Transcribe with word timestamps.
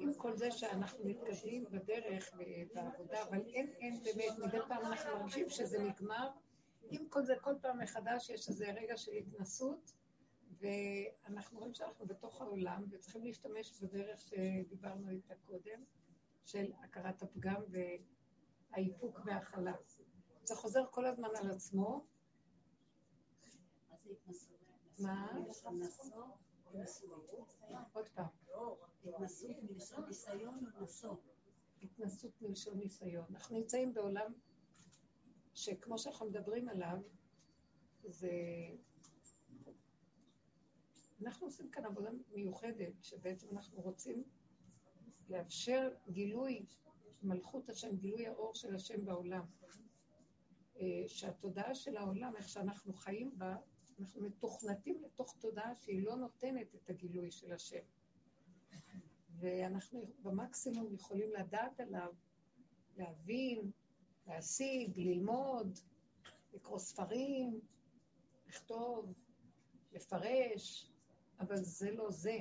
עם 0.00 0.14
כל 0.14 0.36
זה 0.36 0.50
שאנחנו 0.50 1.04
מתקדמים 1.04 1.64
בדרך 1.70 2.30
ובעבודה, 2.38 3.22
אבל 3.22 3.40
אין, 3.46 3.72
אין 3.80 4.02
באמת, 4.02 4.38
מדי 4.38 4.58
פעם 4.68 4.86
אנחנו 4.86 5.10
מרגישים 5.18 5.48
שזה 5.48 5.78
נגמר. 5.78 6.30
עם 6.90 7.08
כל 7.08 7.24
זה, 7.24 7.34
כל 7.40 7.54
פעם 7.62 7.78
מחדש 7.78 8.30
יש 8.30 8.48
איזה 8.48 8.72
רגע 8.72 8.96
של 8.96 9.12
התנסות, 9.12 9.92
ואנחנו 10.60 11.58
רואים 11.58 11.74
שאנחנו 11.74 12.06
בתוך 12.06 12.40
העולם, 12.40 12.84
וצריכים 12.90 13.24
להשתמש 13.24 13.82
בדרך 13.82 14.20
שדיברנו 14.20 15.10
איתה 15.10 15.34
קודם, 15.46 15.84
של 16.44 16.72
הכרת 16.84 17.22
הפגם 17.22 17.62
והאיפוק 18.70 19.20
וההכלה. 19.24 19.74
זה 20.44 20.54
חוזר 20.54 20.86
כל 20.90 21.06
הזמן 21.06 21.28
על 21.36 21.50
עצמו. 21.50 22.06
מה? 24.98 25.26
עוד 27.92 28.08
פעם. 28.08 28.26
התנסות 29.04 29.50
מלשון 29.70 30.04
ניסיון 30.08 30.64
התנסות 31.82 32.42
מלשון 32.42 32.78
ניסיון. 32.78 33.24
אנחנו 33.30 33.58
נמצאים 33.58 33.94
בעולם 33.94 34.32
שכמו 35.54 35.98
שאנחנו 35.98 36.26
מדברים 36.26 36.68
עליו, 36.68 36.98
זה... 38.04 38.30
אנחנו 41.22 41.46
עושים 41.46 41.70
כאן 41.70 41.84
עבודה 41.84 42.10
מיוחדת, 42.34 42.92
שבעצם 43.02 43.46
אנחנו 43.52 43.82
רוצים 43.82 44.24
לאפשר 45.28 45.90
גילוי 46.08 46.66
מלכות 47.22 47.68
השם, 47.68 47.96
גילוי 47.96 48.26
האור 48.26 48.54
של 48.54 48.74
השם 48.74 49.04
בעולם. 49.04 49.44
אה, 50.80 51.04
שהתודעה 51.06 51.74
של 51.74 51.96
העולם, 51.96 52.36
איך 52.36 52.48
שאנחנו 52.48 52.92
חיים 52.92 53.38
בה, 53.38 53.56
אנחנו 54.00 54.22
מתוכנתים 54.22 55.02
לתוך 55.02 55.36
תודעה 55.40 55.74
שהיא 55.74 56.02
לא 56.04 56.16
נותנת 56.16 56.74
את 56.74 56.90
הגילוי 56.90 57.30
של 57.30 57.52
השם. 57.52 57.82
ואנחנו 59.40 60.10
במקסימום 60.22 60.94
יכולים 60.94 61.32
לדעת 61.32 61.80
עליו, 61.80 62.12
להבין, 62.96 63.70
להשיג, 64.26 64.98
ללמוד, 64.98 65.78
לקרוא 66.52 66.78
ספרים, 66.78 67.60
לכתוב, 68.46 69.14
לפרש, 69.92 70.90
אבל 71.40 71.56
זה 71.56 71.90
לא 71.90 72.10
זה. 72.10 72.38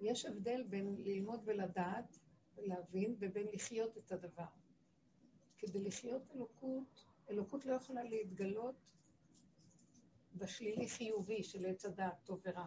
יש 0.00 0.26
הבדל 0.26 0.62
בין 0.62 0.96
ללמוד 0.98 1.40
ולדעת 1.44 2.18
ולהבין 2.56 3.16
ובין 3.18 3.46
לחיות 3.52 3.98
את 3.98 4.12
הדבר. 4.12 4.44
כדי 5.58 5.84
לחיות 5.84 6.22
אלוקות, 6.34 7.04
אלוקות 7.30 7.64
לא 7.64 7.74
יכולה 7.74 8.02
להתגלות 8.02 8.74
בשלילי 10.34 10.88
חיובי 10.88 11.42
של 11.42 11.66
עץ 11.66 11.84
הדעת, 11.84 12.24
טוב 12.24 12.40
ורע. 12.44 12.66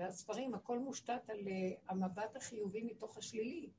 והספרים, 0.00 0.54
הכל 0.54 0.78
מושתת 0.78 1.30
על 1.30 1.38
uh, 1.38 1.50
המבט 1.88 2.36
החיובי 2.36 2.82
מתוך 2.82 3.18
השלילי, 3.18 3.70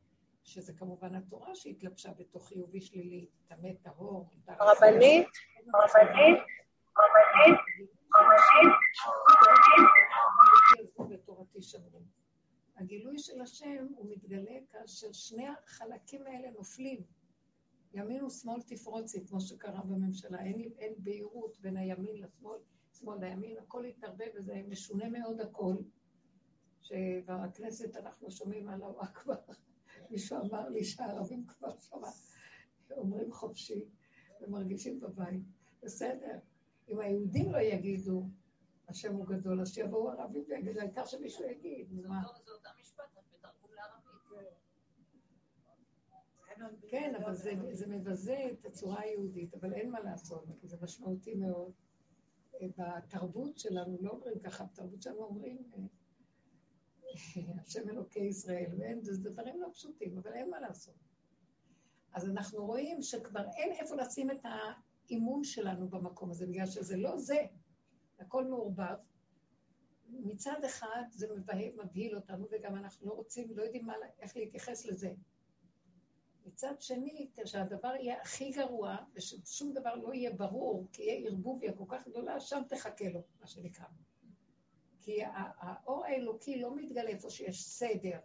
שזה 0.43 0.73
כמובן 0.73 1.15
התורה 1.15 1.55
שהתלבשה 1.55 2.13
בתוך 2.13 2.47
חיובי 2.47 2.81
שלילי, 2.81 3.27
טמא 3.47 3.69
טהור. 3.81 4.29
רבנית, 4.47 5.27
רבנית, 5.73 6.39
רבנית, 6.97 7.59
רבנית. 8.17 8.79
הגילוי 12.77 13.19
של 13.19 13.41
השם 13.41 13.87
הוא 13.95 14.11
מתגלה 14.11 14.59
כאשר 14.71 15.11
שני 15.11 15.47
החלקים 15.47 16.27
האלה 16.27 16.51
נופלים. 16.51 17.03
ימין 17.93 18.23
ושמאל 18.23 18.61
תפרוצי, 18.61 19.27
כמו 19.27 19.41
שקרה 19.41 19.81
בממשלה. 19.81 20.39
אין, 20.39 20.71
אין 20.79 20.93
בהירות 20.97 21.57
בין 21.59 21.77
הימין 21.77 22.15
לשמאל, 22.21 22.59
שמאל 22.99 23.17
לימין, 23.19 23.57
הכל 23.57 23.85
התערבב 23.85 24.27
וזה 24.35 24.61
משונה 24.67 25.09
מאוד 25.09 25.41
הכל. 25.41 25.75
שבכנסת 26.81 27.95
אנחנו 27.95 28.31
שומעים 28.31 28.69
על 28.69 28.81
אכבר. 28.97 29.35
מישהו 30.09 30.37
אמר 30.37 30.69
לי 30.69 30.83
שהערבים 30.83 31.45
כבר 31.47 31.79
שמה, 31.79 32.07
אומרים 32.91 33.31
חופשי 33.31 33.85
ומרגישים 34.41 34.99
בבית. 34.99 35.41
בסדר, 35.83 36.39
אם 36.89 36.99
היהודים 36.99 37.51
לא 37.51 37.57
יגידו, 37.57 38.23
השם 38.87 39.15
הוא 39.15 39.25
גדול, 39.25 39.61
אז 39.61 39.73
שיבואו 39.73 40.11
ערבים 40.11 40.43
ויגידו, 40.47 40.79
העיקר 40.79 41.05
שמישהו 41.05 41.45
יגיד, 41.45 41.93
מה. 41.93 42.21
זה 42.45 42.51
אותה 42.51 42.69
משפט, 42.81 43.03
בתרגום 43.33 43.71
לערבית. 43.73 44.11
כן, 46.87 47.15
אבל 47.15 47.33
זה, 47.33 47.53
זה 47.71 47.87
מבזה 47.87 48.37
את 48.51 48.65
הצורה 48.65 49.01
היהודית, 49.01 49.53
אבל 49.53 49.73
אין 49.73 49.91
מה 49.91 49.99
לעשות, 49.99 50.45
כי 50.61 50.67
זה 50.67 50.77
משמעותי 50.81 51.35
מאוד. 51.35 51.71
בתרבות 52.77 53.57
שלנו 53.57 53.97
לא 54.01 54.09
אומרים 54.09 54.39
ככה, 54.39 54.63
בתרבות 54.63 55.01
שלנו 55.01 55.23
אומרים 55.23 55.71
השם 57.65 57.89
אלוקי 57.89 58.19
ישראל, 58.19 58.71
ואין, 58.77 59.03
זה 59.03 59.29
דברים 59.29 59.61
לא 59.61 59.67
פשוטים, 59.73 60.17
אבל 60.17 60.33
אין 60.33 60.49
מה 60.49 60.59
לעשות. 60.59 60.95
אז 62.13 62.29
אנחנו 62.29 62.65
רואים 62.65 63.01
שכבר 63.01 63.43
אין 63.55 63.71
איפה 63.71 63.95
לשים 63.95 64.31
את 64.31 64.39
האימון 64.43 65.43
שלנו 65.43 65.89
במקום 65.89 66.31
הזה, 66.31 66.47
בגלל 66.47 66.65
שזה 66.65 66.97
לא 66.97 67.17
זה, 67.17 67.45
הכל 68.19 68.45
מעורבב. 68.45 68.95
מצד 70.09 70.63
אחד 70.65 71.03
זה 71.11 71.27
מבהיל 71.75 72.15
אותנו, 72.15 72.47
וגם 72.51 72.75
אנחנו 72.75 73.07
לא 73.07 73.13
רוצים, 73.13 73.57
לא 73.57 73.63
יודעים 73.63 73.85
מה, 73.85 73.93
איך 74.19 74.37
להתייחס 74.37 74.85
לזה. 74.85 75.13
מצד 76.45 76.81
שני, 76.81 77.29
כשהדבר 77.33 77.95
יהיה 77.99 78.21
הכי 78.21 78.51
גרוע, 78.51 78.97
וששום 79.13 79.73
דבר 79.73 79.95
לא 79.95 80.13
יהיה 80.13 80.33
ברור, 80.33 80.87
כי 80.91 81.03
יהיה 81.03 81.29
ערבוביה 81.29 81.73
כל 81.73 81.85
כך 81.87 82.07
גדולה, 82.07 82.39
שם 82.39 82.61
תחכה 82.69 83.09
לו, 83.09 83.21
מה 83.41 83.47
שנקרא. 83.47 83.85
כי 85.01 85.23
האור 85.23 86.05
האלוקי 86.05 86.61
לא 86.61 86.75
מתגלה 86.75 87.09
איפה 87.09 87.29
שיש 87.29 87.63
סדר 87.63 88.19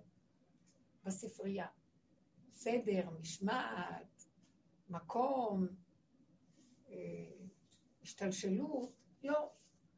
בספרייה. 1.05 1.67
סדר, 2.53 3.11
משמעת, 3.21 4.27
מקום, 4.89 5.67
אה, 6.89 6.95
השתלשלות, 8.03 8.93
לא. 9.23 9.51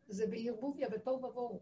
זה 0.09 0.27
בערבוביה, 0.27 0.89
בתוהו 0.89 1.25
ובוהו. 1.25 1.61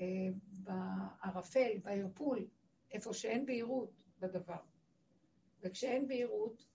אה, 0.00 0.28
בערפל, 0.64 1.78
בערפול, 1.82 2.48
איפה 2.90 3.12
שאין 3.12 3.46
בהירות 3.46 4.02
בדבר. 4.18 4.60
וכשאין 5.60 6.08
בהירות, 6.08 6.66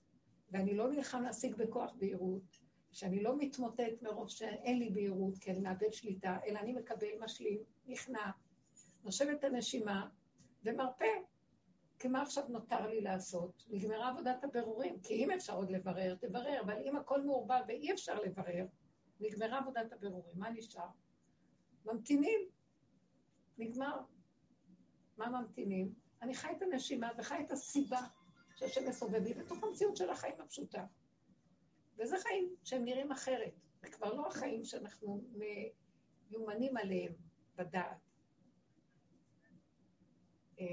ואני 0.52 0.76
לא 0.76 0.92
נלחם 0.92 1.22
להשיג 1.22 1.56
בכוח 1.56 1.94
בהירות, 1.94 2.61
שאני 2.92 3.24
לא 3.24 3.38
מתמוטט 3.38 4.02
מרוב 4.02 4.30
שאין 4.30 4.80
לי 4.80 4.90
בהירות, 4.90 5.38
כי 5.38 5.52
אני 5.52 5.60
מאבד 5.60 5.94
שליטה, 5.94 6.38
אלא 6.46 6.60
אני 6.60 6.74
מקבל, 6.74 7.08
משלים, 7.20 7.60
נכנע, 7.88 8.32
נושם 9.04 9.32
את 9.32 9.44
הנשימה 9.44 10.10
ומרפא. 10.64 11.14
כי 12.00 12.08
מה 12.08 12.22
עכשיו 12.22 12.44
נותר 12.48 12.88
לי 12.88 13.02
לעשות? 13.02 13.66
נגמרה 13.70 14.10
עבודת 14.10 14.44
הבירורים, 14.44 15.00
כי 15.00 15.14
אם 15.14 15.32
אפשר 15.32 15.56
עוד 15.56 15.72
לברר, 15.72 16.16
תברר, 16.16 16.62
אבל 16.62 16.78
אם 16.86 16.98
הכל 16.98 17.22
מעורבב 17.22 17.62
ואי 17.68 17.92
אפשר 17.92 18.20
לברר, 18.20 18.66
נגמרה 19.20 19.58
עבודת 19.58 19.94
הבירורים, 19.94 20.34
מה 20.36 20.50
נשאר? 20.50 20.88
ממתינים, 21.86 22.40
נגמר. 23.58 24.00
מה 25.18 25.30
ממתינים? 25.30 25.94
אני 26.22 26.34
חי 26.34 26.52
את 26.58 26.62
הנשימה 26.62 27.10
וחי 27.18 27.44
את 27.46 27.52
הסיבה 27.52 28.02
שהשם 28.56 28.90
מסובב 28.90 29.24
לי 29.24 29.34
בתוך 29.34 29.64
המציאות 29.64 29.98
של 29.98 30.10
החיים 30.10 30.42
הפשוטה. 30.42 30.86
וזה 31.98 32.16
חיים 32.20 32.56
שהם 32.64 32.86
נראים 32.86 33.12
אחרת. 33.12 33.54
זה 33.82 33.90
כבר 33.90 34.14
לא 34.14 34.28
החיים 34.28 34.66
שאנחנו 34.66 35.24
מיומנים 36.30 36.78
עליהם 36.78 37.14
בדעת. 37.56 37.98
אה, 40.60 40.66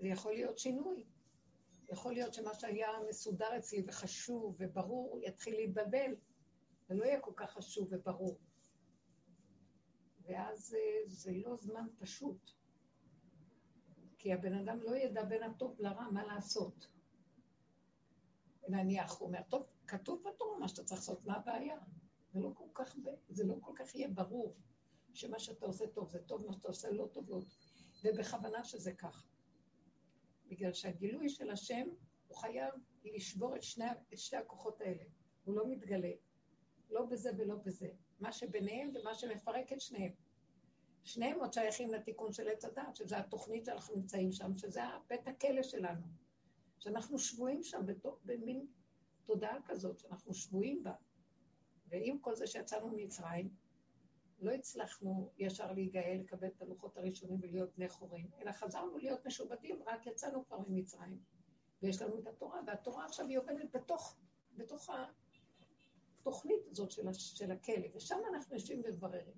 זה 0.00 0.08
יכול 0.08 0.32
להיות 0.32 0.58
שינוי. 0.58 1.04
יכול 1.88 2.12
להיות 2.12 2.34
שמה 2.34 2.54
שהיה 2.54 2.88
מסודר 3.08 3.58
אצלי 3.58 3.82
וחשוב 3.86 4.56
וברור 4.58 5.20
יתחיל 5.22 5.54
להתבלבל, 5.56 6.16
ולא 6.90 7.04
יהיה 7.04 7.20
כל 7.20 7.32
כך 7.36 7.52
חשוב 7.52 7.88
וברור. 7.90 8.38
ואז 10.22 10.74
אה, 10.74 11.02
זה 11.06 11.32
לא 11.34 11.56
זמן 11.56 11.86
פשוט. 11.98 12.50
כי 14.18 14.32
הבן 14.32 14.54
אדם 14.54 14.82
לא 14.82 14.96
ידע 14.96 15.24
בין 15.24 15.42
הטוב 15.42 15.76
לרע 15.80 16.10
מה 16.10 16.24
לעשות. 16.24 16.88
נניח, 18.68 19.18
הוא 19.18 19.28
אומר, 19.28 19.42
טוב, 19.42 19.66
כתוב 19.86 20.22
בתורה 20.28 20.58
מה 20.58 20.68
שאתה 20.68 20.84
צריך 20.84 21.00
לעשות, 21.00 21.24
מה 21.24 21.36
הבעיה? 21.36 21.78
זה 22.32 22.40
לא 22.40 22.52
כל 22.54 22.68
כך, 22.74 22.96
זה 23.28 23.44
לא 23.44 23.54
כל 23.60 23.72
כך 23.76 23.94
יהיה 23.94 24.08
ברור 24.08 24.54
שמה 25.12 25.38
שאתה 25.38 25.66
עושה 25.66 25.86
טוב 25.86 26.10
זה 26.10 26.18
טוב, 26.18 26.46
מה 26.46 26.52
שאתה 26.52 26.68
עושה 26.68 26.90
לא 26.90 27.08
טוב, 27.12 27.30
לא 27.30 27.40
ובכוונה 28.04 28.64
שזה 28.64 28.92
ככה. 28.92 29.26
בגלל 30.46 30.72
שהגילוי 30.72 31.28
של 31.28 31.50
השם, 31.50 31.86
הוא 32.28 32.36
חייב 32.36 32.74
לשבור 33.04 33.56
את 33.56 33.62
שני, 33.62 33.84
את 34.12 34.18
שתי 34.18 34.36
הכוחות 34.36 34.80
האלה. 34.80 35.04
הוא 35.44 35.54
לא 35.54 35.68
מתגלה, 35.68 36.10
לא 36.90 37.06
בזה 37.06 37.30
ולא 37.38 37.54
בזה. 37.64 37.88
מה 38.20 38.32
שביניהם 38.32 38.92
ומה 38.94 39.14
שמפרק 39.14 39.72
את 39.72 39.80
שניהם. 39.80 40.12
שניהם 41.04 41.40
עוד 41.40 41.52
שייכים 41.52 41.94
לתיקון 41.94 42.32
של 42.32 42.48
עץ 42.48 42.64
הדת, 42.64 42.96
שזו 42.96 43.16
התוכנית 43.16 43.64
שאנחנו 43.64 43.96
נמצאים 43.96 44.32
שם, 44.32 44.56
שזה 44.56 44.80
בית 45.08 45.28
הכלא 45.28 45.62
שלנו. 45.62 46.06
שאנחנו 46.78 47.18
שבויים 47.18 47.62
שם 47.62 47.86
בתוך, 47.86 48.20
במין 48.24 48.66
תודעה 49.26 49.56
כזאת 49.66 49.98
שאנחנו 49.98 50.34
שבויים 50.34 50.82
בה. 50.82 50.94
ועם 51.88 52.18
כל 52.18 52.36
זה 52.36 52.46
שיצאנו 52.46 52.88
ממצרים, 52.88 53.54
לא 54.40 54.50
הצלחנו 54.52 55.30
ישר 55.38 55.72
להיגאל, 55.72 56.18
לקבל 56.20 56.48
את 56.48 56.62
הלוחות 56.62 56.96
הראשונים 56.96 57.38
ולהיות 57.42 57.76
בני 57.76 57.88
חורים, 57.88 58.30
אלא 58.40 58.52
חזרנו 58.52 58.98
להיות 58.98 59.26
משובטים, 59.26 59.82
רק 59.86 60.06
יצאנו 60.06 60.46
כבר 60.46 60.58
ממצרים. 60.68 61.18
ויש 61.82 62.02
לנו 62.02 62.18
את 62.18 62.26
התורה, 62.26 62.60
והתורה 62.66 63.04
עכשיו 63.04 63.26
היא 63.26 63.38
עובדת 63.38 63.76
בתוך, 63.76 64.16
בתוך 64.56 64.90
התוכנית 66.20 66.66
הזאת 66.70 66.90
של, 66.90 67.12
של 67.12 67.50
הכלא, 67.50 67.86
ושם 67.94 68.18
אנחנו 68.34 68.54
יושבים 68.54 68.82
ומבררים. 68.84 69.34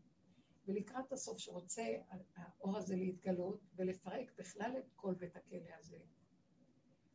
ולקראת 0.67 1.13
הסוף 1.13 1.39
שרוצה 1.39 1.83
האור 2.37 2.77
הזה 2.77 2.97
להתגלות 2.97 3.61
ולפרק 3.77 4.33
בכלל 4.39 4.75
את 4.79 4.91
כל 4.97 5.15
בית 5.15 5.37
הכלא 5.37 5.75
הזה, 5.79 5.99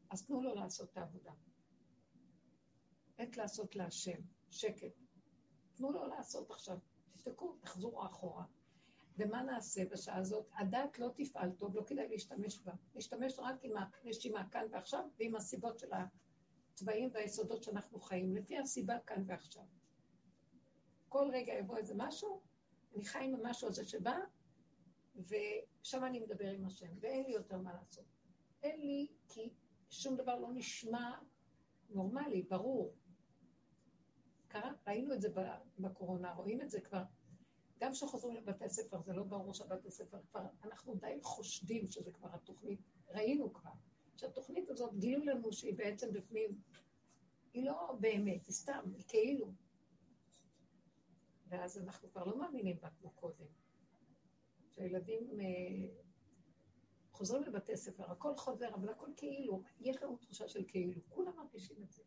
אז 0.09 0.25
תנו 0.25 0.41
לו 0.41 0.55
לעשות 0.55 0.89
את 0.91 0.97
העבודה. 0.97 1.31
עת 3.21 3.37
לעשות 3.37 3.75
להשם, 3.75 4.21
שקט. 4.49 4.91
תנו 5.75 5.91
לו 5.91 6.07
לעשות 6.07 6.51
עכשיו. 6.51 6.77
תשתקו, 7.13 7.55
תחזורו 7.61 8.05
אחורה. 8.05 8.45
ומה 9.17 9.41
נעשה 9.41 9.85
בשעה 9.85 10.17
הזאת? 10.17 10.45
הדת 10.53 10.99
לא 10.99 11.09
תפעל 11.15 11.51
טוב, 11.51 11.75
לא 11.75 11.83
כדאי 11.87 12.07
להשתמש 12.07 12.59
בה. 12.59 12.73
להשתמש 12.95 13.39
רק 13.39 13.55
עם 13.63 13.71
הנשימה 13.77 14.49
כאן 14.49 14.65
ועכשיו 14.71 15.05
ועם 15.19 15.35
הסיבות 15.35 15.79
של 15.79 15.87
הצבעים 16.73 17.09
והיסודות 17.13 17.63
שאנחנו 17.63 17.99
חיים, 17.99 18.35
לפי 18.35 18.57
הסיבה 18.57 18.99
כאן 18.99 19.23
ועכשיו. 19.27 19.63
כל 21.09 21.29
רגע 21.33 21.53
יבוא 21.53 21.77
איזה 21.77 21.93
משהו, 21.97 22.41
אני 22.95 23.05
חי 23.05 23.23
עם 23.23 23.35
המשהו 23.35 23.67
הזה 23.67 23.85
שבא, 23.85 24.17
ושם 25.15 26.03
אני 26.03 26.19
מדבר 26.19 26.49
עם 26.49 26.65
השם, 26.65 26.91
ואין 26.99 27.23
לי 27.23 27.31
יותר 27.31 27.57
מה 27.57 27.73
לעשות. 27.73 28.05
אין 28.63 28.81
לי, 28.81 29.07
כי 29.29 29.49
שום 29.89 30.15
דבר 30.15 30.39
לא 30.39 30.53
נשמע 30.53 31.11
נורמלי, 31.89 32.41
ברור. 32.41 32.93
קרה, 34.51 34.71
ראינו 34.87 35.13
את 35.13 35.21
זה 35.21 35.29
בקורונה, 35.79 36.33
רואים 36.33 36.61
את 36.61 36.69
זה 36.69 36.81
כבר. 36.81 37.03
גם 37.79 37.91
כשחוזרים 37.91 38.35
לבתי 38.35 38.69
ספר, 38.69 39.01
זה 39.01 39.13
לא 39.13 39.23
ברור 39.23 39.53
שבתי 39.53 39.91
ספר 39.91 40.17
כבר, 40.31 40.45
אנחנו 40.63 40.95
די 40.95 41.19
חושדים 41.23 41.87
שזה 41.87 42.11
כבר 42.11 42.29
התוכנית, 42.33 42.79
ראינו 43.09 43.53
כבר, 43.53 43.71
שהתוכנית 44.15 44.69
הזאת, 44.69 44.97
גילו 44.99 45.25
לנו 45.25 45.53
שהיא 45.53 45.73
בעצם 45.77 46.13
בפנים, 46.13 46.61
היא 47.53 47.65
לא 47.65 47.95
באמת, 47.99 48.45
היא 48.45 48.53
סתם, 48.53 48.91
היא 48.95 49.03
כאילו. 49.07 49.53
ואז 51.47 51.77
אנחנו 51.77 52.09
כבר 52.11 52.23
לא 52.25 52.37
מאמינים 52.37 52.77
בה 52.81 52.89
כמו 52.89 53.09
קודם. 53.09 53.45
שהילדים 54.69 55.39
אה, 55.41 55.87
חוזרים 57.11 57.43
לבתי 57.43 57.77
ספר, 57.77 58.11
הכל 58.11 58.35
חוזר, 58.35 58.69
אבל 58.73 58.89
הכל 58.89 59.09
כאילו, 59.17 59.61
יש 59.79 60.03
לנו 60.03 60.17
תחושה 60.17 60.47
של 60.47 60.63
כאילו, 60.67 61.01
כולם 61.09 61.35
מרגישים 61.37 61.77
את 61.83 61.91
זה. 61.91 62.03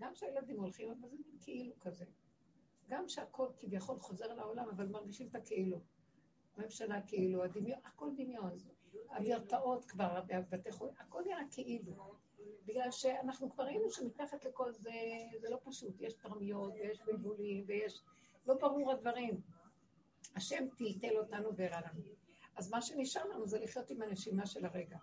גם 0.00 0.14
כשהילדים 0.14 0.60
הולכים, 0.60 0.90
אבל 0.90 1.08
זה 1.08 1.16
מין 1.16 1.38
כאילו 1.40 1.74
כזה. 1.80 2.04
גם 2.88 3.08
שהכל 3.08 3.48
כביכול 3.58 3.98
חוזר 3.98 4.34
לעולם, 4.34 4.68
אבל 4.68 4.86
מרגישים 4.86 5.28
את 5.28 5.34
הכאילו. 5.34 5.80
הממשלה 6.56 7.02
כאילו, 7.06 7.44
הדמיון, 7.44 7.80
הכל 7.84 8.10
דמיון. 8.16 8.56
המרפאות 9.10 9.84
כבר, 9.84 10.20
בבתי 10.26 10.72
חולים, 10.72 10.94
הכל 10.98 11.22
נראה 11.26 11.42
כאילו. 11.50 12.14
בגלל 12.64 12.90
שאנחנו 12.90 13.50
כבר 13.50 13.64
ראינו 13.64 13.90
שמתחת 13.90 14.44
לכל 14.44 14.72
זה, 14.72 14.90
זה 15.40 15.50
לא 15.50 15.58
פשוט. 15.64 15.94
יש 16.00 16.14
תרמיות, 16.14 16.72
ויש 16.72 17.00
בלבולים, 17.06 17.64
ויש... 17.66 18.02
לא 18.46 18.54
ברור 18.54 18.92
הדברים. 18.92 19.40
השם 20.36 20.64
טלטל 20.78 21.18
אותנו 21.18 21.56
והראה 21.56 21.80
לנו. 21.80 22.02
אז 22.56 22.70
מה 22.70 22.82
שנשאר 22.82 23.24
לנו 23.24 23.46
זה 23.46 23.58
לחיות 23.58 23.90
עם 23.90 24.02
הנשימה 24.02 24.46
של 24.46 24.64
הרגע. 24.64 24.98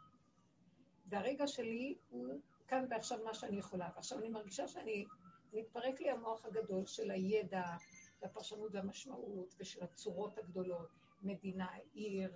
והרגע 1.06 1.48
שלי 1.48 1.98
הוא 2.10 2.42
כאן 2.68 2.86
ועכשיו 2.90 3.19
מה 3.25 3.34
שאני 3.34 3.58
יכולה. 3.58 3.90
ועכשיו 3.96 4.19
אני 4.19 4.30
מרגישה 4.30 4.68
שאני, 4.68 5.06
מתפרק 5.54 6.02
לי 6.02 6.10
המוח 6.10 6.46
הגדול 6.46 6.86
של 6.86 7.12
הידע, 7.12 7.64
והפרשנות 8.22 8.69
והמשמעות, 8.74 9.56
ושל 9.60 9.84
הצורות 9.84 10.38
הגדולות, 10.38 10.90
מדינה, 11.24 11.68
עיר, 11.94 12.31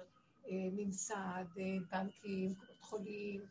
אה, 0.46 0.52
ממסד, 0.72 1.46
אה, 1.58 1.64
בנקים, 1.92 2.56
קופות 2.56 2.82
חולים. 2.82 3.42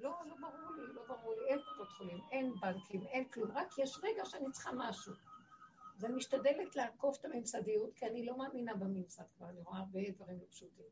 לא, 0.00 0.14
לא 0.26 0.34
ברור 0.40 0.72
לי, 0.76 0.92
לא 0.92 1.02
ברור 1.08 1.34
לי, 1.34 1.46
אין 1.46 1.58
קופות 1.68 1.88
חולים, 1.88 2.18
אין 2.30 2.54
בנקים, 2.60 3.06
אין 3.06 3.28
כלום, 3.28 3.50
רק 3.52 3.78
יש 3.78 3.98
רגע 4.02 4.24
שאני 4.24 4.50
צריכה 4.52 4.70
משהו. 4.74 5.12
אז 5.96 6.04
אני 6.04 6.14
משתדלת 6.14 6.76
לעקוף 6.76 7.20
את 7.20 7.24
הממסדיות, 7.24 7.94
כי 7.94 8.06
אני 8.06 8.26
לא 8.26 8.38
מאמינה 8.38 8.74
בממסד 8.74 9.24
כבר, 9.36 9.48
אני 9.48 9.62
רואה 9.62 9.78
הרבה 9.78 10.00
דברים 10.10 10.38
לא 10.38 10.44
פשוטים. 10.50 10.86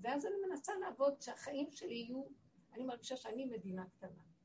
ואז 0.00 0.26
אני 0.26 0.34
מנסה 0.48 0.72
לעבוד 0.80 1.20
שהחיים 1.20 1.70
שלי 1.70 1.94
יהיו, 1.94 2.24
אני 2.72 2.84
מרגישה 2.84 3.16
שאני 3.16 3.44
מדינה 3.44 3.84
קטנה. 3.88 4.35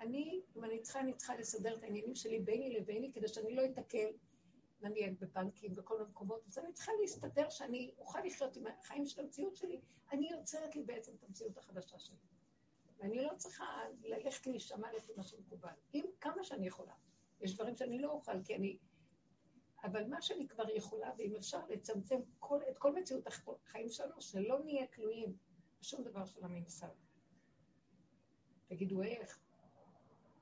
אני, 0.00 0.42
אם 0.56 0.64
אני 0.64 0.80
צריכה, 0.80 1.00
אני 1.00 1.14
צריכה 1.14 1.36
לסדר 1.36 1.76
את 1.76 1.82
העניינים 1.82 2.14
שלי 2.14 2.38
ביני 2.38 2.70
לביני, 2.70 3.12
כדי 3.12 3.28
שאני 3.28 3.54
לא 3.54 3.62
אתקל, 3.64 4.08
נניח 4.82 5.10
בבנקים, 5.20 5.74
בכל 5.74 6.00
המקומות, 6.00 6.44
אז 6.48 6.58
אני 6.58 6.72
צריכה 6.72 6.92
להסתדר 7.00 7.50
שאני 7.50 7.90
אוכל 7.98 8.20
לחיות 8.24 8.56
עם 8.56 8.66
החיים 8.66 9.06
של 9.06 9.20
המציאות 9.20 9.56
שלי, 9.56 9.80
אני 10.12 10.30
יוצרת 10.30 10.76
לי 10.76 10.82
בעצם 10.82 11.12
את 11.18 11.24
המציאות 11.24 11.58
החדשה 11.58 11.98
שלי. 11.98 12.16
ואני 12.98 13.22
לא 13.22 13.30
צריכה 13.36 13.82
ללכת 14.02 14.46
להישמע 14.46 14.92
לפי 14.92 15.12
מה 15.16 15.22
שמקובל, 15.22 15.72
אם 15.94 16.04
כמה 16.20 16.44
שאני 16.44 16.66
יכולה. 16.66 16.94
יש 17.40 17.54
דברים 17.54 17.76
שאני 17.76 17.98
לא 17.98 18.10
אוכל, 18.10 18.44
כי 18.44 18.54
אני... 18.54 18.78
אבל 19.84 20.06
מה 20.06 20.22
שאני 20.22 20.48
כבר 20.48 20.70
יכולה, 20.70 21.12
ואם 21.18 21.36
אפשר 21.36 21.66
לצמצם 21.68 22.20
כל, 22.38 22.58
את 22.70 22.78
כל 22.78 22.94
מציאות 22.94 23.26
החיים 23.26 23.88
שלנו, 23.88 24.20
שלא 24.20 24.60
נהיה 24.64 24.86
תלויים 24.86 25.36
בשום 25.80 26.04
דבר 26.04 26.26
של 26.26 26.44
הממסד. 26.44 26.88
תגידו, 28.68 29.02
איך? 29.02 29.40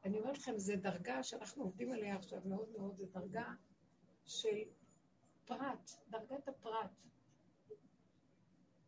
אני 0.08 0.18
אומרת 0.18 0.38
לכם, 0.38 0.58
זו 0.58 0.72
דרגה 0.76 1.22
שאנחנו 1.22 1.62
עובדים 1.62 1.92
עליה 1.92 2.16
עכשיו 2.16 2.40
מאוד 2.44 2.68
מאוד, 2.78 2.96
זו 2.96 3.06
דרגה 3.06 3.54
של 4.24 4.56
פרט, 5.44 5.90
דרגת 6.08 6.48
הפרט. 6.48 6.90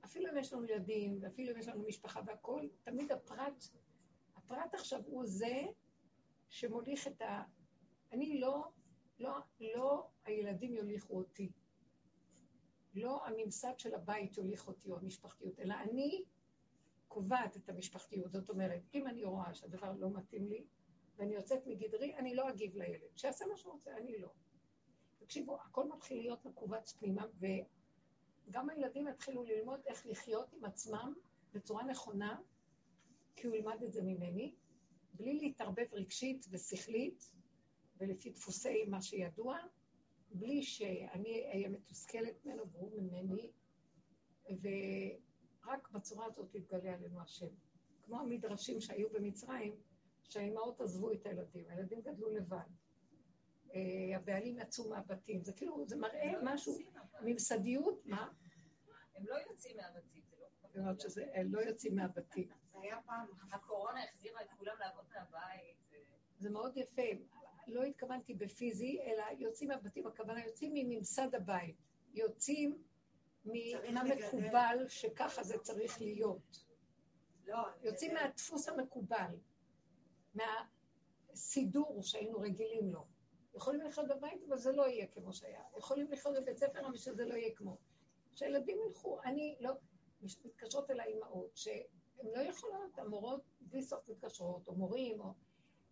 אפילו 0.05 0.33
אם 0.33 0.39
יש 0.39 0.53
לנו 0.53 0.65
ילדים, 0.65 1.19
ואפילו 1.23 1.53
אם 1.53 1.59
יש 1.59 1.69
לנו 1.69 1.85
משפחה 1.89 2.21
והכול, 2.27 2.71
תמיד 2.83 3.13
הפרט, 3.13 3.65
הפרט 4.37 4.75
עכשיו 4.75 5.03
הוא 5.07 5.27
זה 5.27 5.63
שמוליך 6.49 7.09
את 7.09 7.23
ה... 7.23 7.43
אני 8.13 8.41
לא, 8.41 8.71
לא, 9.19 9.39
לא 9.61 10.09
הילדים 10.25 10.75
יוליכו 10.75 11.17
אותי. 11.17 11.53
לא 12.95 13.27
הממסד 13.27 13.79
של 13.79 13.95
הבית 13.95 14.37
יוליך 14.37 14.69
אותי 14.69 14.91
או 14.91 14.99
המשפחתיות, 14.99 15.59
אלא 15.59 15.75
אני 15.75 16.25
קובעת 17.09 17.57
את 17.57 17.69
המשפחתיות. 17.69 18.33
זאת 18.33 18.51
אומרת, 18.51 18.83
אם 18.95 19.07
אני 19.07 19.25
רואה 19.25 19.55
שהדבר 19.55 19.93
לא 19.93 20.11
מתאים 20.11 20.49
לי, 20.49 20.65
ואני 21.21 21.35
יוצאת 21.35 21.67
מגדרי, 21.67 22.15
אני 22.17 22.35
לא 22.35 22.51
אגיב 22.51 22.77
לילד. 22.77 23.09
שיעשה 23.17 23.47
מה 23.47 23.57
שהוא 23.57 23.73
רוצה, 23.73 23.97
אני 23.97 24.19
לא. 24.19 24.29
תקשיבו, 25.19 25.59
הכל 25.61 25.89
מתחיל 25.89 26.19
להיות 26.19 26.45
מכווץ 26.45 26.93
פנימה, 26.93 27.27
וגם 28.49 28.71
הילדים 28.71 29.09
יתחילו 29.09 29.43
ללמוד 29.43 29.81
איך 29.87 30.07
לחיות 30.07 30.53
עם 30.53 30.65
עצמם 30.65 31.15
בצורה 31.53 31.85
נכונה, 31.85 32.41
כי 33.37 33.47
הוא 33.47 33.57
ילמד 33.57 33.83
את 33.83 33.93
זה 33.93 34.03
ממני, 34.03 34.55
בלי 35.15 35.39
להתערבב 35.39 35.87
רגשית 35.93 36.47
ושכלית, 36.51 37.33
ולפי 37.97 38.31
דפוסי 38.31 38.85
מה 38.85 39.03
שידוע, 39.03 39.59
בלי 40.31 40.63
שאני 40.63 41.45
אהיה 41.53 41.69
מתוסכלת 41.69 42.45
ממנו 42.45 42.71
והוא 42.73 42.91
ממני, 43.03 43.51
ורק 44.45 45.91
בצורה 45.91 46.27
הזאת 46.27 46.55
יתגלה 46.55 46.95
עלינו 46.95 47.21
השם. 47.21 47.55
כמו 48.03 48.21
המדרשים 48.21 48.81
שהיו 48.81 49.11
במצרים, 49.11 49.75
שהאימהות 50.31 50.81
עזבו 50.81 51.13
את 51.13 51.27
הילדים, 51.27 51.65
הילדים 51.69 52.01
גדלו 52.01 52.31
לבד. 52.31 52.57
אה, 53.75 54.17
הבעלים 54.17 54.59
יצאו 54.59 54.91
מהבתים, 54.91 55.43
זה 55.45 55.53
כאילו, 55.53 55.85
זה 55.89 55.97
מראה 55.97 56.33
משהו, 56.43 56.79
ממסדיות, 57.23 58.07
מה? 58.07 58.29
הם 59.17 59.27
לא 59.27 59.37
יוצאים 59.51 59.77
מהבתים, 59.77 60.23
זה 60.31 60.37
לא... 60.39 60.81
אומרת 60.81 61.01
שהם 61.01 61.55
לא 61.55 61.61
יוצאים 61.61 61.95
מהבתים. 61.95 62.49
זה 62.73 62.79
היה 62.83 62.97
פעם, 63.07 63.27
הקורונה 63.53 64.05
החזירה 64.05 64.43
את 64.43 64.49
כולם 64.59 64.75
לעבוד 64.81 65.05
מהבית. 65.15 65.77
זה 66.39 66.51
מאוד 66.51 66.77
יפה. 66.77 67.03
לא 67.67 67.83
התכוונתי 67.83 68.35
בפיזי, 68.35 69.01
אלא 69.03 69.25
יוצאים 69.39 69.71
מהבתים, 69.71 70.07
הכוונה 70.07 70.45
יוצאים 70.45 70.73
מממסד 70.75 71.35
הבית. 71.35 71.77
יוצאים 72.15 72.83
מהמקובל 73.45 74.89
שככה 74.89 75.43
זה 75.43 75.59
צריך 75.59 76.01
להיות. 76.01 76.65
לא, 77.47 77.59
יוצאים 77.83 78.15
מהדפוס 78.15 78.69
המקובל. 78.69 79.35
מהסידור 80.35 82.03
שהיינו 82.03 82.41
רגילים 82.41 82.93
לו. 82.93 83.07
יכולים 83.55 83.81
לחיות 83.81 84.09
בבית, 84.09 84.43
אבל 84.49 84.57
זה 84.57 84.73
לא 84.73 84.89
יהיה 84.89 85.07
כמו 85.07 85.33
שהיה. 85.33 85.63
יכולים 85.79 86.13
לחיות 86.13 86.37
בבית 86.37 86.59
ספר, 86.59 86.87
אבל 86.87 86.97
שזה 86.97 87.25
לא 87.25 87.35
יהיה 87.35 87.55
כמו. 87.55 87.77
שהילדים 88.35 88.79
ילכו, 88.87 89.23
אני 89.25 89.57
לא... 89.61 89.73
מתקשרות 90.45 90.91
אל 90.91 91.01
האימהות, 91.01 91.57
שהן 91.57 92.27
לא 92.35 92.41
יכולות, 92.41 92.99
המורות 92.99 93.43
בלי 93.61 93.83
סוף 93.83 94.09
מתקשרות, 94.09 94.69
או 94.69 94.75
מורים, 94.75 95.21
או... 95.21 95.35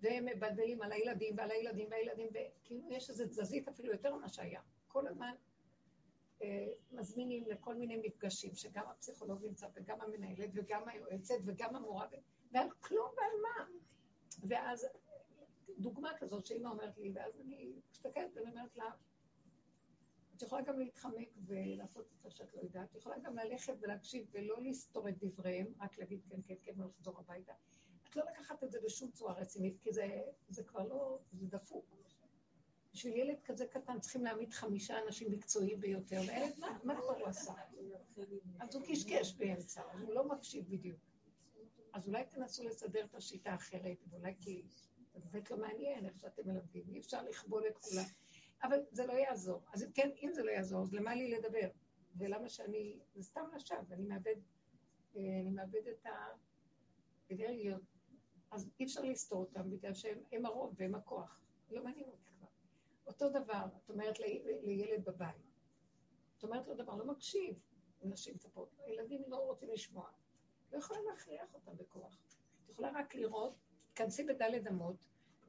והם 0.00 0.25
מבלבלים 0.25 0.83
על 0.83 0.92
הילדים 0.92 1.35
ועל 1.38 1.50
הילדים 1.50 1.88
והילדים, 1.90 2.28
וכאילו 2.30 2.90
יש 2.90 3.11
איזו 3.11 3.26
תזזית 3.26 3.68
אפילו 3.68 3.92
יותר 3.92 4.16
ממה 4.16 4.28
שהיה. 4.28 4.61
כל 4.88 5.07
הזמן 5.07 5.35
אה, 6.42 6.66
מזמינים 6.92 7.49
לכל 7.49 7.75
מיני 7.75 7.97
מפגשים, 7.97 8.54
שגם 8.54 8.85
הפסיכולוג 8.87 9.45
נמצא, 9.45 9.66
וגם 9.75 10.00
המנהלת, 10.00 10.50
וגם 10.54 10.88
היועצת, 10.88 11.35
וגם 11.45 11.76
המורה, 11.76 12.07
ועל 12.52 12.71
כלום 12.71 13.09
ועל 13.16 13.42
מה. 13.42 13.66
ואז 14.42 14.87
דוגמה 15.78 16.11
כזאת 16.18 16.47
שאימא 16.47 16.68
אומרת 16.68 16.99
לי, 16.99 17.12
ואז 17.14 17.40
אני 17.40 17.73
מסתכלת 17.90 18.37
ואני 18.37 18.50
אומרת 18.50 18.76
לה, 18.76 18.90
את 20.37 20.42
יכולה 20.42 20.62
גם 20.62 20.78
להתחמק 20.78 21.28
ולעשות 21.47 22.07
את 22.07 22.25
מה 22.25 22.30
שאת 22.30 22.54
לא 22.54 22.61
יודעת. 22.61 22.90
את 22.90 22.97
יכולה 22.97 23.18
גם 23.18 23.37
ללכת 23.37 23.75
ולהקשיב 23.80 24.26
ולא 24.30 24.62
לסתור 24.62 25.09
את 25.09 25.25
דבריהם, 25.25 25.66
רק 25.80 25.99
להגיד 25.99 26.21
כן, 26.28 26.40
כן, 26.47 26.54
כן, 26.62 26.80
ולחזור 26.80 27.18
הביתה. 27.18 27.52
את 28.11 28.16
לא 28.16 28.25
לקחת 28.30 28.64
את 28.64 28.71
זה 28.71 28.78
בשום 28.85 29.11
צורה 29.11 29.33
רצינית, 29.33 29.78
כי 29.80 29.92
זה, 29.92 30.23
זה 30.49 30.64
כבר 30.64 30.87
לא, 30.87 31.18
זה 31.33 31.47
דפוק. 31.47 31.85
בשביל 32.92 33.16
ילד 33.16 33.40
כזה 33.45 33.66
קטן 33.66 34.00
צריכים 34.00 34.25
להעמיד 34.25 34.52
חמישה 34.52 34.99
אנשים 35.07 35.33
מקצועיים 35.33 35.80
ביותר, 35.80 36.21
והילד, 36.26 36.59
מה, 36.59 36.78
מה 36.85 37.00
כבר 37.02 37.16
הוא 37.18 37.26
עשה? 37.26 37.52
אז 38.61 38.75
הוא 38.75 38.83
קשקש 38.88 39.35
באמצע, 39.35 39.83
הוא 39.83 40.14
לא 40.14 40.28
מקשיב 40.28 40.64
בדיוק. 40.68 41.07
אז 41.92 42.09
אולי 42.09 42.25
תנסו 42.25 42.64
לסדר 42.64 43.04
את 43.04 43.14
השיטה 43.14 43.50
האחרת, 43.50 43.99
ואולי 44.11 44.35
כי 44.40 44.62
זה 45.14 45.21
באמת 45.21 45.50
לא 45.50 45.57
מעניין 45.57 46.04
איך 46.04 46.18
שאתם 46.18 46.42
מלמדים, 46.47 46.85
אי 46.88 46.99
אפשר 47.00 47.23
לכבול 47.23 47.66
את 47.66 47.78
כולם. 47.78 48.04
אבל 48.62 48.78
זה 48.90 49.07
לא 49.07 49.12
יעזור. 49.12 49.62
אז 49.75 49.83
אם 49.83 49.92
כן, 49.92 50.11
אם 50.23 50.30
זה 50.33 50.42
לא 50.42 50.50
יעזור, 50.50 50.83
אז 50.83 50.92
למה 50.92 51.14
לי 51.14 51.30
לדבר? 51.30 51.68
ולמה 52.16 52.49
שאני, 52.49 52.99
זה 53.14 53.23
סתם 53.23 53.45
לשווא, 53.54 53.80
אני 53.90 54.04
מאבד, 54.04 54.37
אה, 55.16 55.40
אני 55.40 55.50
מאבד 55.50 55.88
את 55.88 56.07
האנרגיות. 57.30 57.83
אז 58.50 58.71
אי 58.80 58.85
אפשר 58.85 59.00
לסתור 59.02 59.40
אותם, 59.40 59.71
בגלל 59.71 59.95
שהם 59.95 60.47
הרוב 60.47 60.75
והם 60.78 60.95
הכוח. 60.95 61.40
לא 61.71 61.85
מעניין 61.85 62.09
אותי 62.09 62.30
כבר. 62.38 62.47
אותו 63.07 63.28
דבר, 63.28 63.66
את 63.85 63.90
אומרת 63.90 64.18
לילד 64.62 65.04
בבית. 65.04 65.37
את 66.38 66.45
אומרת 66.45 66.68
לו 66.68 66.75
דבר, 66.75 66.97
לא 66.97 67.07
מקשיב. 67.07 67.59
נשים 68.02 68.38
צפות, 68.38 68.68
הילדים 68.78 69.23
לא 69.26 69.37
רוצים 69.37 69.71
לשמוע. 69.71 70.11
לא 70.72 70.78
יכולה 70.78 71.00
להכריח 71.10 71.54
אותם 71.54 71.76
בכוח. 71.76 72.18
את 72.64 72.70
יכולה 72.70 72.90
רק 72.94 73.14
לראות, 73.14 73.54
תכנסי 73.94 74.25
בדלת 74.25 74.66
אמות, 74.66 74.96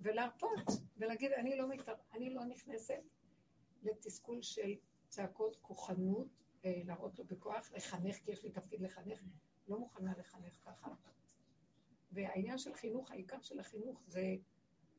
ולהרפות, 0.01 0.65
ולהגיד, 0.97 1.31
אני 1.31 1.57
לא, 1.57 1.69
מתאר, 1.69 1.95
אני 2.13 2.33
לא 2.33 2.45
נכנסת 2.45 3.01
לתסכול 3.83 4.41
של 4.41 4.75
צעקות 5.07 5.55
כוחנות, 5.61 6.27
אה, 6.65 6.81
להראות 6.85 7.19
לו 7.19 7.25
בכוח, 7.25 7.71
לחנך, 7.73 8.15
כי 8.15 8.31
יש 8.31 8.43
לי 8.43 8.51
תפקיד 8.51 8.81
לחנך, 8.81 9.23
לא 9.67 9.79
מוכנה 9.79 10.13
לחנך 10.17 10.53
ככה. 10.65 10.91
והעניין 12.11 12.57
של 12.57 12.73
חינוך, 12.73 13.11
העיקר 13.11 13.41
של 13.41 13.59
החינוך 13.59 14.01
זה 14.07 14.35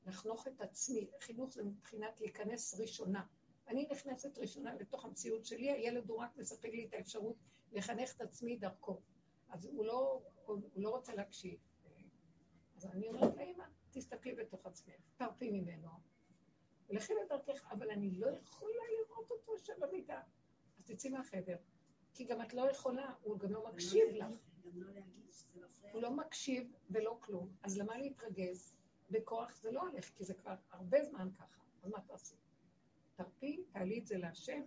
לחנוך 0.07 0.49
את 0.49 0.61
עצמי. 0.61 1.11
חינוך 1.21 1.53
זה 1.53 1.65
מבחינת 1.65 2.21
להיכנס 2.21 2.81
ראשונה. 2.81 3.27
אני 3.69 3.89
נכנסת 3.91 4.39
ראשונה 4.39 4.75
לתוך 4.75 5.05
המציאות 5.05 5.45
שלי, 5.47 5.71
הילד 5.71 6.11
הוא 6.11 6.19
רק 6.19 6.37
מספק 6.37 6.69
לי 6.69 6.87
את 6.87 6.95
האפשרות 6.95 7.37
לחנך 7.73 8.17
את 8.17 8.21
עצמי 8.21 8.57
דרכו. 8.57 9.01
אז 9.51 9.67
הוא 9.67 9.85
לא, 9.85 10.23
הוא, 10.45 10.61
הוא 10.75 10.83
לא 10.83 10.91
רוצה 10.91 11.15
להקשיב. 11.15 11.59
אז 12.77 12.87
אני 12.87 13.09
אומרת 13.09 13.37
לאמא, 13.37 13.65
תסתכלי 13.91 14.35
בתוך 14.35 14.67
עצמך, 14.67 14.95
תרפי 15.17 15.51
ממנו, 15.51 15.89
ולכי 16.89 17.13
לדרכך, 17.25 17.67
אבל 17.71 17.91
אני 17.91 18.11
לא 18.11 18.27
יכולה 18.27 18.83
לראות 18.99 19.31
אותו 19.31 19.53
יושב 19.53 19.73
במיטה. 19.79 20.23
אז 20.79 20.85
תצאי 20.85 21.11
מהחדר, 21.11 21.57
כי 22.15 22.25
גם 22.25 22.43
את 22.43 22.55
לא 22.55 22.71
יכולה, 22.71 23.15
הוא 23.23 23.39
גם 23.39 23.53
לא 23.53 23.69
מקשיב 23.69 24.09
לך. 24.15 24.27
הוא 25.93 26.03
לא 26.03 26.11
מקשיב 26.11 26.73
ולא 26.91 27.19
כלום, 27.21 27.49
אז 27.63 27.79
למה 27.79 27.99
להתרגז? 27.99 28.75
בכוח 29.11 29.57
זה 29.57 29.71
לא 29.71 29.81
הולך, 29.81 30.11
כי 30.15 30.25
זה 30.25 30.35
כבר 30.35 30.55
הרבה 30.71 31.05
זמן 31.05 31.29
ככה, 31.39 31.63
אז 31.83 31.91
מה 31.91 32.01
תעשי? 32.01 32.37
תרפי, 33.17 33.65
תעלי 33.73 33.99
את 33.99 34.07
זה 34.07 34.19
להשם, 34.19 34.63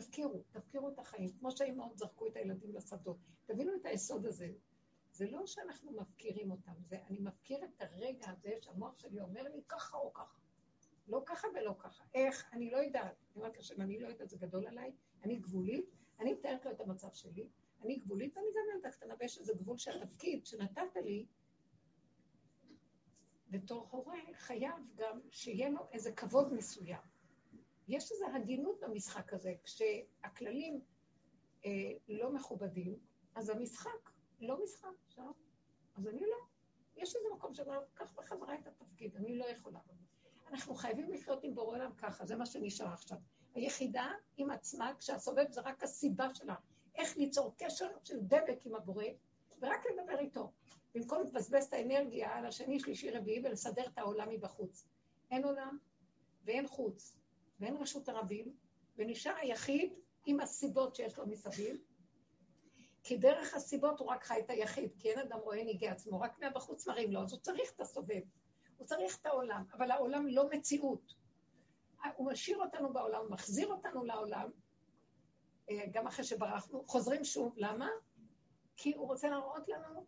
תפקירו, 0.00 0.42
תפקירו 0.50 0.88
את 0.88 0.98
החיים. 0.98 1.32
כמו 1.38 1.50
שהאימהות 1.50 1.98
זרקו 1.98 2.26
את 2.26 2.36
הילדים 2.36 2.74
לשדות. 2.74 3.16
תבינו 3.46 3.72
את 3.80 3.86
היסוד 3.86 4.26
הזה. 4.26 4.52
זה 5.12 5.30
לא 5.30 5.46
שאנחנו 5.46 5.92
מפקירים 5.92 6.50
אותם, 6.50 6.72
זה 6.88 6.98
אני 7.10 7.18
מפקיר 7.20 7.64
את 7.64 7.82
הרגע 7.82 8.30
הזה 8.30 8.50
שהמוח 8.60 8.98
שלי 8.98 9.20
אומר 9.20 9.42
לי 9.42 9.62
ככה 9.68 9.96
או 9.96 10.12
ככה. 10.12 10.38
לא 11.08 11.22
ככה 11.26 11.48
ולא 11.54 11.74
ככה. 11.78 12.04
איך? 12.14 12.48
אני 12.52 12.70
לא 12.70 12.76
יודעת. 12.76 13.04
אני 13.04 13.36
אומרת 13.36 13.58
לשם, 13.58 13.80
אני 13.80 14.00
לא 14.00 14.08
יודעת, 14.08 14.30
זה 14.30 14.36
גדול 14.36 14.66
עליי, 14.66 14.92
אני 15.22 15.36
גבולית, 15.36 15.90
אני 16.20 16.32
מתארת 16.32 16.64
לו 16.64 16.70
את 16.70 16.80
המצב 16.80 17.12
שלי, 17.12 17.48
אני 17.82 17.96
גבולית 17.96 18.36
ואני 18.36 18.48
גם 18.56 18.76
ילדה 18.76 18.90
קטנה, 18.90 19.14
ויש 19.20 19.38
איזה 19.38 19.52
גבול 19.54 19.78
שהתפקיד 19.78 20.46
שנתת 20.46 20.96
לי, 21.04 21.26
בתור 23.50 23.88
הורה, 23.90 24.18
חייב 24.34 24.76
גם 24.96 25.20
שיהיה 25.30 25.70
לו 25.70 25.86
איזה 25.92 26.12
כבוד 26.12 26.52
מסוים. 26.52 27.09
יש 27.90 28.12
איזו 28.12 28.26
הגינות 28.34 28.80
במשחק 28.80 29.32
הזה. 29.32 29.54
כשהכללים 29.64 30.80
אה, 31.64 31.70
לא 32.08 32.32
מכובדים, 32.32 32.98
אז 33.34 33.50
המשחק 33.50 34.10
לא 34.40 34.64
משחק, 34.64 34.88
עכשיו. 35.06 35.32
אז 35.96 36.08
אני 36.08 36.20
לא. 36.20 36.36
יש 36.96 37.16
איזה 37.16 37.28
מקום 37.34 37.54
שאומר, 37.54 37.80
קח 37.94 38.12
בחזרה 38.12 38.54
את 38.54 38.66
התפקיד, 38.66 39.16
אני 39.16 39.38
לא 39.38 39.44
יכולה. 39.44 39.78
אנחנו 40.50 40.74
חייבים 40.74 41.10
לחיות 41.12 41.44
עם 41.44 41.54
בורא 41.54 41.76
עולם 41.76 41.92
ככה, 41.94 42.26
זה 42.26 42.36
מה 42.36 42.46
שנשאר 42.46 42.92
עכשיו. 42.92 43.18
היחידה 43.54 44.12
עם 44.36 44.50
עצמה, 44.50 44.92
כשהסובב 44.98 45.50
זה 45.50 45.60
רק 45.60 45.82
הסיבה 45.82 46.34
שלה. 46.34 46.54
איך 46.94 47.16
ליצור 47.16 47.54
קשר 47.58 47.88
של 48.04 48.20
דבק 48.20 48.66
עם 48.66 48.74
הבורא, 48.74 49.04
ורק 49.62 49.80
לדבר 49.86 50.18
איתו. 50.18 50.52
במקום 50.94 51.22
לבזבז 51.22 51.64
את 51.64 51.72
האנרגיה 51.72 52.36
על 52.36 52.46
השני, 52.46 52.80
שלישי, 52.80 53.10
רביעי, 53.10 53.42
ולסדר 53.44 53.86
את 53.86 53.98
העולם 53.98 54.28
מבחוץ. 54.28 54.88
אין 55.30 55.44
עולם 55.44 55.78
ואין 56.44 56.66
חוץ. 56.66 57.19
ואין 57.60 57.76
רשות 57.76 58.08
הרבים, 58.08 58.52
ונשאר 58.96 59.34
היחיד 59.36 59.92
עם 60.26 60.40
הסיבות 60.40 60.94
שיש 60.94 61.18
לו 61.18 61.26
מסביב, 61.26 61.76
כי 63.02 63.16
דרך 63.16 63.54
הסיבות 63.54 64.00
הוא 64.00 64.08
רק 64.08 64.24
חי 64.24 64.40
את 64.40 64.50
היחיד, 64.50 64.90
כי 64.98 65.10
אין 65.10 65.18
אדם 65.18 65.38
רואה 65.38 65.64
ניגי 65.64 65.88
עצמו, 65.88 66.20
רק 66.20 66.38
מהבחוץ 66.38 66.88
מראים 66.88 67.12
לו, 67.12 67.22
אז 67.22 67.32
הוא 67.32 67.40
צריך 67.40 67.72
את 67.76 67.80
הסובב, 67.80 68.20
הוא 68.76 68.86
צריך 68.86 69.18
את 69.20 69.26
העולם, 69.26 69.64
אבל 69.72 69.90
העולם 69.90 70.26
לא 70.26 70.48
מציאות. 70.50 71.14
הוא 72.16 72.32
משאיר 72.32 72.58
אותנו 72.58 72.92
בעולם, 72.92 73.20
הוא 73.20 73.30
מחזיר 73.30 73.68
אותנו 73.68 74.04
לעולם, 74.04 74.50
אה, 75.70 75.84
גם 75.92 76.06
אחרי 76.06 76.24
שברחנו, 76.24 76.84
חוזרים 76.86 77.24
שוב, 77.24 77.54
למה? 77.56 77.88
כי 78.76 78.94
הוא 78.94 79.06
רוצה 79.06 79.30
להראות 79.30 79.68
לנו 79.68 80.06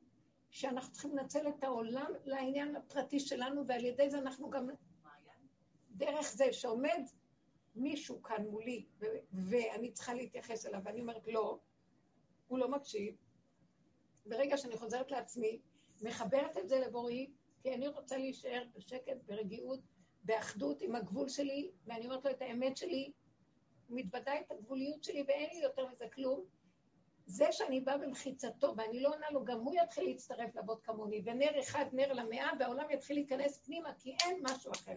שאנחנו 0.50 0.92
צריכים 0.92 1.16
לנצל 1.16 1.48
את 1.48 1.64
העולם 1.64 2.12
לעניין 2.24 2.76
הפרטי 2.76 3.20
שלנו, 3.20 3.66
ועל 3.66 3.84
ידי 3.84 4.10
זה 4.10 4.18
אנחנו 4.18 4.50
גם... 4.50 4.68
דרך 5.90 6.32
זה 6.32 6.52
שעומד 6.52 7.02
מישהו 7.74 8.22
כאן 8.22 8.46
מולי, 8.46 8.84
ו- 9.00 9.06
ואני 9.32 9.92
צריכה 9.92 10.14
להתייחס 10.14 10.66
אליו, 10.66 10.80
ואני 10.84 11.00
אומרת, 11.00 11.28
לא, 11.28 11.58
הוא 12.48 12.58
לא 12.58 12.68
מקשיב. 12.68 13.14
ברגע 14.26 14.56
שאני 14.56 14.76
חוזרת 14.76 15.10
לעצמי, 15.10 15.60
מחברת 16.02 16.58
את 16.58 16.68
זה 16.68 16.78
לבוראי, 16.78 17.30
כי 17.62 17.74
אני 17.74 17.88
רוצה 17.88 18.16
להישאר 18.16 18.62
בשקט, 18.74 19.16
ברגיעות, 19.26 19.80
באחדות 20.24 20.82
עם 20.82 20.94
הגבול 20.94 21.28
שלי, 21.28 21.70
ואני 21.86 22.04
אומרת 22.04 22.24
לו 22.24 22.30
את 22.30 22.42
האמת 22.42 22.76
שלי, 22.76 23.12
מתוודה 23.88 24.40
את 24.40 24.50
הגבוליות 24.50 25.04
שלי, 25.04 25.24
ואין 25.28 25.50
לי 25.52 25.62
יותר 25.62 25.88
מזה 25.88 26.04
כלום. 26.14 26.44
זה 27.26 27.46
שאני 27.50 27.80
באה 27.80 27.98
במחיצתו, 27.98 28.74
ואני 28.76 29.00
לא 29.00 29.08
עונה 29.08 29.30
לו, 29.30 29.44
גם 29.44 29.58
הוא 29.58 29.74
יתחיל 29.84 30.04
להצטרף 30.04 30.54
לעבוד 30.54 30.82
כמוני, 30.82 31.22
ונר 31.24 31.60
אחד, 31.60 31.84
נר 31.92 32.12
למאה, 32.12 32.50
והעולם 32.58 32.90
יתחיל 32.90 33.16
להיכנס 33.16 33.58
פנימה, 33.58 33.94
כי 33.98 34.16
אין 34.24 34.42
משהו 34.42 34.72
אחר. 34.72 34.96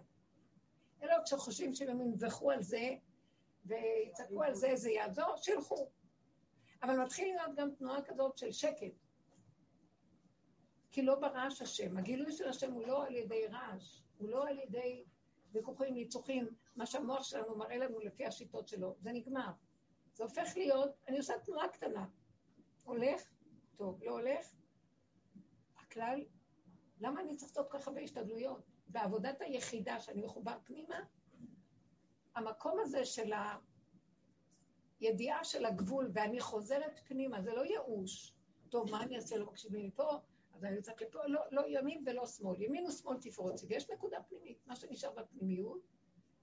אלה 1.04 1.16
עוד 1.16 1.28
שחושבים 1.28 1.74
שאם 1.74 1.90
הם 1.90 2.02
ינבחו 2.02 2.52
על 2.52 2.64
זה 2.64 2.96
ויצעקו 3.66 4.44
על 4.44 4.54
זה, 4.54 4.76
זה 4.76 4.92
יעזור, 4.92 5.36
שילכו. 5.38 5.90
אבל 6.84 6.98
מתחיל 7.00 7.28
להיות 7.28 7.56
גם 7.58 7.76
תנועה 7.76 8.02
כזאת 8.02 8.38
של 8.38 8.52
שקט. 8.52 8.94
כי 10.92 11.02
לא 11.02 11.16
ברעש 11.16 11.62
השם. 11.62 11.98
הגילוי 11.98 12.32
של 12.32 12.48
השם 12.48 12.72
הוא 12.72 12.88
לא 12.88 13.06
על 13.06 13.16
ידי 13.16 13.48
רעש, 13.48 14.02
הוא 14.18 14.30
לא 14.30 14.48
על 14.48 14.60
ידי 14.60 15.04
ויכוחים, 15.52 15.94
ניצוחים, 15.94 16.48
מה 16.76 16.86
שהמוח 16.86 17.24
שלנו 17.24 17.58
מראה 17.58 17.78
לנו 17.78 18.00
לפי 18.00 18.26
השיטות 18.26 18.68
שלו. 18.68 18.96
זה 19.00 19.12
נגמר. 19.12 19.52
זה 20.14 20.24
הופך 20.24 20.58
להיות, 20.58 20.90
אני 21.08 21.18
עושה 21.18 21.34
תנועה 21.46 21.70
קטנה. 21.70 22.06
הולך? 22.84 23.22
טוב. 23.76 24.04
לא 24.04 24.12
הולך? 24.12 24.54
הכלל, 25.78 26.26
למה 27.00 27.22
אני 27.22 27.36
צריך 27.36 27.52
לעשות 27.52 27.72
ככה 27.72 27.92
בהשתדלויות? 27.92 28.75
בעבודת 28.88 29.42
היחידה 29.42 30.00
שאני 30.00 30.22
מחובר 30.22 30.58
פנימה, 30.64 31.00
המקום 32.36 32.80
הזה 32.80 33.06
של 33.06 33.32
הידיעה 35.00 35.44
של 35.44 35.66
הגבול, 35.66 36.12
ואני 36.14 36.40
חוזרת 36.40 37.00
פנימה, 37.08 37.42
זה 37.42 37.54
לא 37.54 37.66
ייאוש. 37.66 38.34
טוב, 38.70 38.92
מה 38.92 39.04
אני 39.04 39.16
אעשה? 39.16 39.38
לא 39.38 39.46
מקשיבים 39.46 39.82
לי 39.82 39.92
פה, 39.92 40.20
אז 40.54 40.66
אני 40.66 40.76
יוצאת 40.76 41.02
לפה, 41.02 41.20
לא, 41.28 41.42
לא 41.52 41.62
ימין 41.68 42.04
ולא 42.06 42.28
שמאל. 42.28 42.62
ימין 42.62 42.86
ושמאל 42.86 43.18
תפרוצי, 43.22 43.66
ויש 43.66 43.90
נקודה 43.90 44.24
פנימית. 44.24 44.68
מה 44.68 44.76
שנשאר 44.76 45.12
בפנימיות 45.12 45.82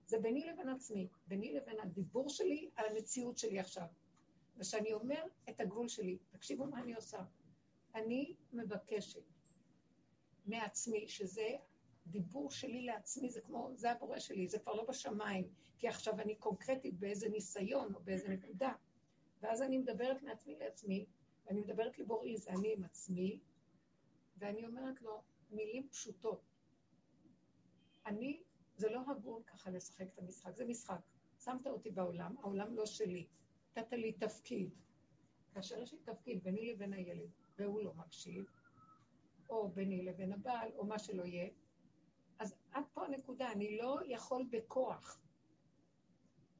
זה 0.06 0.18
ביני 0.18 0.46
לבין 0.46 0.68
עצמי, 0.68 1.08
ביני 1.26 1.52
לבין 1.52 1.80
הדיבור 1.80 2.28
שלי 2.28 2.70
על 2.76 2.84
המציאות 2.88 3.38
שלי 3.38 3.58
עכשיו. 3.58 3.86
ושאני 4.56 4.92
אומר 4.92 5.24
את 5.48 5.60
הגבול 5.60 5.88
שלי, 5.88 6.18
תקשיבו 6.30 6.66
מה 6.66 6.80
אני 6.80 6.94
עושה. 6.94 7.18
אני 7.94 8.34
מבקשת 8.52 9.22
מעצמי, 10.46 11.08
שזה 11.08 11.56
דיבור 12.06 12.50
שלי 12.50 12.82
לעצמי 12.82 13.30
זה 13.30 13.40
כמו, 13.40 13.70
זה 13.74 13.92
הבורא 13.92 14.18
שלי, 14.18 14.48
זה 14.48 14.58
כבר 14.58 14.74
לא 14.74 14.84
בשמיים, 14.88 15.48
כי 15.78 15.88
עכשיו 15.88 16.20
אני 16.20 16.34
קונקרטית 16.34 16.98
באיזה 16.98 17.28
ניסיון 17.28 17.94
או 17.94 18.00
באיזה 18.00 18.28
נקודה. 18.28 18.72
ואז 19.40 19.62
אני 19.62 19.78
מדברת 19.78 20.22
מעצמי 20.22 20.58
לעצמי, 20.58 21.06
ואני 21.46 21.60
מדברת 21.60 21.98
לבוראי, 21.98 22.36
זה 22.36 22.50
אני 22.50 22.72
עם 22.72 22.84
עצמי, 22.84 23.40
ואני 24.38 24.66
אומרת 24.66 25.02
לו 25.02 25.22
מילים 25.50 25.88
פשוטות. 25.88 26.40
אני, 28.06 28.42
זה 28.76 28.90
לא 28.90 29.00
הגון 29.10 29.42
ככה 29.42 29.70
לשחק 29.70 30.06
את 30.14 30.18
המשחק, 30.18 30.56
זה 30.56 30.64
משחק. 30.64 31.00
שמת 31.44 31.66
אותי 31.66 31.90
בעולם, 31.90 32.36
העולם 32.38 32.74
לא 32.74 32.86
שלי. 32.86 33.26
נתת 33.76 33.92
לי 33.92 34.12
תפקיד. 34.12 34.70
כאשר 35.54 35.82
יש 35.82 35.92
לי 35.92 35.98
תפקיד 35.98 36.44
ביני 36.44 36.72
לבין 36.72 36.92
הילד, 36.92 37.30
והוא 37.58 37.80
לא 37.82 37.94
מקשיב, 37.94 38.44
או 39.48 39.68
ביני 39.68 40.02
לבין 40.02 40.32
הבעל, 40.32 40.70
או 40.76 40.86
מה 40.86 40.98
שלא 40.98 41.22
יהיה, 41.22 41.48
עד 42.72 42.84
פה 42.92 43.04
הנקודה, 43.04 43.52
אני 43.52 43.76
לא 43.76 43.98
יכול 44.06 44.46
בכוח. 44.50 45.20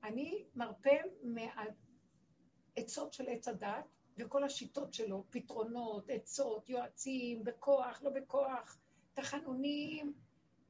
אני 0.03 0.45
מרפה 0.55 0.91
מהעצות 1.23 3.13
של 3.13 3.29
עץ 3.29 3.49
הדת 3.49 3.85
וכל 4.17 4.45
השיטות 4.45 4.95
שלו, 4.95 5.25
פתרונות, 5.31 6.11
עצות, 6.11 6.69
יועצים, 6.69 7.45
בכוח, 7.45 8.03
לא 8.03 8.11
בכוח, 8.11 8.79
תחנונים, 9.15 10.15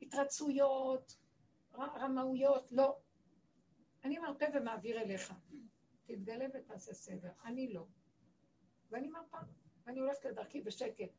התרצויות, 0.03 1.17
רמאויות, 1.75 2.73
לא. 2.73 2.97
אני 4.05 4.19
מרפה 4.19 4.45
ומעביר 4.55 5.01
אליך. 5.01 5.35
תתגלה 6.07 6.47
ותעשה 6.55 6.95
סדר. 6.95 7.31
אני 7.45 7.73
לא. 7.73 7.87
ואני 8.91 9.09
מרפה, 9.09 9.39
ואני 9.87 10.01
הולכת 10.01 10.25
לדרכי 10.25 10.61
בשקט. 10.61 11.11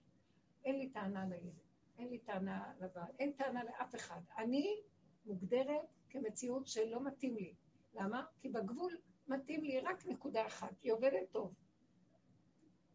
אין 0.66 0.80
לי 0.80 0.90
טענה 0.90 1.26
לילד, 1.26 1.60
אין 2.04 2.12
לי 2.12 2.20
טענה 2.20 2.74
לבעל, 2.80 3.12
אין 3.20 3.32
טענה 3.32 3.64
לאף 3.64 3.96
אחד. 3.96 4.22
אני 4.38 4.82
מוגדרת 5.26 5.86
כמציאות 6.10 6.68
שלא 6.68 7.04
מתאים 7.04 7.36
לי. 7.36 7.56
למה? 7.94 8.26
כי 8.40 8.50
בגבול 8.50 8.98
מתאים 9.28 9.64
לי 9.64 9.80
רק 9.80 10.06
נקודה 10.06 10.48
אחת, 10.48 10.82
היא 10.82 10.94
עובדת 10.94 11.32
טוב. 11.32 11.54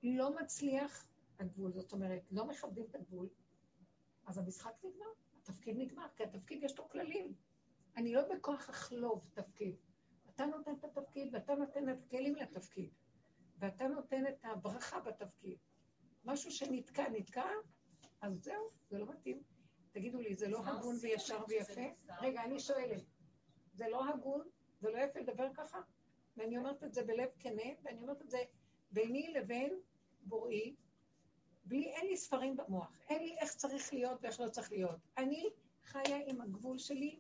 לא 0.03 0.37
מצליח 0.37 1.09
הגבול, 1.39 1.73
זאת 1.73 1.93
אומרת, 1.93 2.23
לא 2.31 2.47
מכבדים 2.47 2.85
את 2.91 2.95
הגבול, 2.95 3.29
אז 4.27 4.39
המשחק 4.39 4.73
נגמר, 4.85 5.07
התפקיד 5.37 5.77
נגמר, 5.79 6.07
כי 6.17 6.25
התפקיד 6.25 6.63
יש 6.63 6.79
לו 6.79 6.89
כללים. 6.89 7.35
אני 7.97 8.13
לא 8.13 8.23
בכוח 8.35 8.71
אחלוב 8.71 9.31
תפקיד. 9.35 9.77
אתה 10.35 10.47
נותן 10.47 10.73
את 10.75 10.85
התפקיד 10.85 11.35
ואתה 11.35 11.55
נותן 11.55 11.89
את 11.89 11.99
הכלים 12.07 12.35
לתפקיד. 12.35 12.91
ואתה 13.59 13.89
נותן 13.89 14.27
את 14.27 14.45
הברכה 14.45 15.01
בתפקיד. 15.01 15.59
משהו 16.25 16.51
שנתקע, 16.51 17.09
נתקע, 17.09 17.49
אז 18.21 18.45
זהו, 18.45 18.71
זה 18.91 18.99
לא 18.99 19.07
מתאים. 19.07 19.43
תגידו 19.93 20.21
לי, 20.21 20.35
זה 20.35 20.49
לא 20.49 20.61
הגון 20.67 20.97
וישר 21.01 21.45
ויפה? 21.49 21.81
רגע, 22.21 22.45
אני 22.45 22.61
שואלת, 22.61 23.03
זה 23.73 23.89
לא 23.89 24.09
הגון? 24.09 24.49
זה 24.81 24.91
לא 24.91 24.99
יפה 24.99 25.21
לדבר 25.21 25.49
ככה? 25.55 25.81
ואני 26.37 26.59
אומרת 26.59 26.85
את 26.85 26.95
זה 26.95 27.05
בלב 27.05 27.29
כנה, 27.39 27.63
ואני 27.83 28.01
אומרת 28.01 28.23
את 28.23 28.31
זה 28.31 28.39
ביני 28.91 29.33
לבין 29.33 29.81
בוראי, 30.23 30.75
בלי, 31.65 31.87
אין 31.87 32.07
לי 32.07 32.17
ספרים 32.17 32.57
במוח, 32.57 32.99
אין 33.09 33.23
לי 33.23 33.39
איך 33.39 33.55
צריך 33.55 33.93
להיות 33.95 34.19
ואיך 34.23 34.41
לא 34.41 34.49
צריך 34.49 34.73
להיות. 34.73 34.97
אני 35.19 35.49
חיה 35.85 36.19
עם 36.27 36.41
הגבול 36.41 36.79
שלי, 36.79 37.19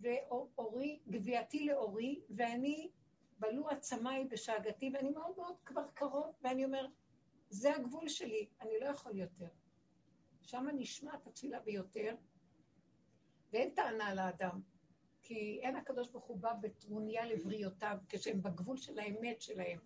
ואורי, 0.00 1.00
גביעתי 1.08 1.66
לאורי, 1.66 2.20
ואני 2.30 2.90
בלו 3.38 3.68
עצמיי 3.68 4.24
בשאגתי, 4.24 4.90
ואני 4.94 5.10
מאוד 5.10 5.36
מאוד 5.36 5.56
כבר 5.64 5.88
קרוב, 5.94 6.34
ואני 6.42 6.64
אומר, 6.64 6.86
זה 7.50 7.76
הגבול 7.76 8.08
שלי, 8.08 8.46
אני 8.60 8.80
לא 8.80 8.86
יכול 8.86 9.16
יותר. 9.16 9.48
שם 10.46 10.66
נשמעת 10.76 11.26
התפילה 11.26 11.60
ביותר, 11.60 12.14
ואין 13.52 13.70
טענה 13.70 14.14
לאדם, 14.14 14.60
כי 15.22 15.60
אין 15.62 15.76
הקדוש 15.76 16.08
ברוך 16.08 16.24
הוא 16.24 16.38
בא 16.38 16.52
בטרוניה 16.60 17.26
לבריאותיו, 17.26 17.98
כשהם 18.08 18.42
בגבול 18.42 18.76
של 18.76 18.98
האמת 18.98 19.42
שלהם. 19.42 19.78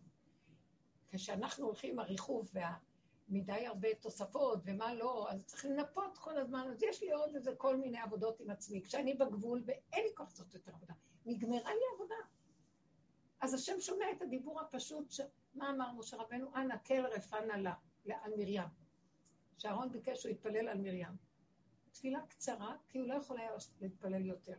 כשאנחנו 1.11 1.67
הולכים 1.67 1.99
הריחוף 1.99 2.51
והמדי 2.53 3.67
הרבה 3.67 3.95
תוספות 3.95 4.59
ומה 4.65 4.95
לא, 4.95 5.31
אז 5.31 5.47
צריך 5.47 5.65
לנפות 5.65 6.19
כל 6.19 6.39
הזמן, 6.39 6.69
אז 6.71 6.83
יש 6.83 7.03
לי 7.03 7.13
עוד 7.13 7.35
איזה 7.35 7.55
כל 7.57 7.77
מיני 7.77 7.99
עבודות 7.99 8.41
עם 8.41 8.51
עצמי. 8.51 8.83
כשאני 8.83 9.15
בגבול 9.15 9.63
ואין 9.67 10.05
לי 10.05 10.15
כוח 10.15 10.29
לעשות 10.31 10.55
יותר 10.55 10.73
עבודה, 10.75 10.95
נגמרה 11.27 11.75
לי 11.75 11.81
עבודה. 11.95 12.15
אז 13.41 13.55
השם 13.55 13.81
שומע 13.81 14.05
את 14.17 14.23
הדיבור 14.23 14.61
הפשוט, 14.61 15.11
ש... 15.11 15.21
מה 15.55 15.71
אמר 15.71 15.93
משה 15.93 16.17
רבנו? 16.17 16.55
אנא 16.55 16.75
כל 16.87 17.07
רפנה 17.07 17.57
לה, 17.57 17.75
על 18.23 18.33
מרים. 18.39 18.88
שאהרון 19.59 19.93
ביקש 19.93 20.21
שהוא 20.21 20.33
יתפלל 20.33 20.69
על 20.69 20.79
מרים. 20.79 21.17
תפילה 21.93 22.27
קצרה, 22.29 22.77
כי 22.89 22.99
הוא 22.99 23.09
לא 23.09 23.15
יכול 23.15 23.39
היה 23.39 23.51
להתפלל 23.81 24.27
יותר. 24.27 24.57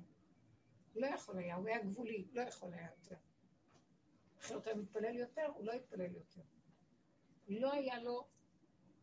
הוא 0.93 1.01
לא 1.01 1.07
יכול 1.07 1.37
היה, 1.37 1.55
הוא 1.55 1.67
היה 1.67 1.83
גבולי, 1.83 2.27
לא 2.31 2.41
יכול 2.41 2.73
היה 2.73 2.87
יותר. 2.97 3.15
אחרת 4.39 4.67
הוא 4.67 4.81
מתפלל 4.81 5.15
יותר, 5.15 5.45
הוא 5.55 5.65
לא 5.65 5.71
יתפלל 5.71 6.15
יותר. 6.15 6.41
לא 7.47 7.73
היה 7.73 7.99
לו 7.99 8.27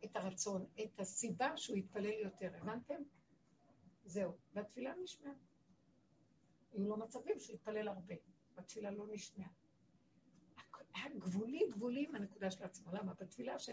את 0.05 0.17
הרצון, 0.17 0.67
את 0.85 1.01
הסיבה 1.01 1.57
שהוא 1.57 1.77
יתפלל 1.77 2.21
יותר, 2.25 2.51
הבנתם? 2.57 3.03
זהו, 4.05 4.37
והתפילה 4.55 4.95
נשמעה. 5.03 5.33
היו 6.73 6.89
לו 6.89 6.97
מצבים 6.97 7.41
שהוא 7.41 7.55
יתפלל 7.55 7.89
הרבה, 7.89 8.15
והתפילה 8.55 8.91
לא 8.91 9.07
נשמעה. 9.09 9.49
היה 10.95 11.09
גבולי 11.19 11.69
גבולי 11.71 12.07
מהנקודה 12.07 12.51
של 12.51 12.65
עצמו. 12.65 12.93
למה? 12.93 13.15
בתפילה 13.15 13.59
של... 13.59 13.73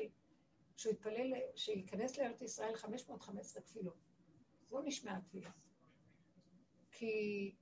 שהוא 0.75 0.93
יתפלל, 0.93 1.33
שייכנס 1.55 2.17
לארץ 2.17 2.41
ישראל 2.41 2.75
515 2.75 3.62
תפילות. 3.62 3.97
זו 4.69 4.81
נשמעה 4.81 5.17
התפילה. 5.17 5.51
כי 6.91 7.55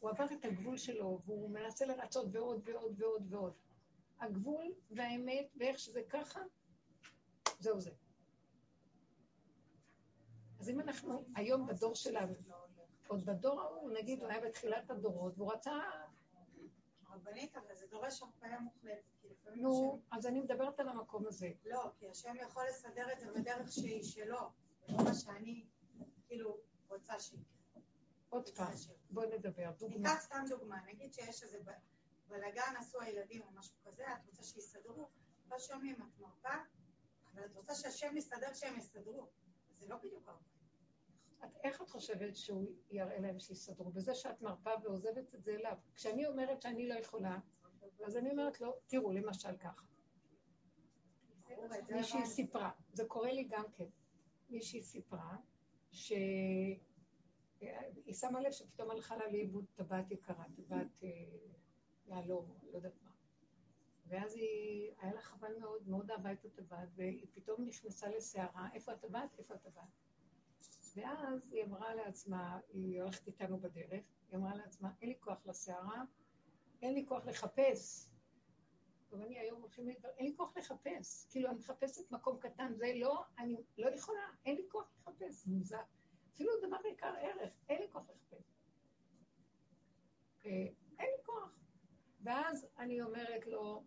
הוא 0.00 0.10
עבר 0.10 0.24
את 0.24 0.44
הגבול 0.44 0.76
שלו, 0.76 1.20
והוא 1.24 1.50
מנסה 1.50 1.86
לרצות 1.86 2.26
ועוד 2.32 2.60
ועוד 2.64 3.02
ועוד 3.02 3.32
ועוד. 3.32 3.52
הגבול 4.20 4.74
והאמת, 4.90 5.46
ואיך 5.56 5.78
שזה 5.78 6.02
ככה, 6.08 6.40
זהו 7.58 7.80
זה. 7.80 7.90
אז 10.60 10.70
אם 10.70 10.80
אנחנו 10.80 11.24
היום 11.34 11.66
בדור 11.66 11.94
שלנו, 11.94 12.34
עוד 13.08 13.26
בדור 13.26 13.60
ההוא, 13.60 13.90
נגיד, 13.90 14.20
הוא 14.22 14.28
היה 14.28 14.40
בתחילת 14.40 14.90
הדורות, 14.90 15.38
והוא 15.38 15.52
רצה... 15.52 15.72
רבנית, 17.26 17.56
אבל 17.56 17.74
זה 17.74 17.86
דורש 17.86 18.22
הרפאיה 18.22 18.60
מוחלטת. 18.60 19.04
נו, 19.56 20.00
אז 20.10 20.26
אני 20.26 20.40
מדברת 20.40 20.80
על 20.80 20.88
המקום 20.88 21.26
הזה. 21.26 21.52
לא, 21.64 21.90
כי 21.98 22.08
השם 22.10 22.34
יכול 22.36 22.64
לסדר 22.68 23.12
את 23.12 23.20
זה 23.20 23.32
בדרך 23.32 23.72
שהיא 23.72 24.04
שלו, 24.04 24.40
לא 24.88 25.04
מה 25.04 25.14
שאני, 25.14 25.66
כאילו, 26.26 26.56
רוצה 26.88 27.20
שיקרה. 27.20 27.44
עוד 28.28 28.48
פעם, 28.48 28.72
בואי 29.10 29.26
נדבר, 29.38 29.70
דוגמה. 29.78 29.96
ניקח 29.96 30.20
סתם 30.20 30.44
דוגמה, 30.48 30.76
נגיד 30.86 31.14
שיש 31.14 31.42
איזה 31.42 31.58
בלאגן, 32.28 32.74
עשו 32.78 33.00
הילדים 33.00 33.42
או 33.42 33.50
משהו 33.50 33.76
כזה, 33.84 34.04
את 34.12 34.26
רוצה 34.26 34.42
שיסתדרו, 34.42 35.08
לא 35.50 35.58
שומעים, 35.58 35.96
את 35.96 36.20
מרפה, 36.20 36.54
אבל 37.32 37.44
את 37.44 37.56
רוצה 37.56 37.74
שהשם 37.74 38.16
יסתדר 38.16 38.54
שהם 38.54 38.78
יסתדרו. 38.78 39.28
זה 39.78 39.88
לא 39.88 39.96
בדיוק 39.96 40.28
הרבה. 40.28 40.55
איך 41.64 41.82
את 41.82 41.90
חושבת 41.90 42.36
שהוא 42.36 42.72
יראה 42.90 43.18
להם 43.18 43.38
שיסתדרו? 43.38 43.90
בזה 43.90 44.14
שאת 44.14 44.42
מרפה 44.42 44.70
ועוזבת 44.82 45.34
את 45.34 45.42
זה 45.44 45.54
אליו. 45.54 45.76
כשאני 45.94 46.26
אומרת 46.26 46.62
שאני 46.62 46.88
לא 46.88 46.94
יכולה, 46.94 47.38
אז 48.04 48.16
אני 48.16 48.30
אומרת 48.30 48.60
לו, 48.60 48.74
תראו, 48.86 49.12
למשל 49.12 49.56
ככה. 49.56 49.86
מישהי 51.90 52.26
סיפרה, 52.26 52.70
זה 52.92 53.04
קורה 53.04 53.32
לי 53.32 53.44
גם 53.44 53.64
כן. 53.72 53.86
מישהי 54.50 54.82
סיפרה 54.82 55.36
שהיא 55.90 56.78
שמה 58.12 58.40
לב 58.40 58.52
שפתאום 58.52 58.90
הלכה 58.90 59.16
לה 59.16 59.26
לאיבוד 59.30 59.64
טבעת 59.74 60.10
יקרה, 60.10 60.44
טבעת 60.56 61.02
אה, 61.02 61.08
יהלום, 62.06 62.54
לא 62.62 62.76
יודעת 62.76 63.02
מה. 63.02 63.10
ואז 64.06 64.34
היא, 64.34 64.92
היה 65.00 65.14
לה 65.14 65.20
חבל 65.20 65.58
מאוד, 65.58 65.88
מאוד 65.88 66.10
אהבה 66.10 66.32
את 66.32 66.44
הטבעת, 66.44 66.88
והיא 66.94 67.26
פתאום 67.34 67.64
נכנסה 67.64 68.08
לסערה, 68.08 68.68
איפה 68.74 68.92
הטבעת? 68.92 69.38
איפה 69.38 69.54
הטבעת? 69.54 69.88
ואז 70.96 71.52
היא 71.52 71.64
אמרה 71.64 71.94
לעצמה, 71.94 72.58
היא 72.68 73.02
הולכת 73.02 73.26
איתנו 73.26 73.58
בדרך, 73.58 74.04
היא 74.30 74.38
אמרה 74.38 74.54
לעצמה, 74.54 74.90
אין 75.00 75.08
לי 75.08 75.16
כוח 75.20 75.46
לסערה, 75.46 76.02
אין 76.82 76.94
לי 76.94 77.06
כוח 77.08 77.26
לחפש. 77.26 78.10
טוב, 79.08 79.20
אני 79.20 79.38
היום 79.38 79.62
הולכים 79.62 79.88
לדבר, 79.88 80.08
אין 80.08 80.26
לי 80.26 80.36
כוח 80.36 80.56
לחפש. 80.56 81.26
כאילו, 81.30 81.50
אני 81.50 81.58
מחפשת 81.58 82.10
מקום 82.10 82.38
קטן, 82.38 82.74
זה 82.74 82.92
לא, 82.94 83.24
אני 83.38 83.56
לא 83.78 83.88
יכולה, 83.88 84.20
אין 84.44 84.56
לי 84.56 84.62
כוח 84.68 84.92
לחפש, 84.98 85.46
מוזר. 85.46 85.80
אפילו 86.34 86.52
דבר 86.66 86.86
יקר 86.92 87.14
ערך, 87.20 87.52
אין 87.68 87.82
לי 87.82 87.88
כוח 87.90 88.10
לחפש. 88.10 88.44
אין 90.44 90.74
לי 90.98 91.24
כוח. 91.24 91.50
ואז 92.22 92.66
אני 92.78 93.02
אומרת 93.02 93.46
לו, 93.46 93.84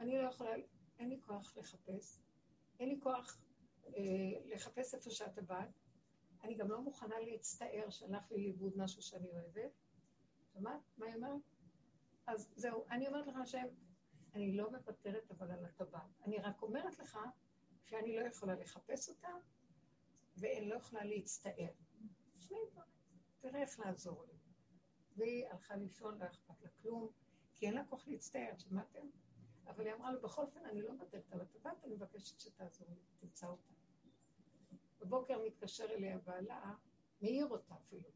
אני 0.00 0.18
לא 0.18 0.28
יכולה, 0.28 0.50
אין 0.98 1.08
לי 1.08 1.20
כוח 1.20 1.56
לחפש, 1.56 2.20
אין 2.80 2.88
לי 2.88 3.00
כוח 3.00 3.38
אה, 3.86 3.92
לחפש 4.44 4.94
איפה 4.94 5.10
שאת 5.10 5.38
עבדת, 5.38 5.85
אני 6.46 6.54
גם 6.54 6.70
לא 6.70 6.80
מוכנה 6.80 7.20
להצטער 7.20 7.90
שהלך 7.90 8.32
לי 8.32 8.42
לאיבוד 8.42 8.72
משהו 8.76 9.02
שאני 9.02 9.30
אוהבת. 9.30 9.72
שמעת 10.52 10.80
מה 10.98 11.06
היא 11.06 11.14
אומרת? 11.14 11.40
אז 12.26 12.52
זהו, 12.56 12.84
אני 12.90 13.08
אומרת 13.08 13.26
לך 13.26 13.36
השם, 13.36 13.66
אני 14.34 14.56
לא 14.56 14.70
מוותרת 14.70 15.30
אבל 15.30 15.50
על 15.50 15.64
הטבעת. 15.64 16.20
אני 16.24 16.38
רק 16.38 16.62
אומרת 16.62 16.98
לך 16.98 17.18
שאני 17.84 18.16
לא 18.16 18.26
יכולה 18.26 18.54
לחפש 18.54 19.08
אותה, 19.08 19.28
ואני 20.36 20.68
לא 20.68 20.74
יכולה 20.74 21.04
להצטער. 21.04 21.72
שני 22.38 22.58
דברים. 22.70 22.90
תראה 23.40 23.60
איך 23.60 23.80
לעזור 23.80 24.24
לי. 24.24 24.38
והיא 25.16 25.46
הלכה 25.48 25.76
לישון, 25.76 26.18
לא 26.18 26.26
אכפת 26.26 26.62
לה 26.62 26.70
כלום, 26.82 27.08
כי 27.54 27.66
אין 27.66 27.74
לה 27.74 27.84
כוח 27.84 28.08
להצטער, 28.08 28.52
שמעתם? 28.58 29.08
אבל 29.66 29.86
היא 29.86 29.94
אמרה 29.94 30.12
לו, 30.12 30.22
בכל 30.22 30.42
אופן, 30.42 30.64
אני 30.64 30.82
לא 30.82 30.92
מוותרת 30.92 31.32
על 31.32 31.40
הטבעת, 31.40 31.84
אני 31.84 31.94
מבקשת 31.94 32.40
שתעזור 32.40 32.88
לי, 32.90 33.00
תמצא 33.20 33.46
אותה. 33.46 33.75
בבוקר 35.06 35.42
מתקשר 35.46 35.84
אליה 35.84 36.18
בעלה, 36.18 36.74
מעיר 37.20 37.46
אותה 37.46 37.74
אפילו. 37.74 38.08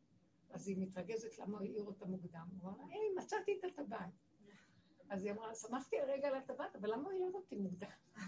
אז 0.50 0.68
היא 0.68 0.76
מתרגזת 0.79 1.38
למה 1.38 1.59
הוא 1.59 1.66
העיר 1.66 1.85
אותה 1.85 2.05
מוקדם. 2.05 2.46
הוא 2.61 2.70
אמר, 2.70 2.85
היי, 2.90 3.14
מצאתי 3.16 3.59
את 3.59 3.64
הטבעת. 3.64 4.11
אז 5.11 5.24
היא 5.24 5.33
אמרה, 5.33 5.55
שמחתי 5.55 6.00
הרגע 6.00 6.29
על 6.29 6.35
הטבעת, 6.35 6.76
אבל 6.76 6.92
למה 6.92 7.03
הוא 7.03 7.12
העיר 7.12 7.31
אותי 7.35 7.57
מוקדם? 7.57 7.88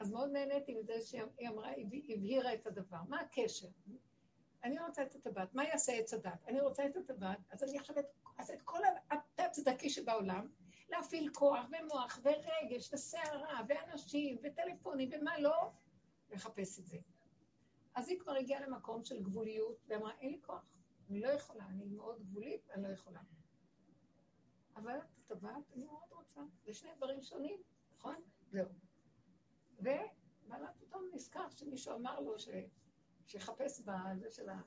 אז 0.00 0.10
מאוד 0.12 0.30
נהניתי 0.30 0.74
מזה 0.74 1.00
שהיא 1.00 1.48
אמרה, 1.48 1.68
היא 1.68 2.16
הבהירה 2.16 2.54
את 2.54 2.66
הדבר. 2.66 3.02
מה 3.08 3.20
הקשר? 3.20 3.68
אני 4.64 4.80
רוצה 4.80 5.02
את 5.02 5.14
הטבעת, 5.14 5.54
מה 5.54 5.64
יעשה 5.64 5.92
עץ 5.92 6.14
הדת? 6.14 6.44
אני 6.46 6.60
רוצה 6.60 6.86
את 6.86 6.96
הטבעת, 6.96 7.38
אז 7.50 7.64
אני 7.64 7.78
עכשיו 7.78 7.96
אעשה 8.38 8.54
את 8.54 8.62
כל 8.62 8.78
התת-צדקי 9.10 9.90
שבעולם, 9.90 10.48
להפעיל 10.88 11.30
כוח 11.32 11.66
ומוח 11.72 12.20
ורגש 12.22 12.92
וסערה 12.92 13.60
ואנשים 13.68 14.38
וטלפונים 14.42 15.10
ומה 15.12 15.38
לא, 15.38 15.70
לחפש 16.30 16.78
את 16.78 16.86
זה. 16.86 16.98
אז 17.94 18.08
היא 18.08 18.20
כבר 18.20 18.32
הגיעה 18.32 18.60
למקום 18.60 19.04
של 19.04 19.22
גבוליות, 19.22 19.84
ואמרה, 19.88 20.12
אין 20.20 20.30
לי 20.30 20.40
כוח, 20.42 20.64
אני 21.10 21.20
לא 21.20 21.28
יכולה, 21.28 21.66
אני 21.66 21.84
מאוד 21.84 22.22
גבולית, 22.22 22.70
אני 22.70 22.82
לא 22.82 22.88
יכולה. 22.88 23.20
אבל 24.76 24.98
את 24.98 25.30
הטבעת 25.30 25.72
אני 25.74 25.84
מאוד 25.84 26.12
רוצה. 26.12 26.40
זה 26.64 26.74
שני 26.74 26.90
דברים 26.96 27.22
שונים, 27.22 27.62
נכון? 27.96 28.14
זהו. 28.50 28.68
ובעלה 29.78 30.72
פתאום 30.78 31.10
נזכר 31.12 31.50
שמישהו 31.50 31.94
אמר 31.96 32.20
לו 32.20 32.38
ש... 32.38 32.48
שיחפש 33.26 33.80
בזה 33.80 34.30
של 34.30 34.48
ה... 34.48 34.60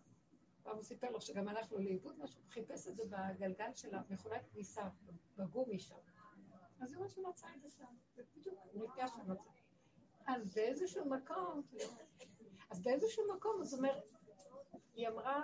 פעם 0.64 0.76
הוא 0.76 0.84
סיפר 0.84 1.12
לו 1.12 1.22
שגם 1.22 1.48
הלך 1.48 1.72
לו 1.72 1.80
לאיבוד 1.80 2.20
משהו, 2.20 2.42
חיפש 2.50 2.88
את 2.88 2.96
זה 2.96 3.04
בגלגל 3.06 3.74
של 3.74 3.96
המכונת 3.96 4.46
כניסה, 4.54 4.90
בגומי 5.38 5.80
שם. 5.80 5.96
אז 6.82 6.90
זה 6.90 7.00
מה 7.00 7.10
שמצא 7.10 7.48
את 7.56 7.62
זה 7.62 7.70
שם. 7.70 7.96
זה 8.16 8.24
בדיוק, 8.36 8.60
הוא 8.72 8.84
נפגש 8.84 9.12
ומצא. 9.12 9.50
אז 10.28 10.54
באיזשהו 10.54 11.10
מקום, 11.10 11.62
אז 12.70 12.82
באיזשהו 12.82 13.24
מקום, 13.36 13.64
זאת 13.64 13.78
אומרת, 13.78 14.04
היא 14.96 15.08
אמרה, 15.08 15.42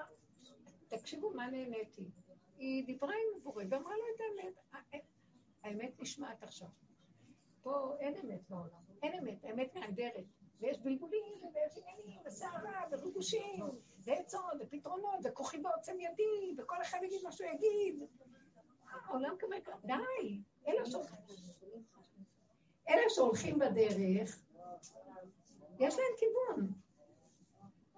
תקשיבו 0.88 1.30
מה 1.30 1.48
נהניתי. 1.48 2.10
היא 2.58 2.86
דיברה 2.86 3.13
עם 3.13 3.40
מבורא 3.40 3.63
ואמרה 3.70 3.94
לו 3.98 4.04
את 4.16 4.22
האמת. 4.22 5.04
האמת 5.63 6.02
נשמעת 6.02 6.44
עכשיו. 6.44 6.68
פה 7.62 7.96
אין 8.00 8.16
אמת 8.16 8.50
בעולם, 8.50 8.80
אין 9.04 9.13
אמת, 9.13 9.44
האמת 9.44 9.76
נהדרת. 9.76 10.26
ויש 10.60 10.80
בלבולים, 10.80 11.42
ויש 11.54 11.78
עניינים, 11.78 12.22
וסערה, 12.26 12.84
וריגושים, 12.92 13.66
ועצות, 14.00 14.54
ופתרונות, 14.60 15.20
וכוחי 15.24 15.58
בעוצם 15.58 16.00
ידי, 16.00 16.56
וכל 16.58 16.82
אחד 16.82 16.98
יגיד 17.04 17.22
מה 17.24 17.32
שהוא 17.32 17.50
יגיד. 17.50 18.04
העולם 18.90 19.36
כזה, 19.40 19.56
די. 19.86 20.42
אלה 22.90 23.10
שהולכים 23.10 23.60
בדרך, 23.60 24.40
יש 25.80 25.95
להם 25.95 26.13
כיוון. 26.17 26.71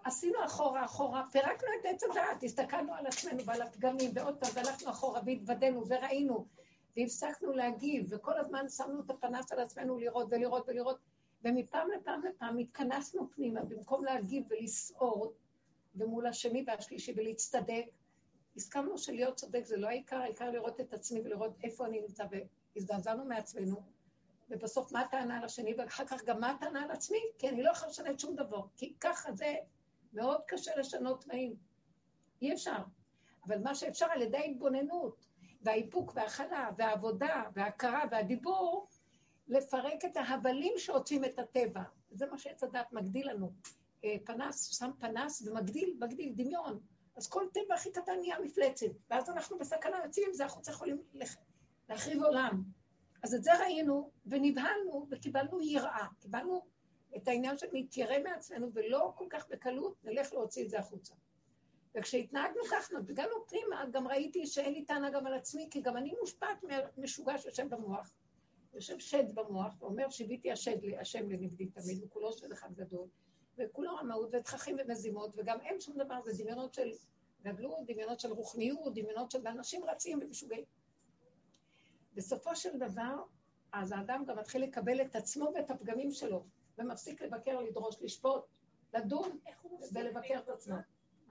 עשינו 0.04 0.46
אחורה 0.46 0.86
אחורה, 0.86 1.24
פירקנו 1.32 1.68
את 1.80 1.86
עץ 1.86 2.04
הדעת, 2.04 2.44
הסתכלנו 2.44 2.94
על 2.94 3.08
עצמנו 3.08 3.46
ועל 3.46 3.62
הפגמים, 3.62 4.12
ועוד 4.14 4.38
פעם, 4.38 4.50
והלכנו 4.54 4.90
אחורה 4.90 5.22
והתוודענו 5.26 5.88
וראינו, 5.88 6.46
והפסקנו 6.98 7.52
להגיב, 7.52 8.06
וכל 8.10 8.38
הזמן 8.38 8.70
שמנו 8.70 9.02
את 9.02 9.10
הפנס 9.10 9.52
על 9.52 9.60
עצמנו 9.60 9.98
לראות 9.98 10.28
ולראות 10.32 10.66
ולראות, 10.68 10.98
ומפעם 11.44 11.88
לפעם 11.92 12.22
לפעם 12.24 12.58
התכנסנו 12.58 13.30
פנימה, 13.32 13.64
במקום 13.64 14.06
להגיב 14.06 14.44
ולסעור, 14.50 15.34
ומול 15.96 16.28
השני 16.28 16.64
והשלישי 16.68 17.14
ולהצטדק, 17.18 17.86
הסכמנו 18.56 18.98
שלהיות 18.98 19.36
צודק 19.36 19.62
זה 19.66 19.78
לא 19.78 19.88
העיקר, 19.88 20.18
העיקר 20.18 20.52
לראות 20.52 20.80
את 20.80 20.94
עצמי 20.94 21.22
ולראות 21.22 21.52
איפה 21.64 21.86
אני 21.86 22.02
נמצא, 22.02 22.26
והזדעזענו 22.76 23.26
מעצמנו, 23.26 23.82
ובסוף 24.50 24.92
מה 24.92 25.02
הטענה 25.02 25.38
על 25.38 25.44
השני, 25.44 25.74
ואחר 25.78 26.06
כך 26.06 26.24
גם 26.24 26.40
מה 26.40 26.52
הטענה 26.52 26.84
על 26.84 26.92
עצמי, 26.92 27.20
כי 27.38 27.50
אני 27.50 27.64
לא 27.64 27.72
יכולה 27.72 27.90
לשנות 27.92 28.20
שום 28.20 28.36
דבר, 28.36 28.62
כי 28.76 28.94
ככה 29.00 29.32
זה 29.32 29.56
מאוד 30.14 30.42
קשה 30.48 30.72
לשנות 30.76 31.24
תנאים. 31.24 31.56
אי 32.42 32.54
אפשר. 32.54 32.84
אבל 33.48 33.62
מה 33.64 33.76
שאפשר 33.76 34.06
על 34.12 34.22
ידי 34.22 34.38
ההתבוננות, 34.38 35.26
והאיפוק 35.62 36.12
וההכלה, 36.16 36.70
והעבודה, 36.78 37.44
וההכרה 37.54 38.04
והדיבור, 38.12 38.88
לפרק 39.48 40.06
את 40.06 40.18
ההבלים 40.18 40.74
שעוטפים 40.78 41.26
את 41.26 41.40
הטבע. 41.40 41.82
זה 42.12 42.26
מה 42.26 42.38
שעץ 42.38 42.64
הדת 42.64 42.92
מגדיל 42.92 43.30
לנו. 43.30 43.52
אה, 44.04 44.16
פנס, 44.26 44.66
שם 44.66 44.92
פנס 45.00 45.48
ומגדיל, 45.48 45.98
מגדיל, 46.00 46.34
דמיון. 46.36 46.80
אז 47.16 47.28
כל 47.28 47.46
טבע 47.54 47.76
הכי 47.76 47.92
קטן 47.92 48.20
נהיה 48.20 48.40
מפלצת, 48.40 48.88
ואז 49.10 49.30
אנחנו 49.30 49.58
בסכנה 49.60 49.98
יוצאים 50.06 50.26
עם 50.28 50.34
זה, 50.34 50.46
החוצה 50.46 50.72
יכולים 50.72 51.02
להחריב 51.90 52.24
עולם. 52.24 52.64
אז 53.24 53.36
את 53.36 53.44
זה 53.44 53.60
ראינו, 53.60 54.12
ונבהלנו, 54.26 55.08
וקיבלנו 55.12 55.62
יראה. 55.62 56.08
קיבלנו 56.20 56.62
את 57.18 57.28
העניין 57.28 57.58
של 57.58 57.68
להתיירא 57.72 58.20
מעצמנו, 58.24 58.70
ולא 58.74 59.14
כל 59.16 59.26
כך 59.30 59.48
בקלות 59.50 59.96
נלך 60.04 60.34
להוציא 60.34 60.64
את 60.64 60.70
זה 60.70 60.80
החוצה. 60.80 61.14
וכשהתנהגנו 61.96 62.62
כך, 62.72 62.92
הגענו 63.10 63.48
פנימה, 63.48 63.86
גם 63.92 64.08
ראיתי 64.08 64.48
שאין 64.48 64.74
לי 64.74 64.86
טענה 64.86 65.10
גם 65.10 65.28
על 65.28 65.34
עצמי, 65.34 65.68
כי 65.72 65.82
גם 65.82 65.98
אני 65.98 66.14
מושפעת 66.20 66.64
משוגע 66.98 67.38
שיושב 67.38 67.70
במוח. 67.70 68.14
יושב 68.74 69.00
שד 69.00 69.36
במוח, 69.36 69.76
ואומר, 69.80 70.10
שיוויתי 70.10 70.52
השד 70.52 70.78
השם 71.00 71.32
לנגדי 71.32 71.66
תמיד, 71.66 72.04
וכולו 72.04 72.34
שד 72.34 72.52
אחד 72.52 72.74
גדול, 72.76 73.08
וכולו 73.58 73.96
רמאות 73.96 74.30
ותככים 74.34 74.78
ומזימות, 74.80 75.34
וגם 75.38 75.62
אין 75.62 75.80
שום 75.80 75.98
דבר, 75.98 76.22
זה 76.22 76.44
דמיונות 76.44 76.74
של 76.74 76.92
גדלות, 77.44 77.86
דמיונות 77.86 78.20
של 78.20 78.32
רוחניות, 78.32 78.94
דמיונות 78.94 79.32
של 79.32 79.48
אנשים 79.48 79.86
רצים 79.86 80.20
ומשוגעים. 80.22 80.64
בסופו 82.20 82.56
של 82.56 82.78
דבר, 82.78 83.24
אז 83.72 83.92
האדם 83.92 84.24
גם 84.28 84.40
מתחיל 84.40 84.64
לקבל 84.64 85.02
את 85.02 85.16
עצמו 85.16 85.52
ואת 85.56 85.72
הפגמים 85.72 86.12
שלו, 86.12 86.46
ומפסיק 86.78 87.22
לבקר, 87.22 87.60
לדרוש, 87.60 88.02
לשפוט, 88.02 88.44
לדון 88.94 89.40
ולבקר 89.94 90.40
את 90.40 90.50
עצמו. 90.50 90.76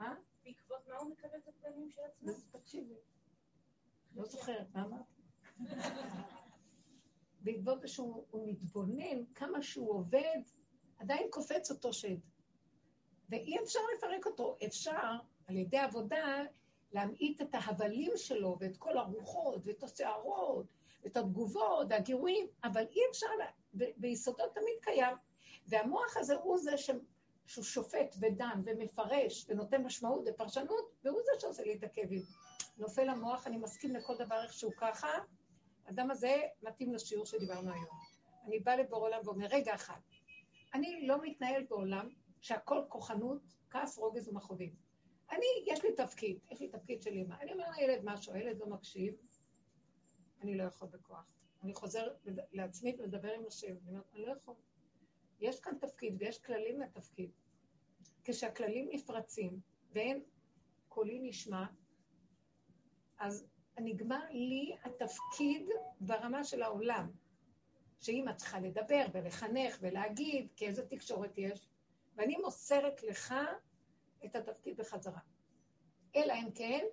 אה? 0.01 0.15
בעקבות 0.45 0.89
מה 0.89 0.97
הוא 0.97 1.11
מקבל 1.11 1.39
את 1.39 1.49
הפגמים 1.49 1.91
של 1.91 2.01
עצמו? 2.05 2.33
תקשיבי. 2.51 2.95
לא 4.17 4.25
זוכרת, 4.25 4.67
מה 4.75 4.85
אמרת? 4.85 5.07
בעקבות 7.45 7.81
זה 7.81 7.89
שהוא 7.89 8.47
מתבונן, 8.47 9.25
כמה 9.35 9.63
שהוא 9.63 9.93
עובד, 9.93 10.41
עדיין 10.99 11.27
קופץ 11.31 11.71
אותו 11.71 11.93
שד. 11.93 12.19
ואי 13.29 13.57
אפשר 13.65 13.81
לפרק 13.97 14.27
אותו. 14.27 14.57
אפשר, 14.67 15.17
על 15.47 15.57
ידי 15.57 15.79
עבודה, 15.79 16.43
להמעיט 16.93 17.43
את 17.43 17.55
ההבלים 17.55 18.13
שלו, 18.17 18.57
ואת 18.61 18.77
כל 18.77 18.99
הרוחות, 18.99 19.63
ואת 19.65 19.83
הסערות, 19.83 20.78
ואת 21.03 21.17
התגובות, 21.17 21.87
והגירויים, 21.91 22.47
אבל 22.65 22.85
אי 22.91 23.01
אפשר, 23.11 23.27
ב- 23.75 23.93
ביסודות 23.97 24.55
תמיד 24.55 24.75
קיים. 24.81 25.17
והמוח 25.67 26.17
הזה 26.17 26.35
הוא 26.35 26.59
זה 26.59 26.79
ש... 26.79 26.91
שהוא 27.47 27.65
שופט 27.65 28.15
ודן 28.21 28.63
ומפרש 28.65 29.47
ונותן 29.49 29.83
משמעות 29.83 30.25
ופרשנות, 30.27 30.91
והוא 31.05 31.21
זה 31.25 31.41
שעושה 31.41 31.63
לי 31.63 31.75
את 31.75 31.85
הכאבים. 31.85 32.23
נופל 32.79 33.09
המוח, 33.09 33.47
אני 33.47 33.57
מסכים 33.57 33.97
לכל 33.97 34.17
דבר 34.17 34.43
איכשהו 34.43 34.71
ככה, 34.77 35.09
האדם 35.87 36.11
הזה 36.11 36.43
מתאים 36.63 36.95
לשיעור 36.95 37.27
שדיברנו 37.27 37.73
היום. 37.73 37.99
אני 38.47 38.59
באה 38.59 38.77
לבור 38.77 39.01
עולם 39.01 39.21
ואומר, 39.25 39.47
רגע 39.47 39.75
אחד, 39.75 40.01
אני 40.75 41.07
לא 41.07 41.23
מתנהל 41.23 41.65
בעולם 41.69 42.09
שהכל 42.41 42.83
כוחנות, 42.89 43.43
כעס, 43.71 43.99
רוגז 43.99 44.29
ומכאובים. 44.29 44.73
אני, 45.31 45.47
יש 45.67 45.85
לי 45.85 45.93
תפקיד, 45.93 46.39
יש 46.51 46.61
לי 46.61 46.69
תפקיד 46.69 47.03
של 47.03 47.11
אימא. 47.11 47.35
אני 47.41 47.53
אומר 47.53 47.65
לילד 47.77 48.01
משהו, 48.05 48.33
הילד 48.35 48.59
לא 48.59 48.67
מקשיב, 48.67 49.15
אני 50.43 50.57
לא 50.57 50.63
יכול 50.63 50.89
בכוח. 50.89 51.35
אני 51.63 51.75
חוזר 51.75 52.09
לעצמי 52.53 52.97
ולדבר 52.99 53.33
עם 53.33 53.47
השם, 53.47 53.77
אני 53.83 53.91
אומרת, 53.91 54.05
אני 54.15 54.27
לא 54.27 54.33
יכול. 54.33 54.55
יש 55.41 55.61
כאן 55.61 55.79
תפקיד 55.81 56.17
ויש 56.19 56.39
כללים 56.39 56.81
לתפקיד. 56.81 57.31
כשהכללים 58.25 58.89
נפרצים 58.93 59.61
ואין 59.93 60.23
קולי 60.89 61.19
נשמע, 61.23 61.65
אז 63.19 63.47
נגמר 63.79 64.25
לי 64.31 64.77
התפקיד 64.85 65.69
ברמה 66.01 66.45
של 66.45 66.63
העולם. 66.63 67.11
שאמא 68.01 68.33
צריכה 68.33 68.61
לדבר 68.61 69.07
ולחנך 69.13 69.79
ולהגיד, 69.81 70.49
כי 70.57 70.67
איזה 70.67 70.87
תקשורת 70.87 71.39
יש, 71.39 71.69
ואני 72.17 72.37
מוסרת 72.37 73.03
לך 73.03 73.35
את 74.25 74.37
התפקיד 74.37 74.77
בחזרה. 74.77 75.21
אלא 76.17 76.33
אם 76.33 76.51
כן, 76.55 76.85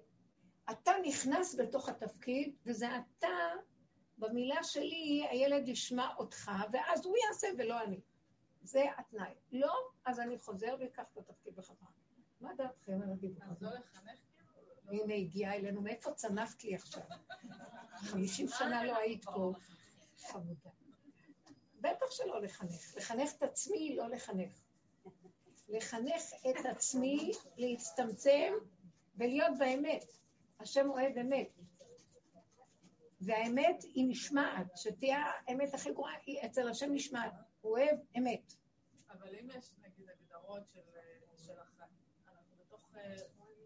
אתה 0.72 0.92
נכנס 1.04 1.56
בתוך 1.56 1.90
התפקיד, 1.90 2.56
וזה 2.66 2.88
אתה, 2.98 3.28
במילה 4.18 4.64
שלי, 4.64 5.28
הילד 5.30 5.68
ישמע 5.68 6.16
אותך, 6.18 6.52
ואז 6.74 7.06
הוא 7.06 7.16
יעשה 7.28 7.48
ולא 7.58 7.84
אני. 7.84 8.02
זה 8.62 8.84
התנאי. 8.98 9.34
לא, 9.52 9.74
אז 10.06 10.20
אני 10.20 10.38
חוזר 10.38 10.76
ואקח 10.80 11.04
את 11.14 11.18
התפקיד 11.18 11.56
בחזרה. 11.56 11.90
מה 12.42 12.54
דעתכם 12.58 13.02
על 13.02 13.12
הדיבור 13.12 13.44
הזה? 13.52 13.66
לא 14.86 14.92
הנה, 14.92 15.14
הגיעה 15.14 15.56
אלינו, 15.56 15.82
מאיפה 15.82 16.12
צנפת 16.12 16.64
לי 16.64 16.76
עכשיו? 16.76 17.04
חמישים 17.96 18.48
שנה 18.48 18.84
לא 18.84 18.98
היית 18.98 19.26
פה, 19.26 19.54
חמודה. 20.18 20.70
בטח 21.82 22.12
שלא 22.12 22.42
לחנך. 22.42 22.96
לחנך 22.98 23.34
את 23.38 23.44
עצמי, 23.44 23.96
לא 23.96 24.08
לחנך. 24.08 24.62
לחנך 25.70 26.22
את 26.50 26.66
עצמי 26.66 27.32
להצטמצם 27.58 28.54
ולהיות 29.16 29.58
באמת. 29.60 30.06
השם 30.60 30.90
אוהב 30.90 31.18
אמת. 31.18 31.50
והאמת 33.22 33.84
היא 33.84 34.06
נשמעת, 34.10 34.68
שתהיה 34.76 35.24
האמת 35.48 35.74
הכי 35.74 35.94
גרועה, 35.94 36.14
היא 36.26 36.40
אצל 36.46 36.70
השם 36.70 36.94
נשמעת. 36.94 37.34
הוא 37.62 37.72
אוהב 37.72 37.98
אמת. 38.18 38.54
אבל 39.10 39.36
אם 39.36 39.48
יש 39.58 39.72
נגיד 39.82 40.10
הגדרות 40.10 40.68
של, 40.68 40.80
של 41.38 41.54
אנחנו 41.54 41.86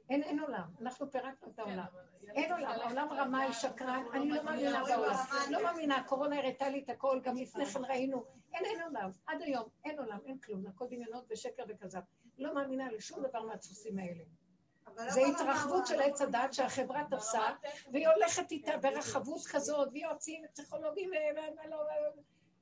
אין, 0.09 0.23
אין 0.23 0.39
עולם, 0.39 0.69
אנחנו 0.81 1.11
פירקנו 1.11 1.49
את 1.49 1.59
העולם. 1.59 1.85
אין 2.35 2.51
עולם, 2.51 2.79
העולם 2.81 3.07
רמאי, 3.11 3.53
שקרן, 3.53 4.03
אני 4.13 4.29
לא 4.29 4.43
מאמינה 4.43 4.83
בעולם. 4.83 5.15
לא 5.49 5.63
מאמינה, 5.63 5.97
הקורונה 5.97 6.39
הראתה 6.39 6.69
לי 6.69 6.83
את 6.83 6.89
הכל, 6.89 7.19
גם 7.23 7.37
לפני 7.37 7.65
כן 7.65 7.85
ראינו. 7.85 8.23
אין, 8.53 8.65
אין 8.65 8.81
עולם, 8.81 9.09
עד 9.25 9.41
היום, 9.41 9.69
אין 9.85 9.99
עולם, 9.99 10.19
אין 10.25 10.37
כלום, 10.37 10.67
הכל 10.67 10.85
דמיונות 10.89 11.25
ושקר 11.29 11.63
וכזב. 11.67 12.01
לא 12.37 12.55
מאמינה 12.55 12.91
לשום 12.91 13.23
דבר 13.27 13.45
מהדפוסים 13.45 13.99
האלה. 13.99 14.23
זה 15.07 15.21
התרחבות 15.25 15.87
של 15.87 16.01
עץ 16.01 16.21
הדת 16.21 16.53
שהחברה 16.53 17.03
תפסה, 17.09 17.41
והיא 17.93 18.07
הולכת 18.07 18.51
איתה 18.51 18.77
ברחבות 18.77 19.45
כזאת, 19.51 19.89
ויועצים 19.93 20.43
פסיכולוגים, 20.53 21.11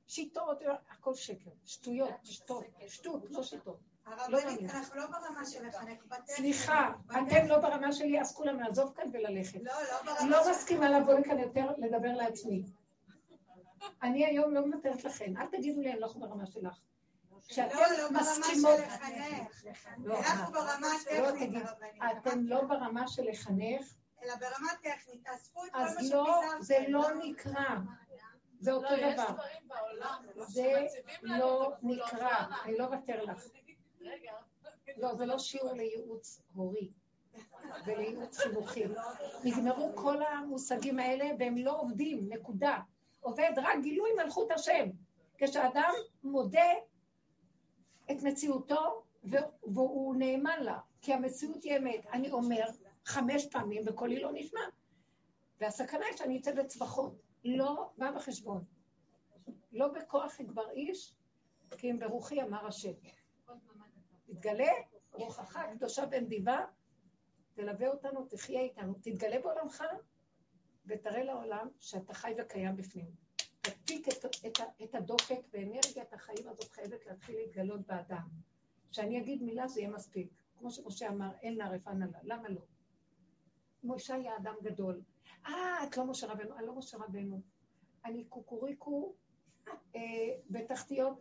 שיטות, 0.08 0.62
הכל 0.90 1.14
שקר, 1.14 1.50
שטויות, 1.64 2.14
שטות, 2.24 2.64
שטות, 2.86 3.30
לא 3.30 3.42
שיטות. 3.42 3.78
לא 4.06 4.38
הרבנית, 4.38 4.70
אנחנו 4.70 5.00
לא 5.00 5.06
ברמה 5.06 5.46
של 5.46 5.66
לחנך 5.66 6.04
בטכניקה. 6.04 6.32
סליחה, 6.32 6.92
אתם 7.10 7.46
לא 7.46 7.58
ברמה 7.58 7.92
שלי, 7.92 8.20
אז 8.20 8.36
כולם 8.36 8.60
לעזוב 8.60 8.92
כאן 8.96 9.04
וללכת. 9.12 9.60
לא, 9.62 9.72
לא 9.72 10.12
ברמה 10.12 10.30
לא 10.30 10.50
מסכימה 10.50 10.98
לבוא 11.00 11.14
לכאן 11.14 11.38
יותר 11.38 11.66
לדבר 11.78 12.12
לעצמי. 12.12 12.62
אני 14.02 14.26
היום 14.26 14.54
לא 14.54 14.66
מוותרת 14.66 15.04
לכם, 15.04 15.36
אל 15.36 15.46
תגידו 15.46 15.80
לי, 15.80 15.92
אני 15.92 16.00
לא 16.00 16.08
ברמה 16.16 16.46
שלך. 16.46 16.78
כשאתם 17.48 17.76
לא, 17.76 17.98
לא 17.98 18.08
ברמה 18.08 18.20
מסכימות... 18.20 18.78
של 18.78 18.84
לחנך. 18.84 19.64
לא, 20.04 20.18
אנחנו 20.18 20.52
ברמה 20.52 20.88
לא, 21.18 21.28
הטכנית. 21.28 21.64
אתם 22.18 22.40
לא 22.44 22.62
ברמה 22.64 23.08
של 23.08 23.22
לחנך, 23.22 23.94
אלא 24.22 24.34
ברמה 24.34 24.68
טכנית, 24.82 25.24
תאספו 25.24 25.64
את 25.64 25.70
כל 25.72 25.78
אז 25.78 25.94
מה 25.94 26.00
לא, 26.02 26.08
שפיזרתם. 26.08 26.62
זה 26.62 26.84
לא 26.88 27.08
נקרא. 27.24 27.76
זה 28.60 28.72
אותו 28.72 28.86
לא, 28.90 28.96
יש 28.96 29.14
דבר. 29.14 29.30
דברים 29.30 29.68
בעולם 29.68 30.24
זה 30.48 30.86
לא. 31.22 31.72
נקרא, 31.82 32.46
אני 32.64 32.78
לא 32.78 32.84
אוותר 32.84 33.24
לך. 33.24 33.48
רגע. 34.00 34.32
לא, 34.96 35.14
זה 35.14 35.26
לא 35.26 35.38
שיעור 35.38 35.72
לייעוץ 35.72 36.42
הורי 36.54 36.90
ולייעוץ 37.86 38.38
חינוכי. 38.38 38.84
נגמרו 39.44 39.92
כל 39.96 40.22
המושגים 40.22 40.98
האלה 40.98 41.24
והם 41.38 41.56
לא 41.56 41.80
עובדים, 41.80 42.20
נקודה. 42.28 42.78
עובד 43.20 43.52
רק 43.56 43.78
גילוי 43.82 44.10
מלכות 44.16 44.50
השם. 44.50 44.88
כשאדם 45.38 45.92
מודה 46.22 46.70
את 48.10 48.22
מציאותו 48.22 49.02
והוא 49.62 50.16
נאמן 50.16 50.62
לה, 50.62 50.78
כי 51.00 51.14
המציאות 51.14 51.62
היא 51.62 51.76
אמת. 51.76 52.06
אני 52.12 52.30
אומר 52.30 52.64
חמש 53.04 53.46
פעמים 53.46 53.82
וקולי 53.86 54.20
לא 54.20 54.30
נשמע. 54.32 54.60
והסכנה 55.60 56.06
היא 56.06 56.16
שאני 56.16 56.38
אצא 56.38 56.54
בצווחות. 56.54 57.22
לא 57.44 57.90
בא 57.98 58.10
בחשבון. 58.10 58.64
לא 59.72 59.88
בכוח 59.88 60.40
יגבר 60.40 60.70
איש, 60.70 61.14
כי 61.78 61.90
אם 61.90 61.98
ברוחי 61.98 62.42
אמר 62.42 62.66
השם. 62.66 62.92
תתגלה, 64.26 64.72
רוחך 65.12 65.56
הקדושה 65.56 66.06
בן 66.06 66.24
דיבה, 66.24 66.64
תלווה 67.54 67.88
אותנו, 67.88 68.26
תחיה 68.26 68.60
איתנו, 68.60 68.94
תתגלה 68.94 69.40
בעולמך, 69.40 69.84
ותראה 70.86 71.22
לעולם 71.22 71.68
שאתה 71.80 72.14
חי 72.14 72.34
וקיים 72.38 72.76
בפנים. 72.76 73.27
תדפיק 73.60 74.08
את, 74.08 74.24
את, 74.46 74.60
את 74.84 74.94
הדופק 74.94 75.40
ואנרגיית 75.52 76.12
החיים 76.12 76.48
הזאת 76.48 76.70
חייבת 76.70 77.06
להתחיל 77.06 77.36
להתגלות 77.36 77.86
באדם. 77.86 78.28
כשאני 78.90 79.18
אגיד 79.18 79.42
מילה 79.42 79.68
זה 79.68 79.80
יהיה 79.80 79.90
מספיק. 79.90 80.28
כמו 80.58 80.70
שמשה 80.70 81.08
אמר, 81.08 81.30
אין 81.42 81.58
נערפה 81.58 81.92
נעלה. 81.92 82.18
למה 82.22 82.48
לא? 82.48 82.60
משה 83.84 84.14
היה 84.14 84.36
אדם 84.36 84.54
גדול. 84.62 85.02
אה, 85.46 85.84
את 85.84 85.96
לא 85.96 86.06
משה 86.06 86.26
רבנו, 86.26 86.58
אני 86.58 86.66
לא 86.66 86.74
משה 86.74 86.96
רבנו. 86.96 87.40
אני 88.04 88.24
קוקוריקו 88.24 89.14
אה, 89.96 90.00
בתחתיות, 90.50 91.20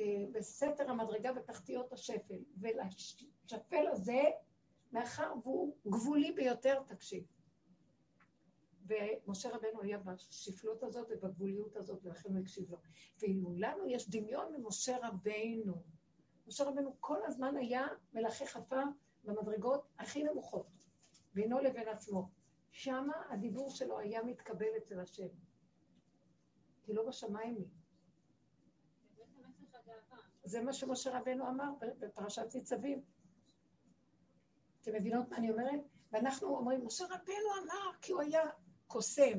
אה, 0.00 0.04
בסתר 0.32 0.90
המדרגה 0.90 1.32
בתחתיות 1.32 1.92
השפל. 1.92 2.38
ולשפל 2.60 3.86
הזה, 3.92 4.22
מאחר 4.92 5.32
והוא 5.42 5.76
גבולי 5.86 6.32
ביותר, 6.32 6.82
תקשיב. 6.86 7.24
ומשה 8.86 9.48
רבנו 9.48 9.82
היה 9.82 9.98
בשפלות 9.98 10.82
הזאת 10.82 11.06
ובגבוליות 11.10 11.76
הזאת, 11.76 12.00
ולכן 12.04 12.32
הוא 12.32 12.40
הקשיב 12.40 12.70
לו. 12.70 12.78
ואילו 13.20 13.52
לנו 13.56 13.86
יש 13.86 14.10
דמיון 14.10 14.52
ממשה 14.56 14.96
רבנו. 15.02 15.82
משה 16.46 16.64
רבנו 16.64 16.96
כל 17.00 17.18
הזמן 17.26 17.56
היה 17.56 17.86
מלחך 18.12 18.56
עפר 18.56 18.84
במדרגות 19.24 19.86
הכי 19.98 20.22
נמוכות, 20.22 20.66
בינו 21.34 21.58
לבין 21.58 21.88
עצמו. 21.88 22.30
שמה 22.70 23.12
הדיבור 23.30 23.70
שלו 23.70 23.98
היה 23.98 24.22
מתקבל 24.22 24.76
אצל 24.78 25.00
השם. 25.00 25.28
כי 26.82 26.92
לא 26.92 27.08
בשמיים 27.08 27.56
היא. 27.56 27.66
זה 30.44 30.62
מה 30.62 30.72
שמשה 30.72 31.18
רבנו 31.18 31.48
אמר 31.48 31.70
בפרשת 31.80 32.54
ניצבים. 32.54 33.02
אתם 34.80 34.94
מבינות 34.94 35.28
מה 35.30 35.36
אני 35.36 35.50
אומרת? 35.50 35.80
ואנחנו 36.12 36.56
אומרים, 36.56 36.86
משה 36.86 37.04
רבנו 37.04 37.48
אמר, 37.64 37.90
כי 38.02 38.12
הוא 38.12 38.20
היה 38.20 38.42
קוסם. 38.90 39.38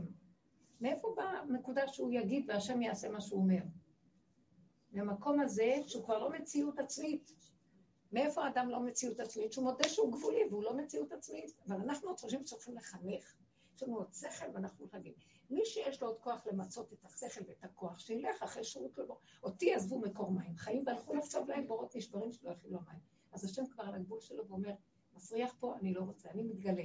מאיפה 0.82 1.14
באה 1.16 1.40
הנקודה 1.40 1.88
שהוא 1.88 2.12
יגיד 2.12 2.46
והשם 2.48 2.82
יעשה 2.82 3.10
מה 3.10 3.22
שהוא 3.22 3.42
אומר? 3.42 3.62
מהמקום 4.92 5.42
הזה 5.42 5.76
שהוא 5.88 6.04
כבר 6.06 6.20
לא 6.20 6.30
מציאות 6.32 6.80
עצמית. 6.80 7.32
מאיפה 8.12 8.46
האדם 8.46 8.70
לא 8.70 8.80
מציאות 8.80 9.20
עצמית? 9.20 9.54
שהוא 9.54 9.66
מודה 9.66 9.90
שהוא 9.90 10.14
גבולי 10.14 10.46
והוא 10.50 10.64
לא 10.64 10.78
מציאות 10.78 11.12
עצמית. 11.12 11.52
אבל 11.68 11.76
אנחנו 11.76 12.10
עוד 12.10 12.20
חושבים 12.20 12.46
שצריכים 12.46 12.76
לחנך. 12.76 13.36
יש 13.76 13.84
לנו 13.84 13.98
עוד 13.98 14.14
שכל 14.14 14.46
ואנחנו 14.54 14.88
חגים. 14.88 15.14
מי 15.50 15.66
שיש 15.66 16.02
לו 16.02 16.08
עוד 16.08 16.20
כוח 16.20 16.48
למצות 16.48 16.94
את 16.94 17.06
השכל 17.06 17.42
ואת 17.48 17.64
הכוח, 17.64 18.00
שילך 18.00 18.44
אחרי 18.44 18.64
שירות 18.64 18.98
לבוא. 18.98 19.16
אותי 19.44 19.74
עזבו 19.74 20.00
מקור 20.00 20.32
מים. 20.32 20.58
חיים 20.58 20.84
והלכו 20.88 21.16
לחצוב 21.16 21.50
להם 21.50 21.68
בורות 21.68 21.96
נשברים 21.96 22.32
שלא 22.32 22.52
יכילו 22.52 22.80
המים. 22.80 23.00
אז 23.32 23.46
השם 23.46 23.68
כבר 23.68 23.84
על 23.84 23.96
הגבול 23.96 24.20
שלו 24.20 24.48
ואומר, 24.48 24.74
מסריח 25.16 25.56
פה, 25.60 25.76
אני 25.78 25.94
לא 25.94 26.02
רוצה, 26.02 26.30
אני 26.30 26.44
מתגלה. 26.44 26.84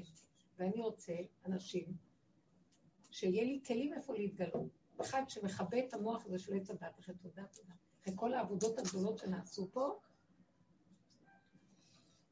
ואני 0.58 0.80
רוצה 0.80 1.14
אנשים 1.46 2.05
שיהיה 3.16 3.44
לי 3.44 3.60
כלים 3.66 3.94
איפה 3.94 4.14
להתגלות. 4.14 4.78
אחד 5.00 5.22
שמכבה 5.28 5.78
את 5.78 5.94
המוח 5.94 6.26
הזה 6.26 6.38
של 6.38 6.56
עץ 6.56 6.70
הדת, 6.70 6.98
אחרי 6.98 7.14
תודה, 7.14 7.46
תודה. 7.46 7.74
אחרי 8.02 8.12
כל 8.16 8.34
העבודות 8.34 8.78
הגדולות 8.78 9.18
שנעשו 9.18 9.70
פה, 9.72 9.98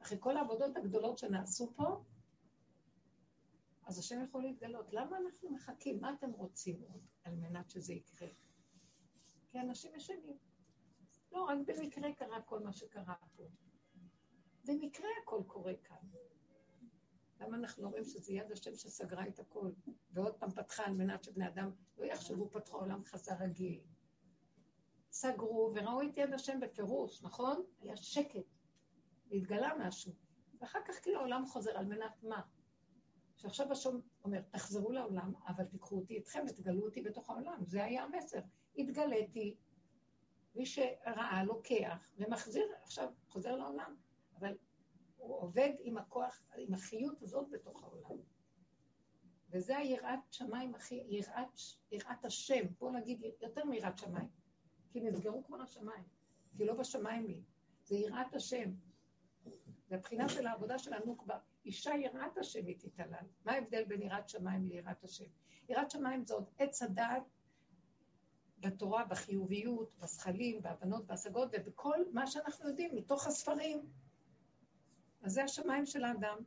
אחרי 0.02 0.18
כל 0.20 0.36
העבודות 0.36 0.76
הגדולות 0.76 1.18
שנעשו 1.18 1.72
פה, 1.76 2.02
אז 3.86 3.98
השם 3.98 4.24
יכול 4.24 4.42
להתגלות. 4.42 4.92
למה 4.92 5.18
אנחנו 5.18 5.50
מחכים? 5.50 6.00
מה 6.00 6.14
אתם 6.18 6.30
רוצים 6.30 6.82
עוד 6.88 7.06
על 7.24 7.34
מנת 7.34 7.70
שזה 7.70 7.92
יקרה? 7.92 8.28
כי 9.48 9.60
אנשים 9.60 9.94
ישנים. 9.96 10.38
לא, 11.32 11.42
רק 11.42 11.58
במקרה 11.66 12.12
קרה 12.12 12.42
כל 12.42 12.60
מה 12.60 12.72
שקרה 12.72 13.14
פה. 13.36 13.48
במקרה 14.64 15.08
הכל 15.22 15.42
קורה 15.46 15.72
כאן. 15.84 16.08
למה 17.44 17.56
אנחנו 17.56 17.84
אומרים 17.84 18.04
שזה 18.04 18.32
יד 18.32 18.52
השם 18.52 18.74
שסגרה 18.74 19.28
את 19.28 19.38
הכל, 19.38 19.70
ועוד 20.10 20.34
פעם 20.34 20.50
פתחה 20.50 20.84
על 20.86 20.92
מנת 20.92 21.24
שבני 21.24 21.48
אדם 21.48 21.70
לא 21.98 22.04
יחשבו 22.04 22.50
פתחו 22.50 22.76
עולם 22.76 23.04
חזר 23.04 23.34
רגיל. 23.40 23.80
סגרו 25.10 25.72
וראו 25.74 26.02
את 26.02 26.16
יד 26.16 26.32
השם 26.34 26.60
בפירוש, 26.60 27.22
נכון? 27.22 27.64
היה 27.80 27.96
שקט, 27.96 28.44
והתגלה 29.30 29.70
משהו. 29.78 30.12
ואחר 30.60 30.78
כך 30.88 31.02
כאילו 31.02 31.18
העולם 31.20 31.46
חוזר, 31.46 31.78
על 31.78 31.86
מנת 31.86 32.22
מה? 32.22 32.42
שעכשיו 33.36 33.72
השם 33.72 33.98
אומר, 34.24 34.40
תחזרו 34.50 34.92
לעולם, 34.92 35.32
אבל 35.48 35.64
תיקחו 35.64 35.96
אותי 35.96 36.14
איתכם 36.14 36.44
ותגלו 36.48 36.84
אותי 36.84 37.02
בתוך 37.02 37.30
העולם. 37.30 37.64
זה 37.66 37.84
היה 37.84 38.04
המסר. 38.04 38.40
התגליתי, 38.78 39.56
מי 40.54 40.66
שראה 40.66 41.44
לוקח 41.44 42.08
ומחזיר, 42.18 42.66
עכשיו 42.82 43.08
חוזר 43.28 43.56
לעולם. 43.56 43.96
אבל 44.38 44.56
הוא 45.24 45.40
עובד 45.40 45.72
עם 45.80 45.98
הכוח, 45.98 46.42
עם 46.56 46.74
החיות 46.74 47.22
הזאת 47.22 47.50
בתוך 47.50 47.82
העולם. 47.82 48.20
וזה 49.50 49.76
היראת 49.76 50.18
שמיים 50.30 50.74
הכי, 50.74 51.04
יראת, 51.08 51.60
יראת 51.92 52.24
השם, 52.24 52.64
בואו 52.78 52.92
נגיד 52.92 53.22
יותר 53.40 53.64
מיראת 53.64 53.98
שמיים. 53.98 54.28
כי 54.92 55.00
נסגרו 55.00 55.44
כבר 55.44 55.62
השמיים, 55.62 56.04
כי 56.56 56.64
לא 56.64 56.74
בשמיים 56.74 57.26
היא. 57.26 57.42
זה 57.84 57.96
יראת 57.96 58.34
השם. 58.34 58.70
זה 59.88 59.96
של 60.28 60.46
העבודה 60.46 60.78
של 60.78 60.94
הנוקבה. 60.94 61.38
אישה 61.64 61.90
יראת 61.94 62.38
השם 62.38 62.66
היא 62.66 62.76
תתעלל. 62.78 63.26
מה 63.44 63.52
ההבדל 63.52 63.84
בין 63.84 64.02
יראת 64.02 64.28
שמיים 64.28 64.68
ליראת 64.68 65.04
השם? 65.04 65.24
יראת 65.68 65.90
שמיים 65.90 66.24
זה 66.26 66.34
עוד 66.34 66.50
עץ 66.58 66.82
הדעת 66.82 67.22
בתורה, 68.58 69.04
בחיוביות, 69.04 69.94
בשכלים, 69.98 70.62
בהבנות, 70.62 71.06
בהשגות, 71.06 71.48
ובכל 71.52 71.98
מה 72.12 72.26
שאנחנו 72.26 72.68
יודעים 72.68 72.94
מתוך 72.94 73.26
הספרים. 73.26 73.82
אז 75.24 75.32
זה 75.32 75.44
השמיים 75.44 75.86
של 75.86 76.04
האדם. 76.04 76.38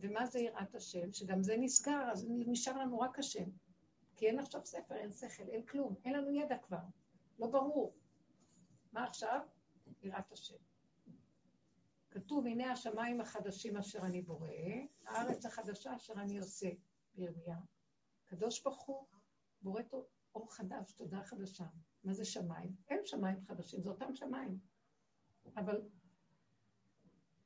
ומה 0.00 0.26
זה 0.26 0.40
יראת 0.40 0.74
השם? 0.74 1.12
שגם 1.12 1.42
זה 1.42 1.56
נסגר, 1.58 2.10
אז 2.12 2.26
נשאר 2.28 2.78
לנו 2.78 3.00
רק 3.00 3.18
השם. 3.18 3.50
כי 4.16 4.26
אין 4.26 4.38
עכשיו 4.38 4.60
ספר, 4.64 4.94
אין 4.94 5.12
שכל, 5.12 5.48
אין 5.48 5.66
כלום, 5.66 5.94
אין 6.04 6.14
לנו 6.14 6.30
ידע 6.30 6.58
כבר. 6.58 6.82
לא 7.38 7.46
ברור. 7.46 7.94
מה 8.92 9.04
עכשיו? 9.04 9.40
יראת 10.02 10.32
השם. 10.32 10.56
כתוב, 12.10 12.46
הנה 12.46 12.72
השמיים 12.72 13.20
החדשים 13.20 13.76
אשר 13.76 13.98
אני 13.98 14.22
בורא, 14.22 14.48
הארץ 15.06 15.46
החדשה 15.46 15.96
אשר 15.96 16.12
אני 16.12 16.38
עושה, 16.38 16.68
בירמיה. 17.14 17.58
קדוש 18.24 18.62
ברוך 18.62 18.82
הוא 18.82 19.06
בורא 19.62 19.82
אור 20.34 20.54
חדש, 20.54 20.92
תודה 20.92 21.22
חדשה. 21.22 21.64
מה 22.04 22.12
זה 22.12 22.24
שמיים? 22.24 22.76
אין 22.88 23.00
שמיים 23.04 23.40
חדשים, 23.40 23.82
זה 23.82 23.90
אותם 23.90 24.14
שמיים. 24.14 24.58
אבל 25.56 25.82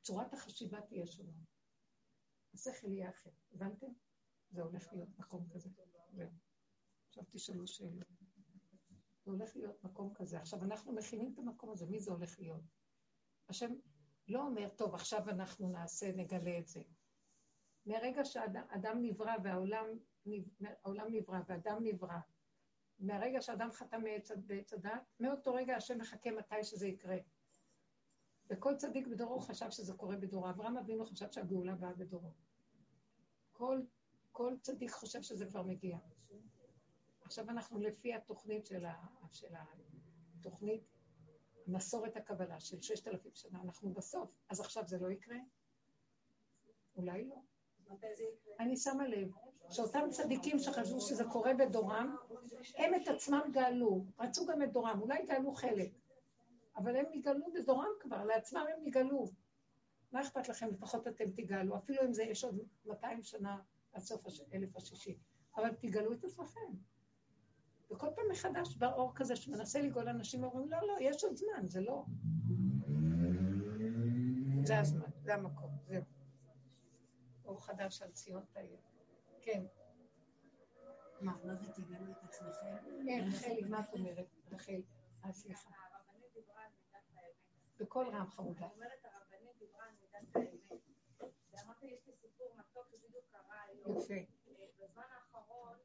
צורת 0.01 0.33
החשיבה 0.33 0.81
תהיה 0.81 1.07
שונה. 1.07 1.31
השכל 2.53 2.87
יהיה 2.87 3.09
אחר. 3.09 3.29
הבנתם? 3.51 3.87
זה 4.49 4.61
הולך 4.61 4.93
להיות 4.93 5.19
מקום 5.19 5.49
כזה. 5.49 5.69
עכשיו 7.07 7.23
תשאלו 7.31 7.67
שאלות. 7.67 8.07
זה 9.23 9.31
הולך 9.31 9.55
להיות 9.55 9.83
מקום 9.83 10.13
כזה. 10.13 10.39
עכשיו, 10.39 10.63
אנחנו 10.63 10.93
מכינים 10.93 11.33
את 11.33 11.39
המקום 11.39 11.71
הזה, 11.71 11.85
מי 11.85 11.99
זה 11.99 12.11
הולך 12.11 12.39
להיות? 12.39 12.61
השם 13.49 13.73
לא 14.27 14.43
אומר, 14.43 14.69
טוב, 14.69 14.95
עכשיו 14.95 15.29
אנחנו 15.29 15.69
נעשה, 15.69 16.11
נגלה 16.15 16.59
את 16.59 16.67
זה. 16.67 16.81
מהרגע 17.85 18.25
שאדם 18.25 19.01
נברא 19.01 19.35
והעולם 19.43 19.85
העולם 20.83 21.07
נברא 21.11 21.39
ואדם 21.47 21.77
נברא, 21.83 22.17
מהרגע 22.99 23.41
שאדם 23.41 23.71
חתם 23.71 24.01
בעץ 24.47 24.71
הדת, 24.71 25.01
מאותו 25.19 25.53
רגע 25.53 25.75
השם 25.75 25.97
מחכה 25.97 26.31
מתי 26.31 26.63
שזה 26.63 26.87
יקרה. 26.87 27.17
וכל 28.51 28.75
צדיק 28.75 29.07
בדורו 29.07 29.39
חשב 29.39 29.71
שזה 29.71 29.93
קורה 29.93 30.15
בדורו. 30.15 30.49
אברהם 30.49 30.77
אבינו 30.77 31.05
חשב 31.05 31.31
שהגאולה 31.31 31.75
באה 31.75 31.93
בדורו. 31.93 32.31
כל, 33.51 33.81
כל 34.31 34.55
צדיק 34.61 34.91
חושב 34.91 35.21
שזה 35.21 35.45
כבר 35.45 35.63
מגיע. 35.63 35.97
עכשיו 37.21 37.49
אנחנו 37.49 37.79
לפי 37.79 38.13
התוכנית 38.13 38.65
של, 38.65 38.85
ה, 38.85 38.93
של 39.31 39.53
התוכנית, 40.39 40.83
מסורת 41.67 42.17
הקבלה 42.17 42.59
של 42.59 42.81
ששת 42.81 43.07
אלפים 43.07 43.31
שנה, 43.35 43.61
אנחנו 43.61 43.93
בסוף. 43.93 44.29
אז 44.49 44.59
עכשיו 44.59 44.87
זה 44.87 44.97
לא 44.99 45.11
יקרה? 45.11 45.37
אולי 46.95 47.27
לא. 47.27 47.35
אני 48.59 48.77
שמה 48.77 49.07
לב 49.07 49.31
שאותם 49.69 50.07
צדיקים 50.09 50.59
שחשבו 50.59 51.01
שזה 51.01 51.23
קורה 51.23 51.53
בדורם, 51.53 52.15
הם 52.77 52.95
את 52.95 53.07
עצמם 53.07 53.41
גאלו, 53.51 54.05
רצו 54.19 54.45
גם 54.45 54.61
את 54.63 54.71
דורם, 54.71 55.01
אולי 55.01 55.25
גאלו 55.25 55.53
חלק, 55.53 55.91
אבל 56.75 56.95
הם 56.95 57.05
נגאלו 57.11 57.45
בדורם 57.53 57.91
כבר, 57.99 58.23
לעצמם 58.23 58.65
הם 58.75 58.83
נגאלו. 58.85 59.25
מה 60.11 60.21
אכפת 60.21 60.49
לכם? 60.49 60.67
לפחות 60.71 61.07
אתם 61.07 61.31
תגאלו, 61.31 61.77
אפילו 61.77 62.03
אם 62.03 62.13
זה 62.13 62.23
יש 62.23 62.43
עוד 62.43 62.59
200 62.85 63.23
שנה 63.23 63.59
עד 63.93 64.01
סוף 64.01 64.25
אלף 64.53 64.75
השישי, 64.75 65.17
אבל 65.55 65.75
תגאלו 65.75 66.13
את 66.13 66.23
עצמכם. 66.23 66.73
וכל 67.91 68.07
פעם 68.15 68.25
מחדש 68.31 68.75
בא 68.75 68.93
אור 68.93 69.11
כזה 69.15 69.35
שמנסה 69.35 69.81
לגאול 69.81 70.09
אנשים, 70.09 70.43
אומרים, 70.43 70.69
לא, 70.69 70.77
לא, 70.87 70.97
יש 71.01 71.23
עוד 71.23 71.35
זמן, 71.35 71.67
זה 71.67 71.81
לא. 71.81 72.05
זה 74.63 74.79
הזמן, 74.79 75.09
זה 75.23 75.35
המקום, 75.35 75.77
זהו. 75.87 76.03
אור 77.45 77.65
חדש 77.65 78.01
על 78.01 78.11
ציון 78.11 78.43
תאיר. 78.53 78.77
כן. 79.41 79.63
מה, 81.21 81.35
מה 81.43 81.55
זה 81.55 81.71
תגלו 81.71 82.11
את 82.11 82.23
עצמכם? 82.23 82.75
כן, 83.05 83.27
רחלי, 83.27 83.61
מה 83.61 83.79
את 83.79 83.93
אומרת? 83.93 84.27
רחל, 84.51 84.81
אה, 85.25 85.31
סליחה. 85.31 85.90
שבדיוק 92.91 93.25
קרה 93.31 93.61
היום. 93.61 93.97
יפה. 93.97 94.13
אה, 94.13 94.65
בזמן 94.79 95.03
האחרון, 95.11 95.77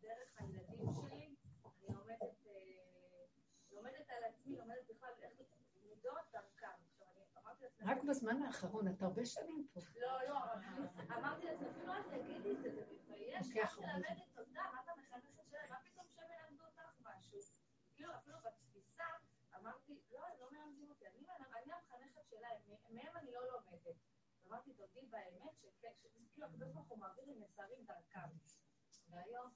דרך 0.00 0.40
הילדים 0.40 0.86
שלי, 0.94 1.34
אני 1.64 1.94
לומדת, 1.94 2.46
אה, 2.46 3.24
לומדת 3.72 4.10
על 4.10 4.24
עצמי, 4.24 4.56
לומדת 4.58 4.90
בכלל 4.90 5.10
איך 5.22 5.32
מידות 5.82 6.18
דרכם. 6.32 6.66
רק 7.86 8.02
בזמן 8.08 8.42
האחרון, 8.42 8.88
את 8.88 9.02
הרבה 9.02 9.24
שנים 9.26 9.66
פה. 9.72 9.80
לא, 9.96 10.28
לא, 10.28 10.38
אמרתי 11.18 11.44
לעצמי, 11.46 11.68
אפילו 11.70 11.92
אל 11.92 12.02
תגידי 12.02 12.52
את 12.52 12.62
זה, 12.62 12.70
זה 12.74 12.82
מבייש. 12.92 13.50
את 13.50 13.56
הרבה. 13.56 13.86
מלמדת 13.86 14.38
אותה, 14.38 14.60
מה 14.72 14.80
אתה 14.84 14.92
מחנכת 14.96 15.44
שלהם? 15.50 15.68
מה 15.70 15.76
פתאום 15.84 16.06
שהם 16.16 16.28
ילמדו 16.40 16.64
אותך 16.64 17.00
משהו? 17.00 17.38
כאילו, 17.94 18.14
אפילו 18.14 18.36
בתפיסה, 18.44 19.04
אמרתי, 19.56 20.00
לא, 20.12 20.26
הם 20.26 20.36
לא 20.40 20.50
מלמדים 20.50 20.90
אותי, 20.90 21.06
אני 21.06 21.18
מלמד- 21.20 21.52
אני 21.62 21.72
המחנכת 21.72 22.23
שלהם, 22.34 22.60
מהם 22.88 23.16
אני 23.16 23.32
לא 23.32 23.40
לומדת. 23.52 23.96
אמרתי, 24.46 24.72
תודי 24.74 25.06
באמת, 25.06 25.64
שכאילו, 25.80 26.46
הקדוש 26.46 26.70
ברוך 26.72 26.88
הוא 26.88 26.98
מעביר 26.98 27.24
לי 27.24 27.34
מסרים 27.34 27.84
דרכם. 27.84 28.28
והיום 29.08 29.50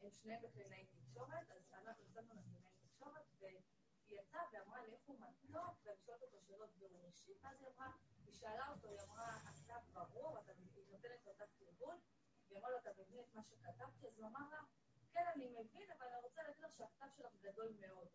הם 0.00 0.10
שניהם 0.10 0.42
בקלינאי 0.42 0.86
תקשורת, 0.86 1.50
אז 1.50 1.72
אנחנו 1.72 2.04
נתנו 2.04 2.34
לה 2.34 2.42
קלינאי 2.42 2.72
תקשורת, 2.82 3.26
והיא 3.38 3.60
יצאה 4.08 4.42
ואמרה 4.52 4.82
לי 4.82 4.92
איך 4.92 5.02
הוא 5.06 5.18
מתוק, 5.20 5.78
ואני 5.84 6.00
שואלת 6.00 6.22
אותו 6.22 6.40
שאלות 6.40 6.70
בירור 6.76 7.06
אישי, 7.06 7.32
ואז 7.40 7.60
היא 7.60 7.68
אמרה, 7.68 7.92
היא 8.26 8.34
שאלה 8.34 8.70
אותו, 8.70 8.88
היא 8.88 9.00
אמרה, 9.00 9.38
אתה 9.66 9.78
ברור, 9.92 10.38
היא 10.38 10.86
נותנת 10.90 11.26
לו 11.26 11.32
את 11.32 11.40
התרגול, 11.40 11.96
והיא 12.48 12.58
אמרה 12.58 12.70
לו, 12.70 12.78
אתה 12.78 12.90
מבין 12.98 13.20
את 13.20 13.34
מה 13.34 13.42
שכתבתי? 13.42 14.08
אז 14.08 14.18
הוא 14.18 14.26
אמר 14.26 14.48
לה, 14.50 14.60
כן, 15.12 15.24
אני 15.34 15.48
מבין, 15.48 15.90
אבל 15.90 16.06
אני 16.06 16.22
רוצה 16.22 16.42
להגיד 16.42 16.64
לך 16.64 16.74
שהכתב 16.74 17.06
שלך 17.16 17.32
גדול 17.40 17.72
מאוד. 17.80 18.08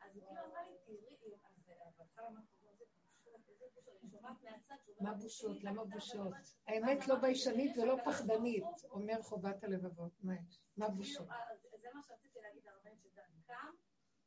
אז 0.00 0.16
היא 0.16 0.22
כאילו, 0.22 0.30
אבל 0.30 0.38
אמרה 0.46 0.62
לי, 0.62 0.76
תראי, 0.84 1.34
אז 1.44 1.94
בהתחלה 1.98 2.28
אמרתי, 2.28 2.68
איזה 2.68 2.84
מה 5.00 5.14
בושות? 5.14 5.56
"תשימי 5.56 5.58
את 5.58 5.64
למה 5.64 5.82
הכתב", 5.82 5.94
בושות? 5.94 6.34
האמת 6.66 7.08
לא 7.08 7.14
ביישנית 7.20 7.78
ולא 7.78 7.96
פחדנית, 8.04 8.64
אומר 8.90 9.22
חובת 9.22 9.64
הלבבות. 9.64 10.12
מה 10.22 10.34
כאילו, 10.76 10.96
בושות? 10.96 11.28
אז 11.30 11.66
זה 11.80 11.88
מה 11.94 12.02
שרציתי 12.02 12.38
להגיד 12.40 12.66
הרבה, 12.66 12.90
שדרכם, 12.96 13.70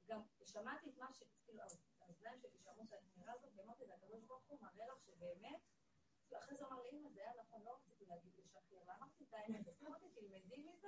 גם 0.07 0.21
שמעתי 0.45 0.89
את 0.89 0.97
מה 0.97 1.13
ש... 1.13 1.23
כאילו, 1.45 1.63
האוזניים 2.01 2.39
שלי 2.39 2.57
שמעו 2.57 2.83
את 2.83 2.93
האמירה 2.93 3.33
הזאת, 3.33 3.51
ואמרתי 3.55 3.85
לה, 3.85 3.95
הקדוש 3.95 4.23
ברוך 4.23 4.43
הוא 4.47 4.59
מראה 4.61 4.87
לך 4.87 5.01
שבאמת, 5.05 5.61
כאילו, 6.27 6.41
אחרי 6.41 6.55
זה 6.55 6.65
אמר 6.65 6.81
לי, 6.81 6.89
אמא, 6.91 7.09
זה 7.09 7.21
היה 7.21 7.31
נכון, 7.41 7.61
לא 7.63 7.75
רציתי 7.75 8.05
להגיד 8.05 8.31
לשקר, 8.37 8.77
ואמרתי 8.85 9.23
את 9.23 9.33
האמת, 9.33 9.67
אמרתי, 9.81 10.05
תלמדי 10.15 10.57
מזה, 10.57 10.87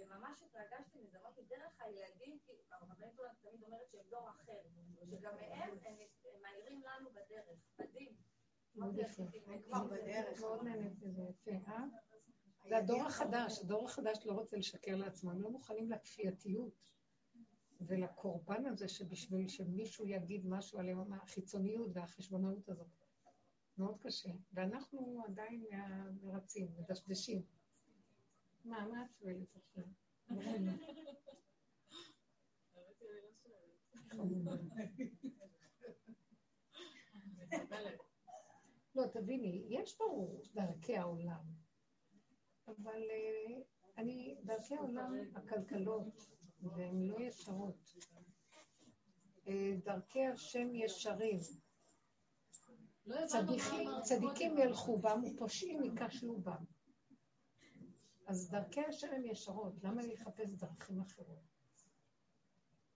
וממש 0.00 0.42
התרגשתי 0.42 0.98
מזה, 0.98 1.18
אמרתי, 1.20 1.42
דרך 1.42 1.80
הילדים, 1.80 2.38
כי 2.46 2.52
הרבנית 2.70 3.14
תמיד 3.42 3.62
אומרת 3.62 3.90
שהם 3.90 4.04
דור 4.10 4.30
אחר, 4.30 4.60
שגם 5.10 5.34
מהם, 5.34 5.78
הם 5.84 5.94
הם 6.24 6.42
מאירים 6.42 6.82
לנו 6.82 7.10
בדרך, 7.10 7.58
מדהים. 7.78 8.16
הם 9.46 9.62
כבר. 9.62 9.86
בדרך. 9.86 10.40
מאוד 10.40 10.62
נהנית 10.62 11.02
מזה, 11.02 11.22
יפה, 11.22 11.50
אה? 11.50 11.84
זה 12.68 12.76
הדור 12.76 13.02
החדש, 13.02 13.60
הדור 13.60 13.84
החדש 13.84 14.26
לא 14.26 14.32
רוצה 14.32 14.56
לשקר 14.56 14.96
לעצמו, 14.96 15.30
הם 15.30 15.42
לא 15.42 15.50
מוכנים 15.50 15.90
לכפייתיות 15.90 16.90
ולקורבן 17.80 18.66
הזה 18.66 18.88
שבשביל 18.88 19.48
שמישהו 19.48 20.06
יגיד 20.06 20.46
משהו 20.46 20.78
עליהם, 20.78 21.12
החיצוניות 21.12 21.90
והחשבונאות 21.94 22.68
הזאת. 22.68 22.86
מאוד 23.78 23.98
קשה. 24.00 24.30
ואנחנו 24.52 25.22
עדיין 25.26 25.66
מרצים, 26.22 26.68
מדשדשים. 26.78 27.42
מה, 28.64 28.86
מה 28.86 29.04
את 29.04 29.10
שואלת 29.18 29.56
עכשיו? 29.56 29.84
לא, 38.94 39.06
תביני, 39.12 39.66
יש 39.68 39.98
ברור 39.98 40.42
דרכי 40.54 40.96
העולם, 40.96 41.44
אבל 42.68 43.02
אה, 43.10 43.62
אני, 43.98 44.36
דרכי 44.44 44.74
העולם 44.74 45.14
הכלכלות, 45.34 46.26
והן 46.62 47.02
לא 47.02 47.20
ישרות. 47.20 47.94
אה, 49.48 49.72
דרכי 49.84 50.26
השם 50.26 50.74
ישרים. 50.74 51.38
צדיקים, 53.26 53.88
צדיקים 54.02 54.58
ילכו 54.58 54.98
בם 54.98 55.22
ופושעים 55.24 55.82
ייכשלו 55.82 56.40
בם. 56.40 56.64
אז 58.30 58.50
דרכי 58.50 58.80
השם 58.80 59.08
הן 59.12 59.24
ישרות, 59.24 59.74
למה 59.82 60.02
לחפש 60.02 60.50
דרכים 60.50 61.00
אחרות? 61.00 61.38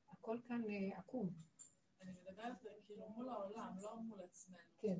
הכל 0.08 0.38
כאן 0.48 0.62
אה, 0.70 0.98
עקום, 0.98 1.30
אני 2.02 2.12
מדברת 2.12 2.56
כאילו 2.86 3.08
מול 3.08 3.28
העולם, 3.28 3.74
לא 3.82 3.96
מול 3.96 4.20
עצמנו. 4.20 4.58
כן. 4.78 4.98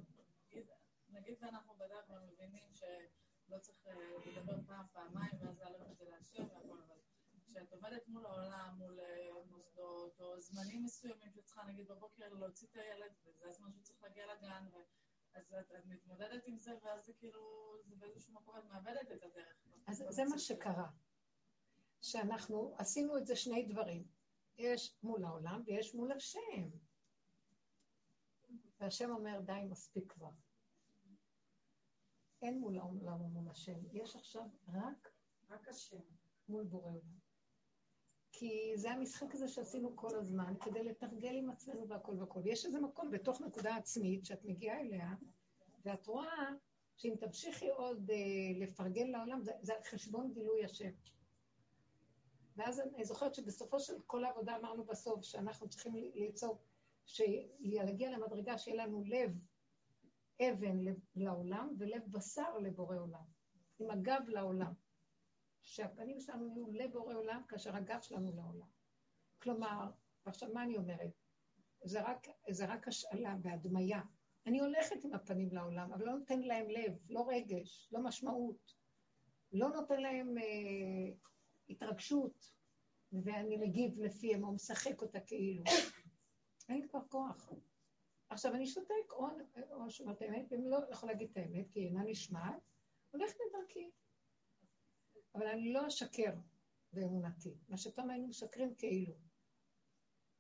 נגיד- 1.09 1.39
ואנחנו 1.41 1.75
בדרך 1.75 2.07
כלל 2.07 2.19
מבינים 2.33 2.75
שלא 2.75 3.59
צריך 3.59 3.87
אה, 3.87 3.93
לדבר 4.27 4.57
פעם, 4.67 4.87
פעמיים, 4.93 5.33
ואז 5.41 5.57
זה 5.99 6.05
להשם 6.11 6.43
והכל, 6.55 6.79
אבל 6.83 6.97
כשאת 7.47 7.73
עומדת 7.73 8.09
מול 8.09 8.27
העולם, 8.27 8.75
מול 8.79 9.01
אה, 9.01 9.45
מוסדות, 9.51 10.21
או 10.21 10.41
זמנים 10.41 10.85
מסוימים 10.85 11.31
שאת 11.31 11.45
צריכה, 11.45 11.63
נגיד 11.65 11.89
בבוקר 11.89 12.29
להוציא 12.29 12.69
את 12.71 12.77
הילד, 12.77 13.13
וזה 13.27 13.49
הזמן 13.49 13.73
שהוא 13.73 13.83
צריך 13.83 14.03
להגיע 14.03 14.27
לגן, 14.35 14.67
ו... 14.73 14.77
אז 15.35 15.55
את, 15.61 15.73
את 15.79 15.87
מתמודדת 15.87 16.43
עם 16.47 16.59
זה, 16.59 16.73
ואז 16.83 17.05
זה 17.05 17.13
כאילו, 17.13 17.41
זה 17.85 17.97
באיזשהו 17.97 18.35
מקום 18.35 18.59
את 18.59 18.65
מאבדת 18.65 19.13
את 19.13 19.23
הדרך. 19.23 19.57
אז 19.87 20.05
זה 20.11 20.25
מה 20.25 20.39
שקרה, 20.39 20.89
שאנחנו 22.01 22.75
עשינו 22.79 23.19
את 23.19 23.27
זה 23.27 23.37
שני 23.37 23.67
דברים. 23.73 24.05
יש 24.59 24.99
מול 25.03 25.25
העולם 25.25 25.63
ויש 25.67 25.95
מול 25.95 26.13
השם. 26.13 26.71
והשם 28.81 29.11
אומר, 29.11 29.41
די, 29.41 29.65
מספיק 29.71 30.13
כבר. 30.13 30.31
אין 32.43 32.61
מול 32.61 32.79
העולם 32.79 33.21
ומול 33.21 33.51
השם, 33.51 33.79
יש 33.93 34.17
עכשיו 34.17 34.43
רק 34.69 35.15
רק 35.51 35.69
השם. 35.69 36.01
מול 36.49 36.65
בורא 36.65 36.91
עולם. 36.91 37.24
כי 38.45 38.73
זה 38.77 38.91
המשחק 38.91 39.35
הזה 39.35 39.49
שעשינו 39.49 39.97
כל 39.97 40.17
הזמן, 40.17 40.55
כדי 40.61 40.85
לתרגל 40.85 41.37
עם 41.37 41.51
עצמנו 41.51 41.89
והכל 41.89 42.13
והכל. 42.19 42.41
ויש 42.45 42.67
איזה 42.67 42.81
מקום 42.81 43.11
בתוך 43.11 43.41
נקודה 43.41 43.77
עצמית 43.77 44.25
שאת 44.25 44.45
מגיעה 44.45 44.81
אליה, 44.81 45.15
ואת 45.85 46.07
רואה 46.07 46.49
שאם 46.97 47.15
תמשיכי 47.21 47.69
עוד 47.69 48.11
אה, 48.11 48.17
לפרגן 48.67 49.07
לעולם, 49.07 49.43
זה, 49.43 49.53
זה 49.63 49.73
חשבון 49.91 50.33
גילוי 50.33 50.65
השם. 50.65 50.91
ואז 52.57 52.81
אני 52.81 53.05
זוכרת 53.05 53.35
שבסופו 53.35 53.81
של 53.81 53.95
כל 54.07 54.25
העבודה 54.25 54.57
אמרנו 54.57 54.85
בסוף 54.85 55.23
שאנחנו 55.23 55.69
צריכים 55.69 55.95
ליצור, 56.15 56.59
להגיע 57.61 58.11
למדרגה 58.11 58.59
שיהיה 58.59 58.87
לנו 58.87 59.03
לב 59.05 59.39
אבן 60.41 60.79
לעולם 61.17 61.75
ולב 61.79 62.03
בשר 62.11 62.59
לבורא 62.59 62.97
עולם, 62.97 63.25
עם 63.79 63.91
הגב 63.91 64.23
לעולם. 64.29 64.73
שהפנים 65.65 66.21
שלנו 66.21 66.47
יהיו 66.47 66.73
לבורא 66.73 67.15
עולם 67.15 67.43
כאשר 67.49 67.77
הגב 67.77 68.01
שלנו 68.01 68.33
לעולם. 68.37 68.67
כלומר, 69.43 69.91
ועכשיו 70.27 70.49
מה 70.53 70.63
אני 70.63 70.77
אומרת? 70.77 71.11
זה 71.85 72.03
רק, 72.03 72.27
זה 72.51 72.67
רק 72.67 72.89
השאלה 72.89 73.37
והדמיה. 73.43 74.01
אני 74.47 74.61
הולכת 74.61 75.05
עם 75.05 75.15
הפנים 75.15 75.53
לעולם, 75.53 75.93
אבל 75.93 76.07
לא 76.07 76.13
נותן 76.13 76.41
להם 76.41 76.71
לב, 76.71 76.93
לא 77.09 77.29
רגש, 77.29 77.89
לא 77.93 78.01
משמעות, 78.01 78.75
לא 79.53 79.69
נותן 79.69 80.01
להם 80.01 80.39
אה, 80.39 81.15
התרגשות, 81.69 82.53
ואני 83.13 83.57
מגיב 83.57 83.99
לפיהם 83.99 84.45
או 84.45 84.53
משחק 84.53 85.03
אותה 85.03 85.21
כאילו. 85.21 85.65
אין 86.69 86.81
לי 86.81 86.89
כבר 86.89 87.01
כוח. 87.09 87.53
עכשיו, 88.29 88.55
אני 88.55 88.67
שותק, 88.67 89.13
או, 89.13 89.27
או 89.71 89.91
שומעת 89.91 90.23
האמת, 90.23 90.47
ואם 90.51 90.67
לא 90.67 90.79
יכול 90.91 91.09
להגיד 91.09 91.31
את 91.31 91.37
האמת, 91.37 91.71
כי 91.71 91.87
אינה 91.87 92.03
נשמעת, 92.03 92.61
הולכת 93.11 93.37
לדרכי. 93.49 93.91
אבל 95.35 95.47
אני 95.47 95.73
לא 95.73 95.87
אשקר 95.89 96.33
באמונתי. 96.93 97.55
מה 97.69 97.77
שפעם 97.77 98.11
היינו 98.11 98.29
משקרים 98.29 98.75
כאילו. 98.75 99.15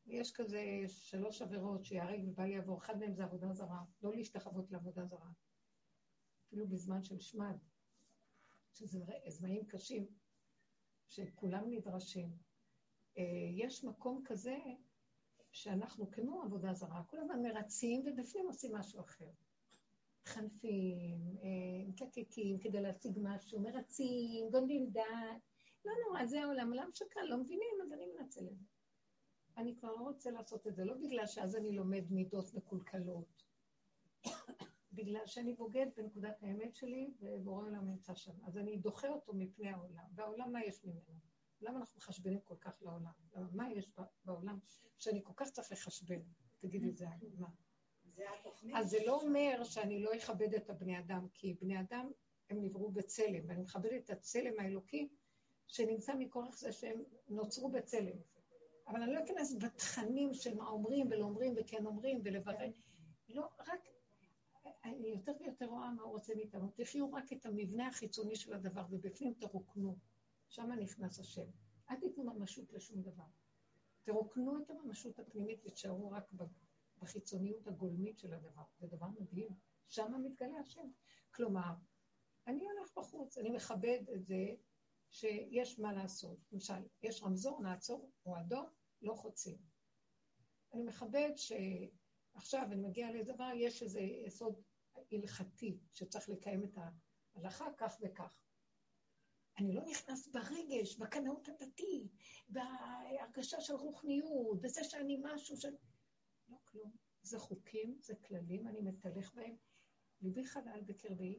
יש 0.06 0.32
כזה 0.32 0.62
שלוש 0.88 1.42
עבירות 1.42 1.84
שיהרג 1.84 2.20
ובל 2.28 2.50
יעבור, 2.50 2.78
אחד 2.78 2.98
מהם 2.98 3.14
זה 3.14 3.24
עבודה 3.24 3.52
זרה, 3.52 3.84
לא 4.02 4.14
להשתחוות 4.14 4.70
לעבודה 4.70 5.06
זרה. 5.06 5.30
אפילו 6.46 6.68
בזמן 6.68 7.02
של 7.02 7.20
שמד, 7.20 7.56
שזה 8.74 8.98
זמנים 9.28 9.66
קשים, 9.66 10.06
שכולם 11.06 11.64
נדרשים. 11.70 12.36
אה, 13.18 13.22
יש 13.56 13.84
מקום 13.84 14.22
כזה 14.24 14.56
שאנחנו 15.52 16.10
כמו 16.10 16.42
עבודה 16.42 16.74
זרה, 16.74 17.02
כל 17.06 17.18
הזמן 17.18 17.42
מרצים 17.42 18.00
ובפנים 18.00 18.46
עושים 18.46 18.76
משהו 18.76 19.00
אחר. 19.00 19.30
מתחנפים, 20.24 21.36
אה, 21.42 21.88
מקקקים 21.88 22.58
כדי 22.58 22.80
להשיג 22.80 23.18
משהו, 23.22 23.60
מרצים, 23.60 24.50
גונבים 24.50 24.90
דעת. 24.90 25.42
לא 25.84 25.92
נורא, 26.06 26.26
זה 26.26 26.42
העולם, 26.42 26.68
עולם 26.68 26.88
שקל, 26.94 27.20
לא 27.22 27.36
מבינים, 27.36 27.74
אז 27.82 27.92
אני 27.92 28.06
מנצל 28.06 28.48
את 28.48 28.58
זה. 28.58 28.64
אני 29.56 29.76
כבר 29.76 29.92
לא 29.92 30.00
רוצה 30.00 30.30
לעשות 30.30 30.66
את 30.66 30.76
זה, 30.76 30.84
לא 30.84 30.94
בגלל 30.94 31.26
שאז 31.26 31.56
אני 31.56 31.72
לומד 31.72 32.04
מידות 32.10 32.54
מקולקלות, 32.54 33.42
בגלל 34.96 35.26
שאני 35.26 35.54
בוגד 35.54 35.86
בנקודת 35.96 36.42
האמת 36.42 36.74
שלי, 36.74 37.14
ובורא 37.20 37.62
עולם 37.62 37.88
נמצא 37.88 38.14
שם. 38.14 38.44
אז 38.46 38.58
אני 38.58 38.76
דוחה 38.76 39.08
אותו 39.08 39.32
מפני 39.34 39.68
העולם. 39.68 40.04
והעולם, 40.14 40.52
מה 40.52 40.64
יש 40.64 40.84
ממנו? 40.84 41.18
למה 41.60 41.78
אנחנו 41.78 41.98
מחשבנים 41.98 42.40
כל 42.40 42.56
כך 42.60 42.82
לעולם? 42.82 43.12
מה 43.52 43.72
יש 43.72 43.90
בעולם 44.24 44.58
שאני 44.98 45.22
כל 45.24 45.32
כך 45.36 45.50
צריך 45.50 45.72
לחשבן? 45.72 46.20
תגידי, 46.60 46.92
זה 46.92 47.06
מה? 47.38 47.48
אז 48.74 48.90
זה 48.90 48.98
לא 49.06 49.20
אומר 49.20 49.64
שאני 49.64 50.02
לא 50.02 50.16
אכבד 50.16 50.54
את 50.54 50.70
הבני 50.70 50.98
אדם, 50.98 51.26
כי 51.34 51.54
בני 51.60 51.80
אדם, 51.80 52.10
הם 52.50 52.62
נבראו 52.62 52.90
בצלם, 52.90 53.48
ואני 53.48 53.62
מכבדת 53.62 54.04
את 54.04 54.10
הצלם 54.10 54.52
האלוקי 54.58 55.08
שנמצא 55.66 56.14
מכורח 56.14 56.58
זה 56.58 56.72
שהם 56.72 57.02
נוצרו 57.28 57.68
בצלם. 57.68 58.16
אבל 58.86 59.02
אני 59.02 59.12
לא 59.12 59.24
אכנס 59.24 59.54
בתכנים 59.60 60.34
של 60.34 60.54
מה 60.54 60.68
אומרים 60.68 61.06
ולא 61.10 61.24
אומרים 61.24 61.54
וכן 61.56 61.86
אומרים 61.86 62.20
ולברר. 62.24 62.70
לא, 63.28 63.48
רק, 63.68 63.88
אני 64.84 65.08
יותר 65.08 65.32
ויותר 65.40 65.66
רואה 65.66 65.90
מה 65.90 66.02
הוא 66.02 66.12
רוצה 66.12 66.34
מאיתנו. 66.34 66.70
תחיו 66.74 67.12
רק 67.12 67.32
את 67.32 67.46
המבנה 67.46 67.88
החיצוני 67.88 68.36
של 68.36 68.54
הדבר, 68.54 68.82
ובפנים 68.90 69.34
תרוקנו. 69.34 69.96
שם 70.48 70.72
נכנס 70.72 71.20
השם. 71.20 71.46
אל 71.90 71.96
תיתנו 71.96 72.24
ממשות 72.24 72.72
לשום 72.72 73.02
דבר. 73.02 73.24
תרוקנו 74.04 74.62
את 74.62 74.70
הממשות 74.70 75.18
הפנימית 75.18 75.66
ותשארו 75.66 76.10
רק 76.10 76.32
בחיצוניות 77.04 77.66
הגולמית 77.66 78.18
של 78.18 78.34
הדבר. 78.34 78.62
זה 78.78 78.86
דבר 78.86 79.06
מדהים. 79.06 79.48
שם 79.88 80.12
מתגלה 80.24 80.58
השם. 80.60 80.88
כלומר, 81.30 81.74
אני 82.46 82.64
הולך 82.64 82.92
בחוץ, 82.96 83.38
אני 83.38 83.50
מכבד 83.50 84.00
את 84.14 84.26
זה 84.26 84.54
שיש 85.10 85.78
מה 85.78 85.92
לעשות. 85.92 86.38
למשל, 86.52 86.88
יש 87.02 87.22
רמזור, 87.22 87.62
נעצור, 87.62 88.10
הוא 88.22 88.38
אדום, 88.38 88.66
לא 89.02 89.14
חוצים. 89.14 89.58
אני 90.72 90.82
מכבד 90.82 91.30
שעכשיו 91.36 92.62
אני 92.72 92.76
מגיעה 92.76 93.12
לאיזה 93.12 93.32
דבר, 93.32 93.50
יש 93.54 93.82
איזה 93.82 94.00
יסוד 94.00 94.62
הלכתי 95.12 95.78
שצריך 95.92 96.28
לקיים 96.28 96.64
את 96.64 96.78
ההלכה 97.34 97.66
כך 97.76 97.96
וכך. 98.00 98.38
אני 99.58 99.74
לא 99.74 99.82
נכנס 99.84 100.28
ברגש, 100.28 100.96
בקנאות 100.96 101.48
הדתי, 101.48 102.08
בהרגשה 102.48 103.60
של 103.60 103.74
רוחניות, 103.74 104.60
בזה 104.60 104.84
שאני 104.84 105.20
משהו 105.22 105.56
ש... 105.56 105.66
כלום. 106.74 106.90
זה 107.22 107.38
חוקים, 107.38 107.96
זה 108.00 108.14
כללים, 108.14 108.68
אני 108.68 108.80
מתהלך 108.80 109.34
בהם. 109.34 109.56
ליבי 110.22 110.44
חלל 110.44 110.80
בקרבי, 110.86 111.38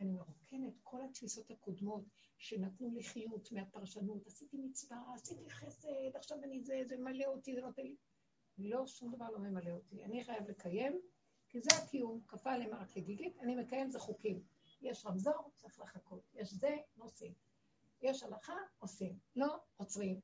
אני 0.00 0.12
מרוקן 0.12 0.68
את 0.68 0.80
כל 0.82 1.04
התפיסות 1.04 1.50
הקודמות 1.50 2.04
שנתנו 2.38 2.90
לי 2.90 3.02
חיות 3.02 3.52
מהפרשנות. 3.52 4.26
עשיתי 4.26 4.56
מצווה, 4.58 5.02
עשיתי 5.14 5.50
חסד, 5.50 6.16
עכשיו 6.16 6.38
אני 6.44 6.62
זה, 6.62 6.82
זה 6.84 6.96
מלא 6.96 7.24
אותי, 7.24 7.54
זה 7.54 7.60
נותן 7.60 7.82
לי... 7.82 7.96
לא, 8.58 8.86
שום 8.86 9.14
דבר 9.14 9.30
לא 9.30 9.38
ממלא 9.38 9.70
אותי. 9.70 10.04
אני 10.04 10.24
חייב 10.24 10.48
לקיים, 10.48 11.00
כי 11.48 11.60
זה 11.60 11.70
הקיום, 11.76 12.20
כפה 12.28 12.52
עליהם 12.52 12.74
רק 12.74 12.90
כגיגית, 12.90 13.38
אני 13.38 13.54
מקיים, 13.54 13.90
זה 13.90 13.98
חוקים. 13.98 14.42
יש 14.80 15.06
רמזור, 15.06 15.50
צריך 15.56 15.80
לחכות. 15.80 16.22
יש 16.34 16.52
זה, 16.52 16.76
נוסעים. 16.96 17.32
יש 18.02 18.22
הלכה, 18.22 18.56
עושים. 18.78 19.18
לא, 19.36 19.56
עוצרים. 19.76 20.20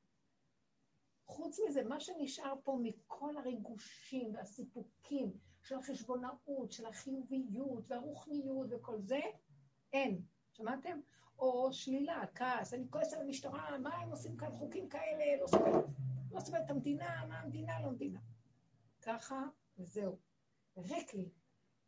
חוץ 1.27 1.59
מזה, 1.67 1.83
מה 1.83 1.99
שנשאר 1.99 2.53
פה 2.63 2.79
מכל 2.81 3.37
הריגושים 3.37 4.35
והסיפוקים 4.35 5.31
של 5.63 5.75
החשבונאות, 5.75 6.71
של 6.71 6.85
החיוביות 6.85 7.83
והרוחניות 7.87 8.67
וכל 8.69 9.01
זה, 9.01 9.19
אין. 9.93 10.21
שמעתם? 10.51 10.99
או 11.39 11.73
שלילה, 11.73 12.23
כעס, 12.35 12.73
אני 12.73 12.85
כועס 12.89 13.13
על 13.13 13.21
המשטרה, 13.21 13.77
מה 13.77 13.95
הם 13.95 14.09
עושים 14.09 14.37
כאן 14.37 14.51
חוקים 14.51 14.89
כאלה, 14.89 15.41
לא 15.41 15.47
סובל, 15.47 15.71
לא 16.31 16.39
סובל 16.39 16.59
את 16.65 16.69
המדינה, 16.69 17.25
מה 17.29 17.39
המדינה, 17.39 17.81
לא 17.81 17.91
מדינה. 17.91 18.19
ככה, 19.01 19.43
וזהו. 19.77 20.17
ריק 20.77 21.13
לי. 21.13 21.29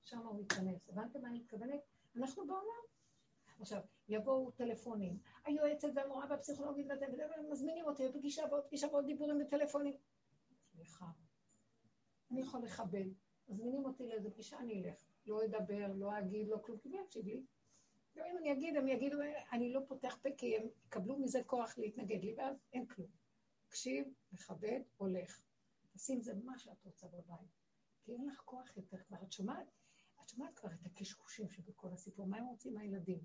שם 0.02 0.20
הוא 0.20 0.40
מתכנס. 0.40 0.90
הבנתם 0.90 1.22
מה 1.22 1.28
אני 1.28 1.40
מתכוונת? 1.40 1.82
אנחנו 2.16 2.48
בעולם. 2.48 2.84
עכשיו, 3.60 3.82
יבואו 4.10 4.52
טלפונים. 4.52 5.18
היועצת 5.46 5.88
והמורה 5.96 6.26
והפסיכולוגית 6.30 6.88
וזה, 6.92 7.06
ומזמינים 7.40 7.86
אותי 7.86 8.08
לפגישה 8.08 8.44
ועוד 8.52 8.64
פגישה 8.66 8.88
ועוד 8.88 9.06
דיבורים 9.06 9.42
וטלפונים. 9.42 9.94
סליחה, 10.72 11.06
אני 12.32 12.42
יכול 12.42 12.62
לכבד. 12.64 13.06
מזמינים 13.50 13.86
אותי 13.86 14.08
לאיזה 14.08 14.32
פגישה, 14.32 14.60
אני 14.60 14.84
אלך. 14.84 15.06
לא 15.26 15.46
אדבר, 15.46 15.94
לא 15.96 16.20
אגיד, 16.20 16.48
לא 16.48 16.58
כלום, 16.58 16.80
כי 16.80 16.90
מי 16.90 16.98
יקשיב 17.00 17.26
לי? 17.26 17.44
גם 18.16 18.26
אם 18.32 18.38
אני 18.38 18.52
אגיד, 18.52 18.78
הם 18.78 18.88
יגידו, 18.88 19.18
אני 19.52 19.74
לא 19.74 19.82
פותח 19.88 20.18
פה 20.22 20.30
כי 20.38 20.58
הם 20.58 20.68
יקבלו 20.86 21.20
מזה 21.20 21.40
כוח 21.46 21.78
להתנגד 21.78 22.24
לי, 22.24 22.36
ואז 22.38 22.56
אין 22.74 22.86
כלום. 22.86 23.10
תקשיב, 23.68 24.08
מכבד, 24.32 24.80
הולך. 24.98 25.42
תעשי 25.92 26.14
עם 26.14 26.22
זה 26.22 26.34
מה 26.44 26.58
שאת 26.58 26.84
רוצה 26.86 27.08
בבית. 27.08 27.50
כי 28.04 28.12
אין 28.12 28.26
לך 28.26 28.42
כוח 28.46 28.78
יותר 28.78 28.98
כבר. 29.08 29.18
את 29.24 29.32
שומעת? 29.32 29.68
את 30.24 30.30
שומעת 30.30 30.56
כבר 30.56 30.70
את 30.70 30.86
הקשקושים 30.86 31.50
שבכל 31.50 31.88
הסיפור. 31.94 32.28
מה 32.28 32.38
הם 32.38 32.46
רוצים 32.46 32.74
מהילדים? 32.74 33.20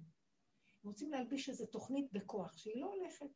רוצים 0.85 1.11
להלביש 1.11 1.49
איזו 1.49 1.67
תוכנית 1.67 2.13
בכוח, 2.13 2.57
שהיא 2.59 2.81
לא 2.81 2.95
הולכת. 2.95 3.27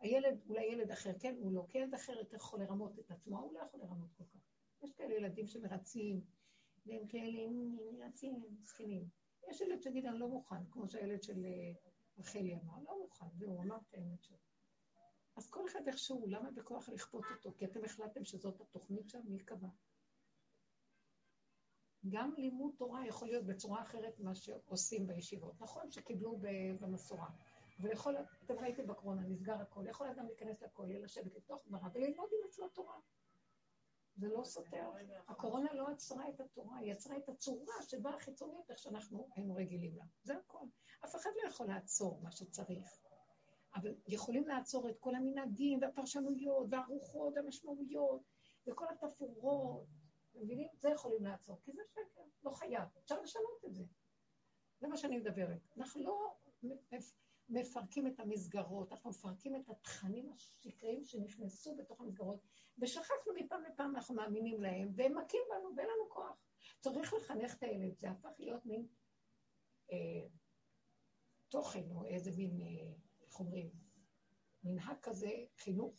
הילד, 0.00 0.40
אולי 0.48 0.64
ילד 0.64 0.90
אחר, 0.90 1.12
כן, 1.20 1.36
הוא 1.38 1.52
לא, 1.52 1.66
כי 1.68 1.78
ילד 1.78 1.94
אחר 1.94 2.12
יותר 2.12 2.36
יכול 2.36 2.60
לרמות 2.60 2.98
את 2.98 3.10
עצמו, 3.10 3.38
הוא 3.38 3.54
לא 3.54 3.60
יכול 3.60 3.80
לרמות 3.80 4.12
כל 4.16 4.24
כך. 4.24 4.40
יש 4.82 4.92
כאלה 4.92 5.14
ילדים 5.14 5.46
שמרצים, 5.46 6.20
והם 6.86 7.06
כאלה 7.06 7.48
מרצים, 7.98 8.34
הם 8.34 8.42
זקנים. 8.62 9.08
יש 9.50 9.60
ילד 9.60 9.82
שיגיד, 9.82 10.06
אני 10.06 10.18
לא 10.18 10.28
מוכן, 10.28 10.66
כמו 10.70 10.88
שהילד 10.88 11.22
של 11.22 11.44
אה, 11.44 11.72
רחלי 12.18 12.54
אמר, 12.54 12.74
לא 12.84 12.98
מוכן, 13.02 13.26
והוא 13.38 13.62
אמר 13.62 13.76
את 13.76 13.94
האמת 13.94 14.22
שלו. 14.22 14.38
אז 15.36 15.50
כל 15.50 15.66
אחד 15.68 15.88
איכשהו, 15.88 16.26
למה 16.28 16.50
בכוח 16.50 16.88
לכפות 16.88 17.24
אותו? 17.30 17.52
כי 17.58 17.64
אתם 17.64 17.84
החלטתם 17.84 18.24
שזאת 18.24 18.60
התוכנית 18.60 19.08
שם, 19.08 19.20
מי 19.24 19.38
קבע? 19.38 19.68
גם 22.08 22.34
לימוד 22.36 22.72
תורה 22.76 23.06
יכול 23.06 23.28
להיות 23.28 23.44
בצורה 23.44 23.82
אחרת 23.82 24.20
ממה 24.20 24.34
שעושים 24.34 25.06
בישיבות. 25.06 25.60
נכון 25.60 25.90
שקיבלו 25.90 26.38
במסורה, 26.80 27.28
אבל 27.80 27.90
יכול, 27.92 28.16
אתם 28.44 28.58
ראיתם 28.58 28.86
בקורונה, 28.86 29.22
נסגר 29.22 29.54
הכל, 29.60 29.86
יכול 29.86 30.06
אדם 30.06 30.26
להיכנס 30.26 30.62
לכולל, 30.62 31.04
לשבת 31.04 31.34
לתוך 31.36 31.66
גמרא 31.66 31.88
וללמוד 31.94 32.28
עם 32.32 32.48
עצמו 32.48 32.68
תורה. 32.68 32.98
זה 34.16 34.28
לא 34.28 34.44
סותר. 34.44 34.90
הקורונה 35.28 35.74
לא 35.74 35.88
עצרה 35.88 36.28
את 36.28 36.40
התורה, 36.40 36.76
היא 36.76 36.92
יצרה 36.92 37.16
את 37.16 37.28
הצורה 37.28 37.82
שבה 37.82 38.10
החיצונית, 38.10 38.70
איך 38.70 38.78
שאנחנו 38.78 39.28
היינו 39.34 39.54
רגילים 39.54 39.96
לה. 39.96 40.04
זה 40.22 40.36
הכל. 40.36 40.66
אף 41.04 41.16
אחד 41.16 41.30
לא 41.42 41.48
יכול 41.48 41.66
לעצור 41.66 42.20
מה 42.22 42.30
שצריך. 42.30 43.00
אבל 43.74 43.94
יכולים 44.06 44.48
לעצור 44.48 44.88
את 44.88 44.98
כל 44.98 45.14
המנהגים 45.14 45.78
והפרשנויות 45.82 46.66
והרוחות 46.70 47.32
והמשמעויות 47.36 48.22
וכל 48.66 48.84
התפאורות, 48.90 49.86
אתם 50.38 50.46
מבינים? 50.46 50.68
זה 50.74 50.88
יכולים 50.88 51.24
לעצור, 51.24 51.60
כי 51.62 51.72
זה 51.72 51.82
שקר, 51.90 52.22
לא 52.44 52.50
חייב, 52.50 52.88
אפשר 52.98 53.20
לשנות 53.20 53.64
את 53.66 53.74
זה. 53.74 53.84
זה 54.80 54.88
מה 54.88 54.96
שאני 54.96 55.18
מדברת. 55.18 55.60
אנחנו 55.76 56.02
לא 56.04 56.36
מפרקים 57.48 58.06
את 58.06 58.20
המסגרות, 58.20 58.92
אנחנו 58.92 59.10
מפרקים 59.10 59.56
את 59.56 59.70
התכנים 59.70 60.32
השקריים 60.32 61.04
שנכנסו 61.04 61.76
בתוך 61.76 62.00
המסגרות, 62.00 62.40
ושכחנו 62.78 63.32
מפעם 63.34 63.62
לפעם, 63.62 63.96
אנחנו 63.96 64.14
מאמינים 64.14 64.62
להם, 64.62 64.88
והם 64.94 65.18
מכים 65.18 65.40
בנו 65.50 65.76
ואין 65.76 65.88
לנו 65.88 66.10
כוח. 66.10 66.36
צריך 66.80 67.14
לחנך 67.14 67.56
את 67.56 67.62
הילד, 67.62 67.98
זה 67.98 68.10
הפך 68.10 68.32
להיות 68.38 68.66
מין 68.66 68.86
אה, 69.92 70.28
תוכן, 71.48 71.90
או 71.90 72.04
איזה 72.04 72.30
מין, 72.36 72.60
אה, 72.60 72.92
איך 73.22 73.40
אומרים, 73.40 73.70
מנהג 74.64 74.96
כזה, 75.02 75.30
חינוך. 75.56 75.94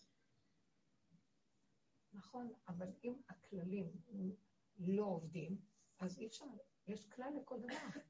נכון, 2.14 2.54
אבל 2.68 2.88
אם 3.04 3.14
הכללים 3.30 3.92
לא 4.80 5.04
עובדים, 5.04 5.58
אז 6.00 6.20
אי 6.20 6.28
אפשר, 6.28 6.46
יש 6.88 7.06
כלל 7.06 7.34
לכל 7.42 7.60
דבר. 7.60 8.02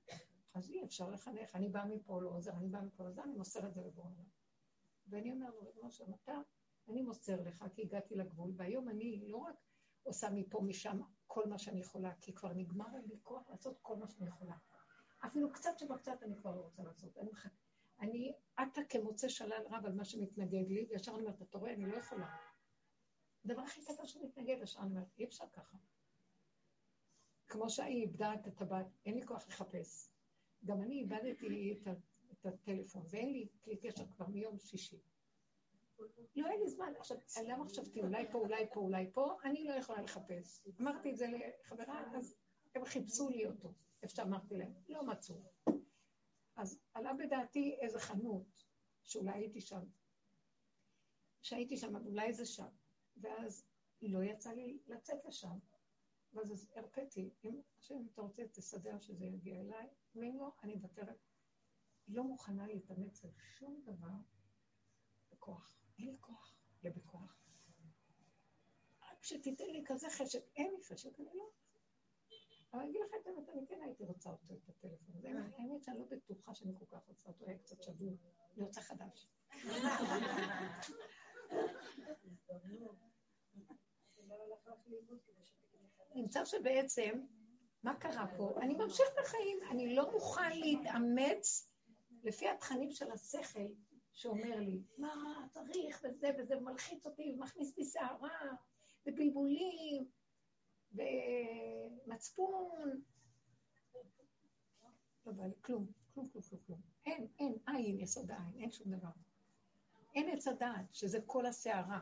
אז 0.53 0.69
אי 0.69 0.83
אפשר 0.83 1.09
לחנך, 1.09 1.55
אני 1.55 1.69
באה 1.69 1.85
מפה 1.85 2.21
לא 2.21 2.29
עוזר, 2.29 2.51
אני 2.51 2.67
באה 2.67 2.81
מפה 2.81 3.03
לא 3.03 3.09
עוזר, 3.09 3.23
אני 3.23 3.33
מוסר 3.33 3.67
את 3.67 3.73
זה 3.73 3.81
לבורא 3.81 4.09
ואני 5.09 5.31
אומר 5.31 5.49
לו, 5.49 5.61
ריבונו 5.61 5.91
שלום, 5.91 6.13
אתה, 6.13 6.33
אני 6.87 7.01
מוסר 7.01 7.41
לך 7.41 7.65
כי 7.73 7.81
הגעתי 7.81 8.15
לגבול, 8.15 8.51
והיום 8.55 8.89
אני 8.89 9.27
לא 9.27 9.37
רק 9.37 9.55
עושה 10.03 10.29
מפה 10.29 10.61
משם 10.61 11.01
כל 11.27 11.49
מה 11.49 11.57
שאני 11.57 11.79
יכולה, 11.79 12.15
כי 12.21 12.33
כבר 12.33 12.53
נגמר 12.53 12.87
לי 13.05 13.15
כוח 13.23 13.49
לעשות 13.49 13.79
כל 13.81 13.95
מה 13.95 14.07
שאני 14.07 14.27
יכולה. 14.27 14.55
אפילו 15.25 15.51
קצת 15.51 15.79
שבקצת 15.79 16.23
אני 16.23 16.35
כבר 16.35 16.55
לא 16.55 16.61
רוצה 16.61 16.83
לעשות. 16.83 17.17
אני. 17.17 17.31
אני 18.01 18.33
עטה 18.55 18.81
כמוצא 18.89 19.27
שלל 19.27 19.63
רב 19.69 19.85
על 19.85 19.93
מה 19.93 20.05
שמתנגד 20.05 20.69
לי, 20.69 20.87
וישר 20.89 21.11
אני 21.11 21.21
אומרת, 21.21 21.41
אתה 21.41 21.57
רואה, 21.57 21.73
אני 21.73 21.85
לא 21.85 21.95
יכולה. 21.95 22.35
הדבר 23.45 23.61
הכי 23.61 23.81
קטן 23.85 24.07
שמתנגד, 24.07 24.57
ישר 24.61 24.79
אני 24.79 24.89
אומרת, 24.89 25.07
אי 25.17 25.25
אפשר 25.25 25.45
ככה. 25.53 25.77
כמו 27.47 27.69
שהיא 27.69 28.01
איבדה 28.01 28.33
את 28.33 28.47
הטבעת, 28.47 28.87
אין 29.05 29.15
לי 29.15 29.25
כוח 29.25 29.47
לחפש. 29.47 30.09
גם 30.65 30.81
אני 30.81 30.99
איבדתי 30.99 31.73
את, 31.73 31.87
את 32.31 32.45
הטלפון, 32.45 33.05
ואין 33.09 33.31
לי 33.31 33.47
כלי 33.63 33.77
קשר 33.77 34.07
כבר 34.07 34.27
מיום 34.27 34.59
שישי. 34.59 34.99
לא, 36.35 36.47
אין 36.47 36.59
לי 36.59 36.67
זמן. 36.67 36.93
עכשיו, 36.97 37.17
למה 37.47 37.65
חשבתי, 37.65 38.01
אולי 38.01 38.31
פה, 38.31 38.37
אולי 38.37 38.65
פה, 38.73 38.79
אולי 38.79 39.11
פה, 39.13 39.37
אני 39.43 39.63
לא 39.63 39.73
יכולה 39.73 40.01
לחפש. 40.01 40.67
אמרתי 40.81 41.11
את 41.11 41.17
זה 41.17 41.27
לחברה, 41.27 42.03
אז 42.15 42.35
הם 42.75 42.85
חיפשו 42.85 43.29
לי 43.29 43.45
אותו, 43.45 43.73
איפה 44.03 44.15
שאמרתי 44.15 44.57
להם, 44.57 44.73
לא 44.89 45.03
מצאו. 45.03 45.35
אז 46.55 46.79
עלה 46.93 47.13
בדעתי 47.13 47.77
איזה 47.81 47.99
חנות, 47.99 48.65
שאולי 49.03 49.31
הייתי 49.31 49.61
שם, 49.61 49.81
שהייתי 51.41 51.77
שם, 51.77 51.95
אולי 51.95 52.33
זה 52.33 52.45
שם, 52.45 52.67
ואז 53.21 53.65
לא 54.01 54.23
יצא 54.23 54.51
לי 54.51 54.79
לצאת 54.87 55.25
לשם. 55.25 55.57
ואז 56.33 56.69
הרפאתי, 56.75 57.29
אם 57.43 57.61
אתה 58.13 58.21
רוצה, 58.21 58.43
תסדר 58.47 58.99
שזה 58.99 59.25
יגיע 59.25 59.61
אליי, 59.61 59.87
ואם 60.15 60.37
לא, 60.39 60.51
אני 60.63 60.75
מוותרת. 60.75 61.17
לא 62.07 62.23
מוכנה 62.23 62.67
להתאמץ 62.67 63.25
על 63.25 63.31
שום 63.37 63.81
דבר 63.85 64.15
בכוח. 65.31 65.79
אין 65.99 66.07
לי 66.07 66.17
כוח 66.19 66.55
לבכוח. 66.83 67.43
רק 69.01 69.23
שתיתן 69.23 69.65
לי 69.65 69.83
כזה 69.85 70.07
חשק, 70.09 70.39
אין 70.55 70.71
לי 70.71 70.83
חשק, 70.83 71.19
אני 71.19 71.29
לא. 71.33 71.49
אבל 72.73 72.81
אני 72.81 72.89
אגיד 72.89 73.01
לך 73.01 73.11
את 73.21 73.27
האמת, 73.27 73.49
אני 73.49 73.67
כן 73.67 73.81
הייתי 73.85 74.03
רוצה 74.03 74.29
אותו, 74.29 74.53
את 74.53 74.69
הטלפון 74.69 75.15
הזה. 75.15 75.29
האמת 75.57 75.83
שאני 75.83 75.99
לא 75.99 76.05
בטוחה 76.05 76.55
שאני 76.55 76.73
כל 76.79 76.85
כך 76.85 77.07
רוצה 77.07 77.29
אותו, 77.29 77.45
היה 77.45 77.57
קצת 77.57 77.83
שבור. 77.83 78.17
אני 78.57 78.63
רוצה 78.63 78.81
חדש. 78.81 79.27
נמצא 86.15 86.45
שבעצם, 86.45 87.21
מה 87.83 87.95
קרה 87.95 88.27
פה? 88.37 88.53
אני 88.61 88.73
ממשיך 88.73 89.07
בחיים, 89.21 89.59
אני 89.71 89.95
לא 89.95 90.11
מוכן 90.11 90.57
להתאמץ 90.59 91.69
לפי 92.23 92.49
התכנים 92.49 92.91
של 92.91 93.11
השכל 93.11 93.67
שאומר 94.13 94.59
לי, 94.59 94.83
מה 94.97 95.45
צריך 95.51 96.01
וזה 96.03 96.29
וזה, 96.37 96.57
ומלחיץ 96.57 97.05
אותי 97.05 97.33
ומכניס 97.33 97.75
בי 97.75 97.85
סערה 97.85 98.55
ובלבולים 99.05 100.05
ומצפון. 102.05 103.01
לא 105.25 105.31
בא 105.31 105.45
לי 105.45 105.55
כלום, 105.61 105.87
כלום, 106.13 106.27
כלום, 106.29 106.43
כלום, 106.43 106.61
כלום. 106.65 106.81
אין, 107.05 107.27
אין, 107.39 107.57
עין, 107.67 107.99
יסוד 107.99 108.31
העין, 108.31 108.59
אין 108.59 108.71
שום 108.71 108.91
דבר. 108.91 109.09
אין 110.19 110.29
עץ 110.29 110.47
הדעת, 110.47 110.93
שזה 110.93 111.19
כל 111.25 111.45
הסערה. 111.45 111.99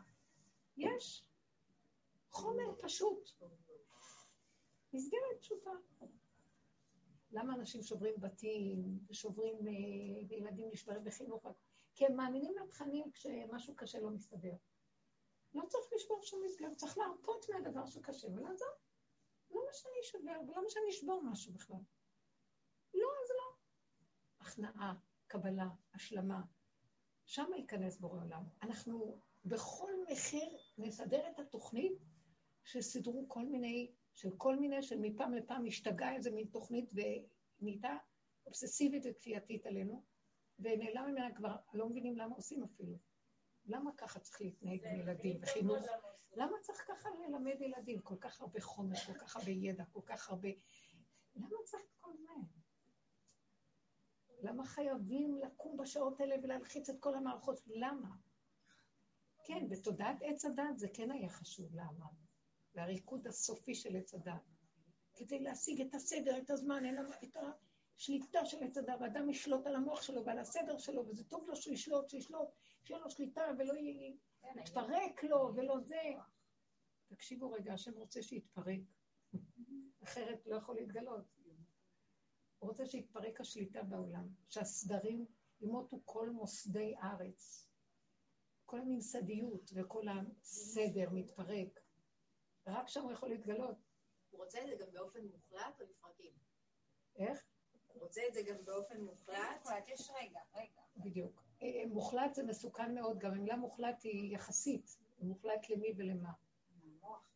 יש 0.78 1.26
חומר 2.30 2.76
פשוט. 2.82 3.30
מסגרת 4.93 5.39
פשוטה. 5.39 5.70
למה 7.32 7.55
אנשים 7.55 7.84
שוברים 7.84 8.15
בתים, 8.20 8.99
ושוברים, 9.09 9.55
אה, 9.68 10.28
וילדים 10.30 10.70
נשברים 10.72 11.03
בחינוך? 11.03 11.45
כי 11.95 12.05
הם 12.05 12.15
מאמינים 12.15 12.53
לתכנים 12.63 13.11
כשמשהו 13.11 13.76
קשה 13.76 13.99
לא 13.99 14.09
מסתדר. 14.09 14.53
לא 15.53 15.63
צריך 15.68 15.86
לשבור 15.95 16.24
שום 16.24 16.43
מסגרת, 16.45 16.76
צריך 16.76 16.97
להרפות 16.97 17.45
מהדבר 17.49 17.86
שקשה 17.86 18.28
ולעזור. 18.28 18.68
למה 19.51 19.74
שאני 19.74 19.99
אשבר, 20.01 20.41
ולמה 20.47 20.70
שאני 20.70 20.89
אשבור 20.89 21.24
משהו 21.24 21.53
בכלל? 21.53 21.82
לא, 22.93 23.07
אז 23.24 23.30
לא. 23.38 23.55
הכנעה, 24.39 24.93
קבלה, 25.28 25.68
השלמה. 25.93 26.41
שם 27.28 27.45
ייכנס 27.57 27.97
בורא 27.97 28.21
עולם. 28.21 28.43
אנחנו 28.61 29.19
בכל 29.45 29.91
מחיר 30.11 30.57
נסדר 30.78 31.30
את 31.30 31.39
התוכנית 31.39 31.97
שסידרו 32.63 33.25
כל 33.28 33.45
מיני, 33.45 33.91
של 34.13 34.30
כל 34.38 34.55
מיני, 34.55 34.84
שמפעם 34.84 35.34
לפעם 35.34 35.65
השתגעה 35.67 36.15
איזה 36.15 36.32
מין 36.32 36.47
תוכנית 36.47 36.91
ונהייתה 36.93 37.97
אובססיבית 38.45 39.03
וכפייתית 39.09 39.65
עלינו, 39.65 40.03
ונעלם 40.59 41.05
ממנה 41.07 41.36
כבר, 41.36 41.55
לא 41.73 41.89
מבינים 41.89 42.17
למה 42.17 42.36
עושים 42.36 42.63
אפילו. 42.63 42.97
למה 43.65 43.91
ככה 43.97 44.19
צריך 44.19 44.41
להתנהג 44.41 44.86
עם 44.86 44.99
ילדים 44.99 45.41
בחינוך? 45.41 45.86
למה 46.36 46.57
צריך 46.61 46.88
ככה 46.88 47.09
ללמד 47.09 47.61
ילדים? 47.61 48.01
כל 48.01 48.17
כך 48.19 48.41
הרבה 48.41 48.61
חומר, 48.61 48.95
כל 48.95 49.13
כך 49.13 49.36
הרבה 49.36 49.51
ידע, 49.51 49.84
כל 49.86 50.01
כך 50.05 50.30
הרבה... 50.30 50.49
למה 51.36 51.57
צריך 51.65 51.84
את 51.84 51.97
כל 51.99 52.11
זה? 52.17 52.56
למה 54.39 54.65
חייבים 54.65 55.38
לקום 55.38 55.77
בשעות 55.77 56.19
האלה 56.19 56.35
ולהלחיץ 56.43 56.89
את 56.89 56.99
כל 56.99 57.15
המערכות? 57.15 57.61
למה? 57.67 58.09
כן, 59.43 59.69
בתודעת 59.69 60.17
עץ 60.21 60.45
הדת 60.45 60.77
זה 60.77 60.88
כן 60.93 61.11
היה 61.11 61.29
חשוב, 61.29 61.75
למה? 61.75 62.05
והריקוד 62.75 63.27
הסופי 63.27 63.75
של 63.75 63.95
עץ 63.95 64.13
הדת. 64.13 64.41
כדי 65.15 65.39
להשיג 65.39 65.81
את 65.81 65.93
הסדר, 65.93 66.38
את 66.38 66.49
הזמן, 66.49 66.83
את 67.23 67.38
השליטה 67.95 68.45
של 68.45 68.63
עץ 68.63 68.77
הדת, 68.77 69.01
ואדם 69.01 69.29
ישלוט 69.29 69.67
על 69.67 69.75
המוח 69.75 70.01
שלו 70.01 70.25
ועל 70.25 70.39
הסדר 70.39 70.77
שלו, 70.77 71.07
וזה 71.07 71.23
טוב 71.23 71.47
לו 71.47 71.55
שהוא 71.55 71.73
ישלוט, 71.73 72.09
שישלוט, 72.09 72.49
שיהיה 72.83 72.99
לו 72.99 73.09
שליטה 73.09 73.41
ולא 73.57 73.73
יתפרק 74.55 75.23
לו 75.23 75.51
ולא 75.55 75.79
זה. 75.79 76.01
תקשיבו 77.07 77.51
רגע, 77.51 77.73
השם 77.73 77.93
רוצה 77.93 78.21
שיתפרק, 78.21 78.79
אחרת 80.03 80.45
לא 80.45 80.55
יכול 80.55 80.75
להתגלות. 80.75 81.36
הוא 82.59 82.69
רוצה 82.69 82.85
שיתפרק 82.85 83.41
השליטה 83.41 83.83
בעולם, 83.83 84.27
שהסדרים 84.49 85.25
ימותו 85.61 85.97
כל 86.05 86.29
מוסדי 86.29 86.95
ארץ. 87.03 87.67
כל 88.65 88.79
הממסדיות 88.79 89.71
וכל 89.75 90.05
הסדר 90.07 91.09
מתפרק. 91.11 91.79
רק 92.67 92.87
שם 92.87 93.01
הוא 93.01 93.11
יכול 93.11 93.29
להתגלות. 93.29 93.77
הוא 94.29 94.43
רוצה 94.43 94.59
את 94.61 94.67
זה 94.67 94.75
גם 94.75 94.91
באופן 94.91 95.19
מוחלט 95.25 95.81
או 95.81 95.85
לפרקים? 95.85 96.31
איך? 97.15 97.45
הוא 97.93 98.01
רוצה 98.03 98.21
את 98.27 98.33
זה 98.33 98.41
גם 98.41 98.65
באופן 98.65 99.01
מוחלט? 99.01 99.67
יש 99.87 100.11
רגע, 100.21 100.39
רגע. 100.55 100.81
בדיוק. 100.97 101.43
אה, 101.61 101.83
מוחלט 101.89 102.33
זה 102.33 102.43
מסוכן 102.43 102.95
מאוד, 102.95 103.19
גם 103.19 103.31
המילה 103.31 103.55
מוחלט 103.55 104.03
היא 104.03 104.35
יחסית, 104.35 104.97
מוחלט 105.19 105.69
למי 105.69 105.93
ולמה. 105.97 106.31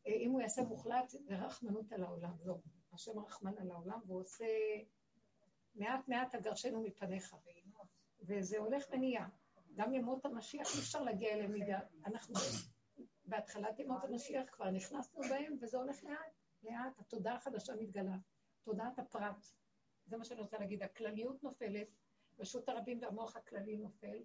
אה, 0.08 0.14
אם 0.14 0.32
הוא 0.32 0.42
יעשה 0.42 0.62
מוחלט, 0.62 1.10
זה 1.10 1.36
רחמנות 1.36 1.92
על 1.92 2.04
העולם, 2.04 2.34
לא. 2.46 2.58
השם 2.94 3.20
רחמן 3.20 3.58
על 3.58 3.72
העולם, 3.72 4.00
והוא 4.06 4.22
עושה 4.22 4.46
מעט 5.76 6.08
מעט 6.08 6.36
אגרשנו 6.36 6.84
מפניך. 6.84 7.36
וזה 8.22 8.58
הולך 8.58 8.86
ונהיה. 8.92 9.28
גם 9.76 9.94
ימות 9.94 10.26
המשיח, 10.26 10.68
אי 10.76 10.80
אפשר 10.80 11.02
להגיע 11.02 11.34
אליהם 11.34 11.52
מידי... 11.52 11.72
אנחנו 12.06 12.36
בהתחלת 13.26 13.80
ימות 13.80 14.04
המשיח 14.04 14.50
כבר 14.52 14.70
נכנסנו 14.70 15.22
בהם, 15.22 15.58
וזה 15.62 15.78
הולך 15.78 16.04
לאט, 16.04 16.34
לאט, 16.64 17.00
התודעה 17.00 17.36
החדשה 17.36 17.76
מתגלה, 17.76 18.18
תודעת 18.64 19.00
הפרט. 19.00 19.46
זה 20.06 20.18
מה 20.18 20.26
שאני 20.26 20.42
רוצה 20.42 20.58
להגיד, 20.58 20.84
הכלליות 20.84 21.44
נופלת, 21.44 21.88
רשות 22.40 22.70
הרבים 22.70 23.00
והמוח 23.02 23.36
הכללי 23.36 23.78
נופל, 23.78 24.24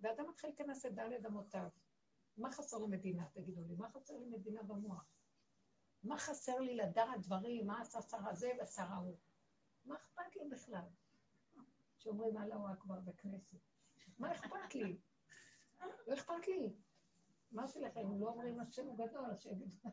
ואדם 0.00 0.28
מתחיל 0.28 0.50
להיכנס 0.50 0.86
את 0.86 0.94
דלת 0.94 1.26
אמותיו. 1.26 1.68
מה 2.36 2.50
חסר 2.50 2.78
למדינה, 2.78 3.24
תגידו 3.32 3.62
לי? 3.68 3.74
מה 3.74 3.90
חסר 3.90 4.14
למדינה 4.14 4.62
במוח? 4.62 5.04
מה 6.02 6.18
חסר 6.18 6.58
לי 6.58 6.76
לדעת 6.76 7.20
דברים, 7.20 7.66
מה 7.66 7.80
עשה 7.80 8.02
שר 8.02 8.28
הזה 8.28 8.50
ושר 8.62 8.82
ההוא? 8.82 9.16
מה 9.86 9.94
אכפת 9.96 10.36
לי 10.36 10.48
בכלל? 10.48 10.84
שאומרים 11.98 12.38
אללהו 12.38 12.72
אכבר 12.72 13.00
בכנסת. 13.00 13.58
מה 14.18 14.32
אכפת 14.34 14.74
לי? 14.74 14.98
לא 16.06 16.14
אכפת 16.14 16.48
לי. 16.48 16.74
אמרתי 17.54 17.80
לכם, 17.80 18.20
לא 18.20 18.28
אומרים 18.28 18.60
השם 18.60 18.86
הוא 18.86 18.98
גדול, 19.06 19.30
השם 19.30 19.50
גדול. 19.54 19.90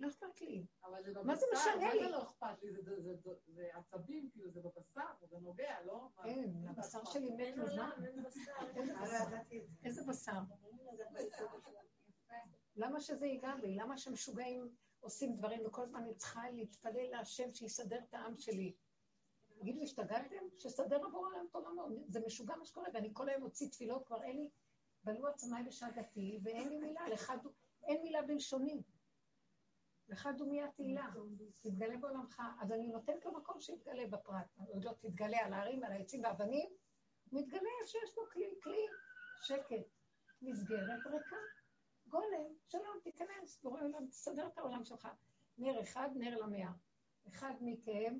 לא 0.00 0.08
אכפת 0.08 0.40
לי. 0.40 0.66
אבל 0.84 1.02
זה 1.04 1.10
בבשר, 1.10 1.22
מה 1.22 1.36
זה 1.36 1.46
משנה 1.52 1.94
לי? 1.94 2.00
מה 2.00 2.06
זה 2.06 2.10
לא 2.10 2.22
אכפת 2.22 2.62
לי? 2.62 2.72
זה- 3.46 3.70
עצבים, 3.74 4.30
כאילו, 4.30 4.50
זה 4.50 4.60
בבשר, 4.60 5.00
זה 5.30 5.38
נוגע, 5.38 5.80
לא? 5.84 6.08
כן, 6.22 6.50
הבשר 6.68 7.04
שלי 7.04 7.30
מת 7.30 7.56
מזמן. 7.56 7.90
בשר? 8.24 9.36
איזה 9.84 10.02
בשר? 10.08 10.40
למה 12.76 13.00
שזה 13.00 13.26
ייגע 13.26 13.54
בי? 13.60 13.74
למה 13.74 13.98
שמשוגעים 13.98 14.74
עושים 15.00 15.36
דברים 15.36 15.66
וכל 15.66 15.82
הזמן 15.82 16.00
אני 16.00 16.14
צריכה 16.14 16.50
להתפלל 16.50 17.10
להשם 17.10 17.54
שיסדר 17.54 17.98
את 18.08 18.14
העם 18.14 18.36
שלי? 18.36 18.74
תגידו, 19.58 19.82
השתגעתם? 19.82 20.44
שיסדר 20.58 21.04
עבור 21.04 21.26
העולם 21.26 21.46
את 21.50 21.54
עולמו. 21.54 21.88
זה 22.08 22.20
משוגע 22.26 22.56
מה 22.56 22.64
שקורה, 22.64 22.88
ואני 22.94 23.10
כל 23.12 23.28
היום 23.28 23.42
מוציא 23.42 23.68
תפילות, 23.68 24.06
כבר 24.06 24.22
אין 24.22 24.36
לי, 24.36 24.50
בלו 25.04 25.28
עצמי 25.28 25.62
בשעתתי, 25.66 26.38
ואין 26.42 26.68
לי 26.68 26.78
מילה, 26.78 27.08
לך 27.08 27.32
דו, 27.42 27.50
אין 27.82 28.02
מילה 28.02 28.22
בלשוני. 28.22 28.82
לך 30.08 30.28
דומיה 30.36 30.70
תהילה, 30.70 31.06
תתגלה 31.62 31.96
בעולמך. 31.96 32.42
אז 32.60 32.72
אני 32.72 32.88
נותנת 32.88 33.24
לו 33.24 33.32
מקום 33.32 33.60
שיתגלה 33.60 34.06
בפרט. 34.06 34.46
עוד 34.68 34.84
לא 34.84 34.92
תתגלה 34.92 35.38
על 35.38 35.52
ההרים, 35.52 35.84
על 35.84 35.92
העצים 35.92 36.22
והאבנים, 36.24 36.68
מתגלה 37.32 37.70
שיש 37.86 38.18
לו 38.18 38.22
כלי, 38.32 38.54
כלי, 38.62 38.86
שקט, 39.40 39.86
מסגרת 40.42 41.06
ריקה. 41.06 41.36
גולם, 42.08 42.54
שלום, 42.68 42.98
תיכנס, 43.02 43.60
בורא 43.62 43.82
עולם, 43.82 44.06
תסדר 44.06 44.46
את 44.46 44.58
העולם 44.58 44.84
שלך. 44.84 45.08
נר 45.58 45.80
אחד, 45.80 46.08
נר 46.14 46.36
למאה. 46.36 46.70
אחד 47.28 47.54
מכם 47.60 48.18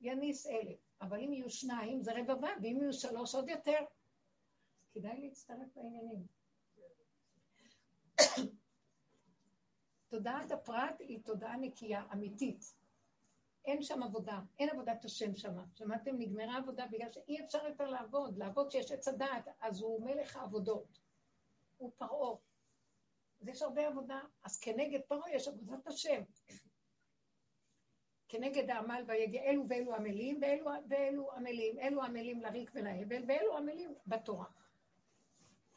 יניס 0.00 0.46
אלף, 0.46 0.78
אבל 1.00 1.20
אם 1.20 1.32
יהיו 1.32 1.50
שניים 1.50 2.02
זה 2.02 2.12
רבבה, 2.16 2.48
ואם 2.62 2.78
יהיו 2.80 2.92
שלוש 2.92 3.34
עוד 3.34 3.48
יותר. 3.48 3.78
כדאי 4.92 5.20
להצטרף 5.20 5.76
לעניינים. 5.76 6.26
תודעת 10.08 10.50
הפרט 10.50 10.96
היא 10.98 11.22
תודעה 11.24 11.56
נקייה, 11.56 12.04
אמיתית. 12.12 12.74
אין 13.64 13.82
שם 13.82 14.02
עבודה, 14.02 14.40
אין 14.58 14.70
עבודת 14.70 15.04
השם 15.04 15.34
שם. 15.36 15.54
שמעתם? 15.74 16.16
נגמרה 16.18 16.56
עבודה 16.56 16.86
בגלל 16.86 17.12
שאי 17.12 17.44
אפשר 17.44 17.66
יותר 17.66 17.86
לעבוד. 17.86 18.38
לעבוד 18.38 18.70
שיש 18.70 18.92
עץ 18.92 19.08
הדעת, 19.08 19.48
אז 19.60 19.80
הוא 19.80 20.04
מלך 20.04 20.36
העבודות. 20.36 20.98
הוא 21.76 21.92
פרעה. 21.96 22.36
אז 23.44 23.48
יש 23.48 23.62
הרבה 23.62 23.86
עבודה, 23.86 24.20
אז 24.44 24.60
כנגד 24.60 25.00
פרעה 25.08 25.34
יש 25.34 25.48
עבודת 25.48 25.86
השם. 25.86 26.22
כנגד 28.28 28.70
העמל 28.70 29.04
ויגיע, 29.06 29.42
אלו 29.42 29.68
ואלו 29.68 29.94
עמלים, 29.94 30.38
ואלו, 30.42 30.70
ואלו 30.88 31.32
עמלים, 31.32 31.78
אלו 31.78 32.02
עמלים 32.02 32.40
לריק 32.40 32.70
ולהבל, 32.74 33.24
ואלו 33.28 33.56
עמלים 33.56 33.94
בתורה. 34.06 34.46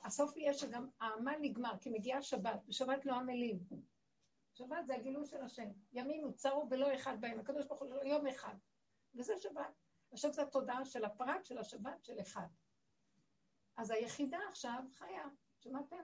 הסוף 0.03 0.37
יהיה 0.37 0.53
שגם 0.53 0.89
העמל 0.99 1.35
נגמר, 1.41 1.77
כי 1.81 1.89
מגיעה 1.89 2.21
שבת, 2.21 2.59
בשבת 2.67 3.05
לא 3.05 3.15
עמלים. 3.15 3.59
שבת 4.53 4.85
זה 4.87 4.95
הגילוי 4.95 5.25
של 5.25 5.41
השם. 5.41 5.69
ימים 5.93 6.23
הוצרו 6.23 6.67
ולא 6.69 6.95
אחד 6.95 7.21
בהם, 7.21 7.39
הקדוש 7.39 7.65
ברוך 7.65 7.81
הוא 7.81 8.03
יום 8.03 8.27
אחד. 8.27 8.55
וזה 9.15 9.33
שבת. 9.37 9.73
עכשיו 10.11 10.33
זו 10.33 10.41
התודעה 10.41 10.85
של 10.85 11.05
הפרט, 11.05 11.45
של 11.45 11.57
השבת, 11.57 12.03
של 12.03 12.21
אחד. 12.21 12.47
אז 13.77 13.91
היחידה 13.91 14.39
עכשיו 14.49 14.83
חיה. 14.93 15.25
שמעתם? 15.59 15.95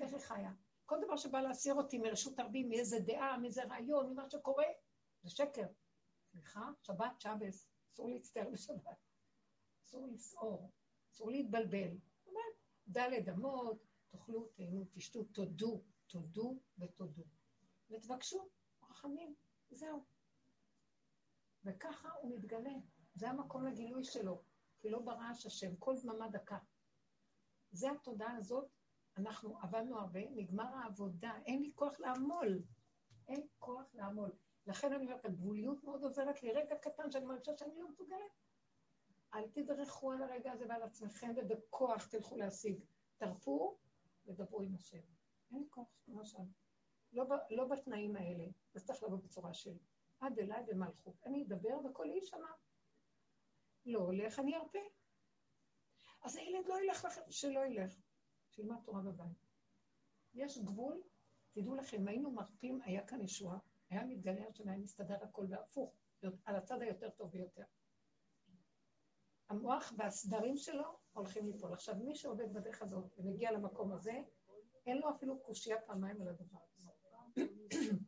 איך 0.00 0.12
היא 0.12 0.20
חיה? 0.20 0.50
כל 0.90 1.00
דבר 1.04 1.16
שבא 1.16 1.40
להסיר 1.40 1.74
אותי 1.74 1.98
מרשות 1.98 2.38
הרבים, 2.38 2.68
מאיזה 2.68 3.00
דעה, 3.00 3.38
מאיזה 3.38 3.64
רעיון, 3.64 4.12
ממה 4.12 4.30
שקורה, 4.30 4.64
זה 5.22 5.30
שקר. 5.30 5.66
סליחה, 6.30 6.70
שבת, 6.82 7.20
שבס, 7.20 7.68
אסור 7.92 8.08
להצטער 8.08 8.48
בשבת. 8.52 8.98
אסור 9.84 10.06
לסעור, 10.06 10.70
אסור 11.12 11.30
להתבלבל. 11.30 11.96
זאת 12.18 12.26
אומרת, 12.26 12.54
דלת 12.88 13.28
אמות, 13.28 13.86
תאכלו, 14.10 14.48
תהנו, 14.54 14.86
תשתו, 14.92 15.24
תודו, 15.24 15.82
תודו 16.06 16.58
ותודו. 16.78 17.22
ותבקשו 17.90 18.48
רחמים, 18.90 19.34
זהו. 19.70 20.04
וככה 21.64 22.10
הוא 22.20 22.36
מתגלה. 22.36 22.74
זה 23.14 23.28
המקום 23.28 23.66
לגילוי 23.66 24.04
שלו, 24.04 24.42
כי 24.80 24.90
לא 24.90 24.98
ברעש 24.98 25.46
השם, 25.46 25.76
כל 25.76 25.94
דממה 26.02 26.28
דקה. 26.28 26.58
זה 27.70 27.90
התודעה 27.90 28.36
הזאת, 28.36 28.79
אנחנו 29.16 29.58
עבדנו 29.62 29.98
הרבה, 29.98 30.20
נגמר 30.30 30.76
העבודה, 30.76 31.32
אין 31.46 31.62
לי 31.62 31.72
כוח 31.74 32.00
לעמול. 32.00 32.62
אין 33.28 33.46
כוח 33.58 33.94
לעמול. 33.94 34.30
לכן 34.66 34.92
אני 34.92 35.04
אומרת, 35.04 35.24
הגבוליות 35.24 35.84
מאוד 35.84 36.02
עוזרת 36.02 36.42
לי. 36.42 36.52
רגע 36.52 36.76
קטן 36.76 37.10
שאני 37.10 37.24
מרגישה 37.24 37.56
שאני 37.56 37.78
לא 37.78 37.88
מסוגלת. 37.88 38.32
אל 39.34 39.48
תדרכו 39.48 40.12
על 40.12 40.22
הרגע 40.22 40.52
הזה 40.52 40.64
ועל 40.68 40.82
עצמכם, 40.82 41.32
ובכוח 41.36 42.06
תלכו 42.06 42.36
להשיג. 42.36 42.84
תרפו 43.18 43.78
ודברו 44.26 44.62
עם 44.62 44.74
השם. 44.74 45.02
אין 45.50 45.58
לי 45.58 45.66
כוח, 45.70 45.88
למשל. 46.08 46.42
לא, 47.12 47.24
לא 47.50 47.64
בתנאים 47.64 48.16
האלה, 48.16 48.44
זה 48.72 48.80
צריך 48.80 49.02
לבוא 49.02 49.18
בצורה 49.18 49.54
של 49.54 49.76
עד 50.20 50.38
אליי 50.38 50.62
במלכות. 50.66 51.14
אני 51.26 51.44
אדבר 51.44 51.78
וקולי 51.84 52.12
יישמע. 52.12 52.50
לא 53.86 53.98
הולך, 53.98 54.38
אני 54.38 54.56
ארפה. 54.56 54.78
אז 56.22 56.36
הילד 56.36 56.66
לא 56.66 56.82
ילך 56.82 57.04
לכם, 57.04 57.20
שלא 57.30 57.60
ילך. 57.60 57.94
שילמד 58.60 58.76
תורה 58.84 59.02
בבית. 59.02 59.46
יש 60.34 60.58
גבול, 60.58 61.02
תדעו 61.52 61.74
לכם, 61.74 62.08
היינו 62.08 62.30
מרפים, 62.30 62.80
היה 62.84 63.06
כאן 63.06 63.20
ישועה, 63.20 63.58
היה 63.90 64.04
מתגלה 64.04 64.48
השם, 64.48 64.68
היה 64.68 64.78
מסתדר 64.78 65.22
הכל 65.22 65.46
בהפוך, 65.46 65.94
על 66.44 66.56
הצד 66.56 66.82
היותר 66.82 67.10
טוב 67.10 67.30
ביותר. 67.30 67.64
המוח 69.48 69.92
והסדרים 69.96 70.56
שלו 70.56 70.98
הולכים 71.12 71.46
ליפול. 71.46 71.72
עכשיו, 71.72 71.94
מי 71.96 72.14
שעובד 72.14 72.52
בדרך 72.52 72.82
הזאת 72.82 73.14
ומגיע 73.18 73.52
למקום 73.52 73.92
הזה, 73.92 74.22
אין 74.86 74.98
לו 74.98 75.10
אפילו 75.10 75.40
קושייה 75.40 75.80
פעמיים 75.80 76.22
על 76.22 76.28
הדבר 76.28 76.58
הזה. 76.74 76.90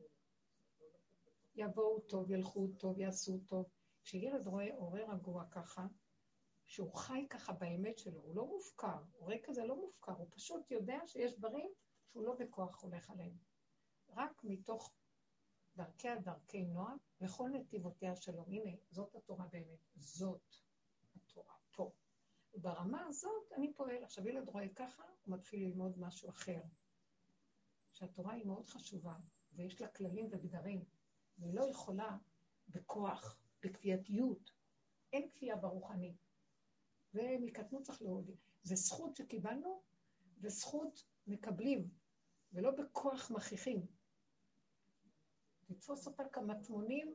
יבואו 1.55 2.01
טוב, 2.01 2.31
ילכו 2.31 2.69
טוב, 2.79 2.99
יעשו 2.99 3.41
טוב. 3.47 3.67
כשילד 4.03 4.47
רואה 4.47 4.75
הורה 4.75 5.15
רגוע 5.15 5.45
ככה, 5.51 5.87
שהוא 6.73 6.95
חי 6.95 7.27
ככה 7.31 7.53
באמת 7.53 7.99
שלו, 7.99 8.21
הוא 8.21 8.37
לא 8.37 8.47
מופקר, 8.47 8.99
הורה 9.13 9.37
כזה 9.43 9.65
לא 9.65 9.77
מופקר, 9.77 10.13
הוא 10.13 10.27
פשוט 10.31 10.71
יודע 10.71 10.99
שיש 11.07 11.35
דברים 11.35 11.71
שהוא 12.09 12.25
לא 12.25 12.35
בכוח 12.35 12.83
הולך 12.83 13.11
עליהם. 13.11 13.37
רק 14.09 14.45
מתוך 14.45 14.93
דרכיה 15.77 16.19
דרכי 16.19 16.65
נועם, 16.65 16.97
וכל 17.21 17.51
נתיבותיה 17.51 18.17
שלום. 18.17 18.45
הנה, 18.49 18.77
זאת 18.91 19.15
התורה 19.15 19.47
באמת, 19.47 19.79
זאת 19.97 20.57
התורה, 21.17 21.55
פה. 21.71 21.91
וברמה 22.55 23.07
הזאת 23.07 23.53
אני 23.57 23.73
פועל. 23.73 24.05
עכשיו, 24.05 24.29
ילד 24.29 24.49
רואה 24.49 24.69
ככה, 24.75 25.03
הוא 25.03 25.37
מתחיל 25.37 25.67
ללמוד 25.67 25.99
משהו 25.99 26.31
אחר. 26.31 26.61
שהתורה 27.93 28.35
היא 28.35 28.47
מאוד 28.47 28.67
חשובה, 28.67 29.15
ויש 29.53 29.81
לה 29.81 29.89
כללים 29.89 30.29
וגדרים, 30.31 30.85
והיא 31.39 31.55
לא 31.55 31.65
יכולה 31.71 32.17
בכוח, 32.69 33.39
בכפייתיות. 33.63 34.53
אין 35.13 35.31
כפייה 35.31 35.57
ברוחני. 35.57 36.15
ומקטנות 37.15 37.83
צריך 37.83 38.03
להודיע. 38.03 38.37
זה 38.63 38.75
זכות 38.75 39.17
שקיבלנו, 39.17 39.83
וזכות 40.41 41.05
מקבלים, 41.27 41.91
ולא 42.53 42.71
בכוח 42.71 43.31
מכריחים. 43.31 43.87
תתפוס 45.67 46.07
אותה 46.07 46.23
כמטמונים 46.33 47.15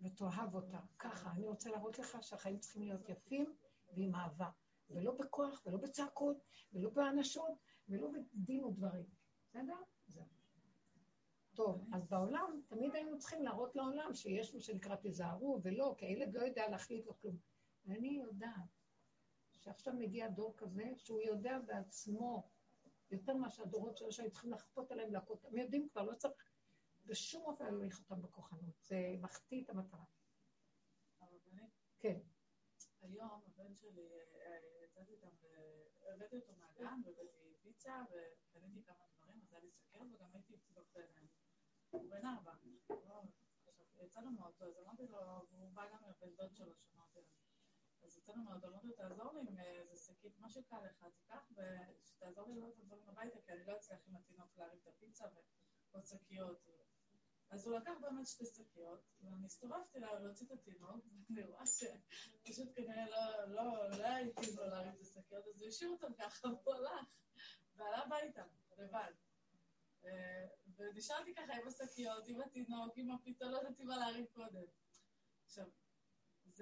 ותאהב 0.00 0.54
אותה. 0.54 0.80
ככה, 0.98 1.32
אני 1.32 1.46
רוצה 1.46 1.70
להראות 1.70 1.98
לך 1.98 2.18
שהחיים 2.20 2.58
צריכים 2.58 2.82
להיות 2.82 3.08
יפים 3.08 3.54
ועם 3.96 4.14
אהבה. 4.14 4.50
ולא 4.90 5.12
בכוח, 5.12 5.62
ולא 5.66 5.78
בצעקות, 5.78 6.36
ולא 6.72 6.90
באנשות, 6.90 7.58
ולא 7.88 8.10
בדין 8.10 8.64
ודברים. 8.64 9.04
בסדר? 9.48 9.76
זהו. 10.06 10.26
טוב, 11.54 11.88
אז 11.92 12.06
בעולם, 12.08 12.60
תמיד 12.68 12.94
היינו 12.94 13.18
צריכים 13.18 13.42
להראות 13.42 13.76
לעולם 13.76 14.14
שיש 14.14 14.54
מה 14.54 14.60
שנקרא 14.60 14.96
תיזהרו, 14.96 15.60
ולא, 15.62 15.94
כי 15.98 16.06
הילד 16.06 16.34
לא 16.34 16.42
יודע 16.42 16.68
להחליט 16.68 17.06
לו 17.06 17.18
כלום. 17.18 17.36
ואני 17.84 18.08
יודעת 18.08 18.81
שעכשיו 19.62 19.94
מגיע 19.94 20.28
דור 20.28 20.54
כזה, 20.56 20.84
שהוא 20.96 21.20
יודע 21.20 21.58
בעצמו, 21.66 22.50
יותר 23.10 23.34
מאשר 23.36 23.62
הדורות 23.62 23.96
שלו 23.96 24.12
שהיו 24.12 24.30
צריכים 24.30 24.52
לחפות 24.52 24.92
עליהם 24.92 25.12
להכות, 25.12 25.44
הם 25.44 25.56
יודעים 25.56 25.88
כבר, 25.88 26.02
לא 26.02 26.14
צריך 26.14 26.34
בשום 27.06 27.42
אופן 27.42 27.64
להוליך 27.64 27.98
אותם 28.00 28.22
בכוחנות, 28.22 28.82
זה 28.82 28.96
מחטיא 29.20 29.64
את 29.64 29.70
המטרה. 29.70 30.04
כן, 31.98 32.20
היום 33.02 33.40
הבן 33.46 33.74
שלי, 33.74 34.08
אה, 34.34 34.58
יצאתי 34.84 35.12
איתם, 35.12 35.28
ו- 35.42 36.10
הבאתי 36.14 36.36
אותו 36.36 36.52
מהגן, 36.52 37.00
והבאתי 37.04 37.54
פיצה, 37.62 38.02
וקניתי 38.10 38.82
כמה 38.82 39.04
דברים, 39.16 39.40
אז 39.42 39.52
היה 39.52 39.60
לי 39.62 39.70
סכר, 39.70 39.98
וגם 40.12 40.30
הייתי 40.34 40.56
בעיניים. 40.94 41.26
הוא 41.90 42.10
בן 42.10 42.26
ארבע. 42.26 42.52
לא- 43.08 43.22
יצאנו 44.04 44.30
מהאוטו, 44.30 44.64
אז 44.64 44.78
אמרתי 44.78 45.06
לו, 45.06 45.18
והוא 45.50 45.72
בא 45.72 45.88
גם 45.92 45.98
לבן 46.08 46.36
דוד 46.36 46.56
שלו, 46.56 46.74
שאמרתי 46.74 47.18
לו. 47.20 47.41
אז 48.04 48.18
יצאנו 48.18 48.44
מהאוטו, 48.44 48.66
אמרתי 48.66 48.86
לו, 48.86 48.92
תעזור 48.92 49.32
לי 49.32 49.40
עם 49.40 49.58
אה, 49.58 49.80
איזה 49.80 49.96
שקית, 49.96 50.38
מה 50.38 50.50
שקל 50.50 50.76
לך, 50.84 51.06
תיקח, 51.14 51.52
ושתעזור 52.02 52.48
לי 52.48 52.54
לראות 52.54 52.74
את 52.74 52.78
הדברים 52.78 53.08
הביתה, 53.08 53.38
כי 53.46 53.52
אני 53.52 53.66
לא 53.66 53.76
אצליח 53.76 54.00
עם 54.06 54.16
התינוק 54.16 54.58
להרים 54.58 54.78
את 54.82 54.88
הפיצה 54.88 55.26
ועוד 55.92 56.06
שקיות. 56.06 56.58
אז 57.50 57.66
הוא 57.66 57.76
לקח 57.76 57.92
באמת 58.00 58.26
שתי 58.26 58.44
שקיות, 58.46 59.00
ואני 59.22 59.46
הסתובבתי 59.46 60.00
לה 60.00 60.20
להוציא 60.20 60.46
את 60.46 60.50
התינוק, 60.52 61.04
ואני 61.30 61.42
רואה 61.44 61.66
שפשוט 61.66 62.68
כנראה 62.74 63.06
לא, 63.10 63.44
לא, 63.44 63.90
לא 63.90 64.06
הייתי 64.06 64.56
לו 64.56 64.66
להרים 64.66 64.92
את 64.94 65.00
השקיות, 65.00 65.46
אז 65.46 65.60
הוא 65.60 65.68
השאיר 65.68 65.90
אותם 65.90 66.14
ככה, 66.18 66.48
והוא 66.48 66.74
הלך, 66.74 67.06
ועלה 67.76 67.98
הביתה, 67.98 68.44
לבד. 68.78 69.12
אה, 70.04 70.46
ונשארתי 70.76 71.34
ככה 71.34 71.54
עם 71.54 71.68
השקיות, 71.68 72.28
עם 72.28 72.40
התינוק, 72.40 72.92
עם 72.96 73.10
הפיתון, 73.10 73.52
לא 73.52 73.58
ידעתי 73.58 73.84
מה 73.84 73.96
להרים 73.96 74.26
קודם. 74.26 74.64
עכשיו, 75.44 75.66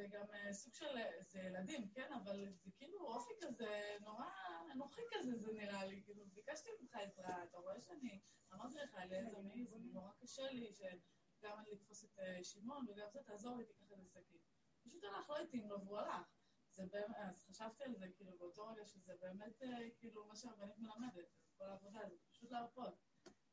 זה 0.01 0.07
גם 0.07 0.26
אה, 0.34 0.53
סוג 0.53 0.74
של, 0.74 0.86
זה 1.26 1.40
ילדים, 1.40 1.88
כן, 1.88 2.12
אבל 2.12 2.46
זה 2.62 2.70
כאילו 2.76 3.07
אופי 3.07 3.32
כזה, 3.40 3.96
נורא 4.01 4.24
אנוכי 4.72 5.01
כזה 5.11 5.36
זה 5.36 5.53
נראה 5.53 5.84
לי, 5.84 6.03
כאילו, 6.05 6.26
ביקשתי 6.26 6.70
ממך 6.80 6.94
עזרה, 6.94 7.44
אתה 7.44 7.59
רואה 7.59 7.80
שאני, 7.80 8.20
אמרתי 8.53 8.78
לך, 8.78 8.94
אליעזר 8.94 9.40
מעיז, 9.40 9.74
נורא 9.92 10.12
קשה 10.20 10.51
לי, 10.51 10.72
שגם 10.72 11.59
אני 11.59 11.70
לתפוס 11.72 12.05
את 12.05 12.18
אה, 12.18 12.44
שמעון, 12.44 12.86
וגם 12.88 13.07
זה, 13.12 13.22
תעזור 13.22 13.57
לי, 13.57 13.64
תיקח 13.64 13.92
איזה 13.92 14.09
שקית. 14.09 14.42
פשוט 14.82 15.05
הלך, 15.05 15.30
לא 15.30 15.38
התאים 15.38 15.68
לו, 15.68 15.84
והוא 15.84 15.98
הלך. 15.98 16.26
זה 16.70 16.86
באמת, 16.86 17.16
אז 17.16 17.44
חשבתי 17.44 17.84
על 17.84 17.94
זה, 17.94 18.07
כאילו, 18.16 18.38
באותו 18.38 18.66
רגע 18.66 18.86
שזה 18.86 19.14
באמת, 19.20 19.62
אה, 19.62 19.90
כאילו, 19.98 20.26
מה 20.26 20.36
שהרבנית 20.36 20.78
מלמדת, 20.78 21.28
כל 21.59 21.64
העבודה, 21.64 22.01
זה 22.09 22.16
פשוט 22.30 22.51
להרפות. 22.51 22.94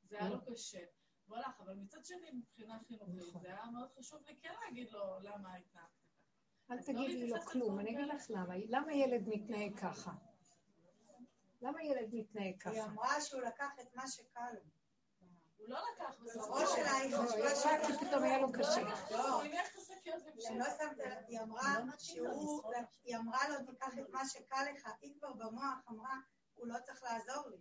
זה 0.04 0.20
היה 0.20 0.30
לו 0.30 0.46
קשה. 0.46 0.86
הוא 1.26 1.38
הלך, 1.38 1.60
אבל 1.60 1.74
מצד 1.74 2.06
שני, 2.06 2.32
מבחינה 2.32 2.80
חינוכית, 2.88 3.42
זה 3.42 3.48
היה 3.48 3.66
מאוד 3.66 3.92
חשוב 3.92 4.24
לי 4.28 4.40
כן 4.42 4.54
להגיד 4.66 4.92
לו 4.92 5.20
למה 5.20 5.56
התנהגת. 5.56 6.07
אל 6.72 6.76
לא 6.76 6.82
תגידי 6.82 7.28
לו 7.28 7.42
כלום, 7.46 7.80
אני 7.80 7.90
אגיד. 7.90 8.08
לך 8.08 8.26
למה. 8.30 8.54
למה 8.70 8.94
ילד 8.94 9.24
מתנהג 9.28 9.80
ככה? 9.80 10.12
למה 11.62 11.84
ילד 11.84 12.10
מתנהג 12.14 12.46
היא 12.46 12.60
ככה? 12.60 12.86
אמרה 12.86 13.22
שהוא 13.22 13.42
לקח 13.42 13.70
את 13.82 13.96
מה 13.96 14.08
שקל 14.08 14.52
לו. 14.54 14.62
הוא 15.58 15.70
לא 15.70 15.80
לקח 15.94 16.16
בסופו 16.24 16.48
בראש 16.48 16.70
שלה 16.76 16.92
היא 16.92 17.12
לא, 17.12 17.18
חשבה 17.18 17.70
היא 17.70 17.86
כי 17.88 18.06
פתאום 18.06 18.24
היה 18.24 18.38
לו 18.38 18.52
קשה. 18.52 18.82
לא 18.82 19.44
לב, 20.98 21.18
היא 21.28 21.40
אמרה 21.40 21.76
שהוא, 21.98 22.74
היא 23.04 23.18
אמרה 23.18 23.50
לו, 23.50 23.66
תיקח 23.66 23.94
את 24.00 24.10
מה 24.10 24.26
שקל 24.26 24.72
לך, 24.74 24.90
היא 25.02 25.14
כבר 25.20 25.34
במוח 25.34 25.78
אמרה, 25.90 26.16
הוא 26.56 26.68
לא 26.68 26.80
צריך 26.86 27.04
לעזור 27.04 27.50
לי. 27.50 27.58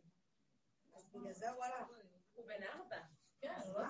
אז 0.94 1.06
בגלל 1.06 1.32
זה 1.32 1.50
הוא 1.50 1.64
הלך. 1.64 1.88
הוא 2.34 2.46
בן 2.46 2.62
ארבע. 2.62 3.15
כן, 3.40 3.54
לא. 3.74 3.80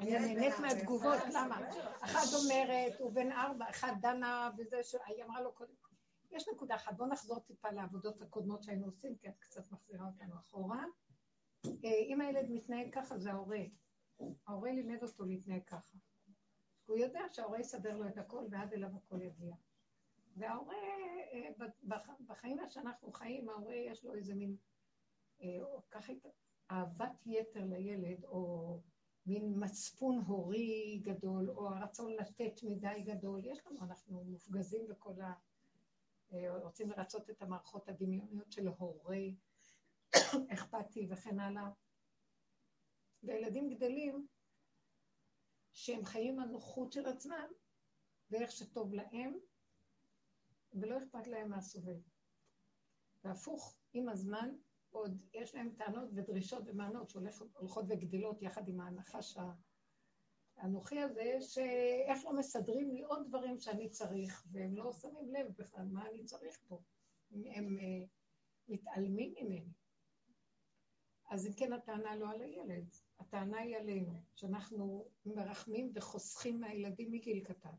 אני 0.00 0.18
נהנית 0.18 0.54
מהתגובות, 0.60 1.18
למה? 1.34 1.58
אחת 2.00 2.26
אומרת, 2.44 2.92
הוא 3.00 3.12
בן 3.12 3.32
ארבע, 3.32 3.70
אחד 3.70 3.92
דנה 4.00 4.50
וזה, 4.58 4.82
ש- 4.82 4.94
היא 5.06 5.24
אמרה 5.24 5.40
לו 5.40 5.52
קודם. 5.52 5.74
יש 6.30 6.48
נקודה 6.48 6.74
אחת, 6.74 6.92
בואו 6.96 7.08
נחזור 7.08 7.40
טיפה 7.40 7.70
לעבודות 7.70 8.22
הקודמות 8.22 8.62
שהיינו 8.62 8.86
עושים, 8.86 9.16
כי 9.16 9.28
את 9.28 9.38
קצת 9.38 9.70
מחזירה 9.72 10.06
אותנו 10.06 10.34
אחורה. 10.34 10.84
אה, 11.66 11.70
אם 12.06 12.20
הילד 12.20 12.46
מתנהג 12.50 12.94
ככה, 12.94 13.18
זה 13.18 13.30
ההורה. 13.32 13.60
ההורה 14.46 14.72
לימד 14.72 15.02
אותו 15.02 15.24
להתנהג 15.24 15.62
ככה. 15.66 15.96
הוא 16.86 16.96
יודע 16.98 17.20
שההורה 17.32 17.60
יסדר 17.60 17.96
לו 17.96 18.08
את 18.08 18.18
הכל, 18.18 18.44
ועד 18.50 18.72
אליו 18.72 18.88
הכל 18.96 19.22
יגיע. 19.22 19.54
וההורה, 20.36 20.74
אה, 21.32 21.66
בחיים 22.26 22.58
שאנחנו 22.68 23.12
חיים, 23.12 23.48
ההורה 23.48 23.74
יש 23.74 24.04
לו 24.04 24.14
איזה 24.14 24.34
מין, 24.34 24.56
אה, 25.42 25.46
ככה, 25.90 26.12
אהבת 26.70 27.26
יתר 27.26 27.64
לילד, 27.64 28.24
או 28.24 28.78
מין 29.26 29.54
מצפון 29.56 30.22
הורי 30.26 31.00
גדול, 31.02 31.50
או 31.50 31.68
הרצון 31.68 32.12
לתת 32.12 32.62
מדי 32.62 33.02
גדול. 33.04 33.44
יש 33.44 33.66
לנו, 33.66 33.82
אנחנו 33.82 34.24
מופגזים 34.24 34.88
בכל 34.88 35.20
ה... 35.20 35.32
אה, 36.32 36.56
רוצים 36.58 36.90
לרצות 36.90 37.30
את 37.30 37.42
המערכות 37.42 37.88
הדמיוניות 37.88 38.52
של 38.52 38.68
הורה, 38.68 39.20
אכפתי 40.54 41.06
וכן 41.10 41.38
הלאה. 41.38 41.70
והילדים 43.22 43.68
גדלים 43.68 44.26
שהם 45.72 46.04
חיים 46.04 46.40
הנוחות 46.40 46.92
של 46.92 47.06
עצמם, 47.06 47.48
ואיך 48.30 48.52
שטוב 48.52 48.94
להם, 48.94 49.34
ולא 50.72 50.98
אכפת 50.98 51.26
להם 51.26 51.50
מהסובב. 51.50 51.96
והפוך, 53.24 53.76
עם 53.92 54.08
הזמן, 54.08 54.56
עוד 54.94 55.18
יש 55.32 55.54
להם 55.54 55.70
טענות 55.76 56.08
ודרישות 56.14 56.62
ומענות 56.66 57.10
שהולכות 57.10 57.84
וגדילות 57.88 58.42
יחד 58.42 58.68
עם 58.68 58.80
הנחש 58.80 59.36
האנוכי 60.56 61.00
הזה, 61.00 61.36
שאיך 61.40 62.24
לא 62.24 62.32
מסדרים 62.32 62.90
לי 62.90 63.02
עוד 63.02 63.28
דברים 63.28 63.58
שאני 63.58 63.90
צריך, 63.90 64.46
והם 64.52 64.76
לא 64.76 64.92
שמים 64.92 65.34
לב 65.34 65.46
בכלל 65.58 65.84
מה 65.84 66.08
אני 66.08 66.24
צריך 66.24 66.60
פה. 66.68 66.80
הם 67.30 67.78
uh, 67.78 68.08
מתעלמים 68.68 69.34
ממני. 69.40 69.72
אז 71.30 71.46
אם 71.46 71.52
כן, 71.52 71.72
הטענה 71.72 72.16
לא 72.16 72.30
על 72.30 72.40
הילד, 72.42 72.84
הטענה 73.18 73.58
היא 73.58 73.76
עלינו, 73.76 74.22
שאנחנו 74.34 75.08
מרחמים 75.26 75.92
וחוסכים 75.94 76.60
מהילדים 76.60 77.10
מגיל 77.10 77.44
קטן. 77.44 77.74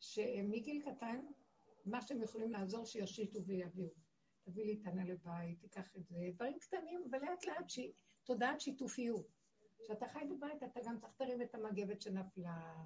שמגיל 0.00 0.82
קטן, 0.82 1.26
מה 1.86 2.02
שהם 2.02 2.22
יכולים 2.22 2.50
לעזור, 2.52 2.86
שיושיטו 2.86 3.44
ויביאו. 3.44 4.03
תביא 4.44 4.64
לי 4.64 4.76
טענה 4.76 5.04
לבית, 5.04 5.60
תיקח 5.60 5.96
את 5.96 6.06
זה, 6.06 6.16
דברים 6.34 6.58
קטנים, 6.58 7.04
אבל 7.10 7.18
לאט 7.18 7.46
לאט, 7.46 7.68
ש... 7.70 7.78
תודעת 8.24 8.60
שיתופיות. 8.60 9.26
כשאתה 9.78 10.08
חי 10.08 10.24
בבית, 10.30 10.62
אתה 10.62 10.80
גם 10.84 10.98
צריך 10.98 11.12
תרים 11.12 11.42
את 11.42 11.54
המגבת 11.54 12.02
שנפלה. 12.02 12.84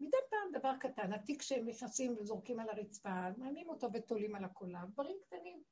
מדי 0.00 0.16
פעם 0.30 0.60
דבר 0.60 0.72
קטן, 0.80 1.12
התיק 1.12 1.42
שהם 1.42 1.68
נכנסים 1.68 2.16
וזורקים 2.18 2.60
על 2.60 2.68
הרצפה, 2.68 3.30
מענים 3.36 3.68
אותו 3.68 3.88
ותולים 3.92 4.34
על 4.34 4.44
הקולה, 4.44 4.84
דברים 4.92 5.16
קטנים, 5.26 5.62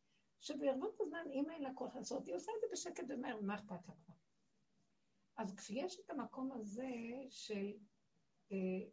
שברבות 0.41 1.01
הזמן, 1.01 1.24
אם 1.33 1.51
אין 1.51 1.62
לה 1.62 1.74
כוח 1.74 1.97
לעשות, 1.97 2.26
היא 2.26 2.35
עושה 2.35 2.53
את 2.57 2.61
זה 2.61 2.66
בשקט 2.72 3.05
ומהר, 3.09 3.41
מה 3.41 3.55
אכפת 3.55 3.89
לה 3.89 3.95
כבר? 3.95 4.14
אז 5.37 5.55
כשיש 5.55 6.01
את 6.01 6.11
המקום 6.11 6.53
הזה 6.53 6.91
של... 7.28 7.72
אה, 8.53 8.89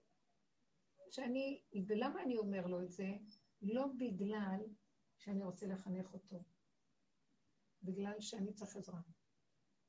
שאני, 1.12 1.62
ולמה 1.88 2.24
אני 2.24 2.38
אומר 2.38 2.68
לו 2.68 2.82
את 2.82 2.92
זה? 2.92 3.08
לא 3.62 3.86
בגלל 3.98 4.60
שאני 5.20 5.44
רוצה 5.44 5.68
לחנך 5.68 6.14
אותו, 6.14 6.44
בגלל 7.84 8.20
שאני 8.20 8.54
צריך 8.54 8.76
עזרה. 8.76 9.02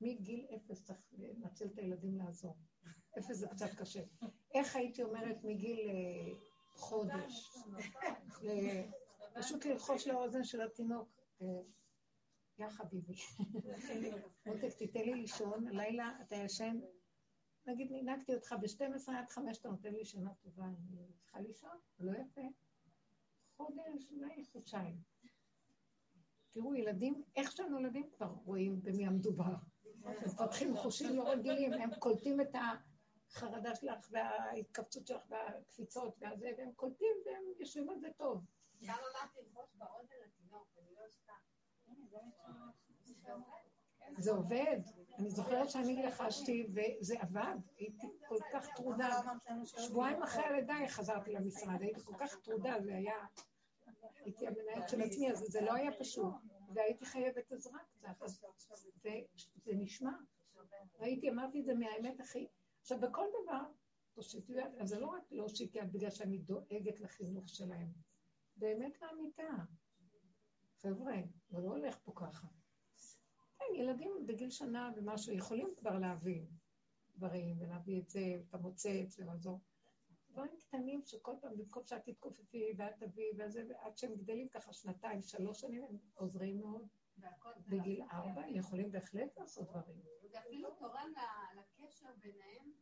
מגיל 0.01 0.47
אפס 0.57 0.85
צריך 0.85 1.09
לנצל 1.13 1.67
את 1.67 1.79
הילדים 1.79 2.19
לעזור. 2.19 2.57
אפס 3.19 3.37
זה 3.37 3.47
קצת 3.49 3.71
קשה. 3.79 4.03
איך 4.55 4.77
הייתי 4.77 5.03
אומרת 5.03 5.45
מגיל 5.45 5.79
אה, 5.89 6.39
חודש? 6.75 7.59
פשוט 9.35 9.65
ללחוש 9.67 10.07
לאוזן 10.07 10.45
של 10.45 10.61
התינוק, 10.61 11.09
אה, 11.43 11.47
יא 12.59 12.69
חביבי, 12.69 13.15
מותק, 14.47 14.73
תיתן 14.79 15.01
לי 15.01 15.15
לישון, 15.15 15.69
הלילה 15.69 16.19
אתה 16.21 16.37
ישן, 16.37 16.81
נגיד 17.67 17.91
נינקתי 17.91 18.35
אותך 18.35 18.55
ב-12 18.61 19.13
עד 19.13 19.29
5, 19.29 19.59
אתה 19.59 19.69
נותן 19.69 19.93
לי 19.95 20.05
שינה 20.05 20.35
טובה, 20.35 20.65
אני 20.65 21.13
צריכה 21.19 21.41
לישון, 21.41 21.79
לא 21.99 22.13
יפה. 22.13 22.41
חודש, 23.57 24.11
אולי 24.11 24.45
חודשיים. 24.45 25.10
תראו, 26.53 26.75
ילדים, 26.75 27.23
איך 27.37 27.53
שנולדים 27.53 28.11
כבר 28.11 28.27
רואים 28.45 28.83
במי 28.83 29.07
המדובר. 29.07 29.55
הם 30.05 30.15
מפתחים 30.27 30.77
חושים 30.77 31.17
לא 31.17 31.31
רגילים, 31.31 31.73
הם 31.73 31.95
קולטים 31.95 32.41
את 32.41 32.55
החרדה 33.31 33.75
שלך 33.75 34.09
וההתכווצות 34.11 35.07
שלך 35.07 35.23
והקפיצות 35.29 36.15
והזה, 36.21 36.51
והם 36.59 36.73
קולטים 36.77 37.17
והם 37.27 37.43
יושבים 37.59 37.91
על 37.91 38.01
זה 38.01 38.09
טוב. 38.17 38.45
גם 38.83 38.95
אמרתי 38.95 39.39
ללחוש 39.43 39.75
באוזן 39.75 40.15
לתינוק, 40.27 40.69
אני 40.79 40.95
לא 40.95 41.01
אשכח. 41.09 41.51
זה 44.19 44.31
עובד. 44.31 44.81
אני 45.19 45.31
זוכרת 45.31 45.71
שאני 45.71 46.03
לחשתי, 46.03 46.67
וזה 46.75 47.21
עבד. 47.21 47.57
הייתי 47.77 48.07
כל 48.29 48.39
כך 48.53 48.67
טרודה. 48.77 49.21
לא 49.49 49.65
שבועיים 49.65 50.23
אחרי 50.23 50.45
הלידה 50.45 50.75
חזרתי 50.89 51.33
למשרד, 51.33 51.83
הייתי 51.83 52.01
כל 52.01 52.15
כך 52.19 52.37
טרודה, 52.37 52.75
זה 52.81 52.95
היה... 52.95 53.15
הייתי 54.25 54.47
המנהלת 54.47 54.89
של 54.89 55.01
עצמי, 55.01 55.33
אז 55.33 55.39
זה 55.39 55.61
לא 55.61 55.75
היה 55.75 55.91
פשוט. 55.99 56.35
והייתי 56.75 57.07
חייבת 57.07 57.53
עזרה 57.53 57.79
קצת, 57.91 58.23
אז 58.23 58.41
זה, 59.65 59.73
נשמע. 59.73 60.13
ראיתי, 61.01 61.31
אמרתי 61.31 61.61
את 61.61 61.65
זה 61.65 61.75
מהאמת 61.75 62.21
הכי... 62.21 62.47
עכשיו, 62.81 63.01
בכל 63.01 63.27
דבר, 63.43 63.63
תושיטו 64.13 64.53
יד, 64.53 64.75
אז 64.81 64.89
זה 64.89 65.01
לא 65.01 65.07
רק 65.07 65.23
להושיט 65.31 65.75
יד 65.75 65.93
בגלל 65.93 66.11
שאני 66.11 66.39
דואגת 66.39 67.01
לחינוך 67.01 67.49
שלהם. 67.49 67.93
באמת 68.57 69.03
לאמיתה. 69.03 69.53
חבר'ה, 70.83 71.15
זה 71.51 71.59
לא 71.59 71.69
הולך 71.69 71.99
פה 72.05 72.13
ככה. 72.17 72.47
כן, 73.59 73.65
ילדים 73.75 74.27
בגיל 74.27 74.51
שנה 74.51 74.93
ומשהו 74.97 75.33
יכולים 75.33 75.69
כבר 75.77 75.99
להבין 75.99 76.47
דברים, 77.17 77.57
ולהביא 77.61 78.01
את 78.01 78.09
זה, 78.09 78.21
את 78.49 78.55
המוצץ, 78.55 79.19
ולעזור. 79.19 79.61
דברים 80.33 80.57
קטנים 80.59 81.03
שכל 81.05 81.33
פעם, 81.41 81.57
במקום 81.57 81.85
שאת 81.87 82.05
תתכופפי 82.05 82.73
ואת 82.77 82.95
תביאי 82.99 83.31
וזה, 83.39 83.63
ועד 83.69 83.99
שהם 83.99 84.15
גדלים 84.15 84.49
ככה 84.49 84.73
שנתיים, 84.73 85.23
שלוש 85.23 85.61
שנים, 85.61 85.85
הם 85.85 85.99
עוזרים 86.15 86.61
מאוד. 86.61 86.89
בגיל 87.69 88.03
ארבע 88.13 88.43
הם 88.43 88.55
יכולים 88.55 88.93
בהחלט 88.93 89.39
לעשות 89.39 89.69
דברים. 89.71 90.01
זה 90.31 90.39
אפילו 90.39 90.71
תורם 90.71 91.13
לקשר 91.57 92.09
ביניהם 92.21 92.73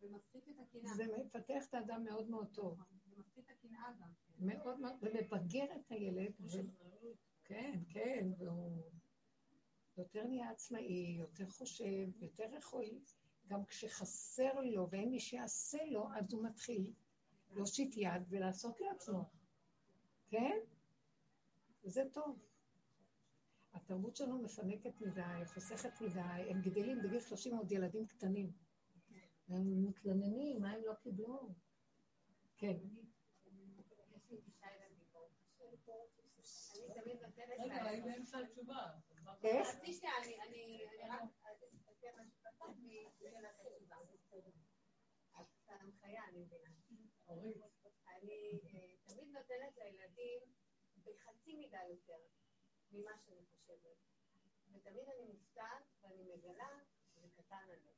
ומפחית 0.00 0.48
את 0.48 0.54
הקנאה. 0.58 0.94
זה 0.94 1.04
מפתח 1.24 1.68
את 1.68 1.74
האדם 1.74 2.04
מאוד 2.04 2.30
מאוד 2.30 2.48
טוב. 2.52 2.80
זה 3.04 3.16
מפחית 3.16 3.44
את 3.44 3.50
הקנאה 3.50 3.92
גם. 4.00 4.08
מאוד 4.38 4.80
מאוד, 4.80 4.92
ומבגר 5.00 5.64
את 5.76 5.90
הילד. 5.90 6.32
כן, 7.44 7.80
כן, 7.90 8.28
והוא... 8.38 8.82
יותר 9.96 10.24
נהיה 10.24 10.50
עצמאי, 10.50 11.16
יותר 11.18 11.48
חושב, 11.48 12.22
יותר 12.22 12.54
יכול, 12.54 12.84
גם 13.48 13.64
כשחסר 13.64 14.60
לו 14.60 14.90
ואין 14.90 15.10
מי 15.10 15.20
שיעשה 15.20 15.78
לו, 15.84 16.08
אז 16.16 16.32
הוא 16.32 16.44
מתחיל 16.44 16.92
להושיט 17.54 17.96
יד 17.96 18.22
ולעשות 18.28 18.80
לעצמו. 18.80 19.30
כן? 20.28 20.58
וזה 21.84 22.02
טוב. 22.12 22.38
התרבות 23.74 24.16
שלנו 24.16 24.42
מפנקת 24.42 25.00
מדי, 25.00 25.22
חוסכת 25.46 26.00
מדי, 26.00 26.20
הם 26.20 26.60
גדלים 26.62 26.98
בגיל 27.02 27.20
30 27.20 27.56
עוד 27.56 27.72
ילדים 27.72 28.06
קטנים. 28.06 28.52
הם 29.48 29.86
מתלוננים, 29.86 30.60
מה 30.60 30.70
הם 30.70 30.80
לא 30.86 30.94
קיבלו? 30.94 31.48
כן. 32.56 32.76
אני 36.76 36.94
תמיד 37.02 37.22
נותנת 37.22 37.48
רגע. 37.60 37.84
היא 37.90 38.02
באמצע 38.04 38.38
התשובה. 38.38 38.86
איך? 39.44 39.68
אני- 39.80 39.98
אני 40.48 40.80
אני 40.88 41.08
רק 41.10 41.20
אתן 41.22 41.48
משהו 41.50 41.68
קטן 41.86 42.08
משאלת 42.18 42.26
התשובה. 42.26 42.50
אז 42.50 42.50
את 42.50 42.52
ההנחיה, 42.52 42.53
אני 48.08 48.98
תמיד 49.04 49.28
נותנת 49.32 49.76
לילדים 49.76 50.42
בחצי 51.04 51.54
מידה 51.54 51.78
יותר 51.90 52.18
ממה 52.90 53.10
שאני 53.24 53.44
חושבת. 53.46 53.96
ותמיד 54.72 55.08
אני 55.08 55.24
מופתעת 55.24 55.84
ואני 56.02 56.22
מגלה 56.22 56.68
שזה 57.14 57.28
קטן 57.36 57.64
עליהם. 57.64 57.94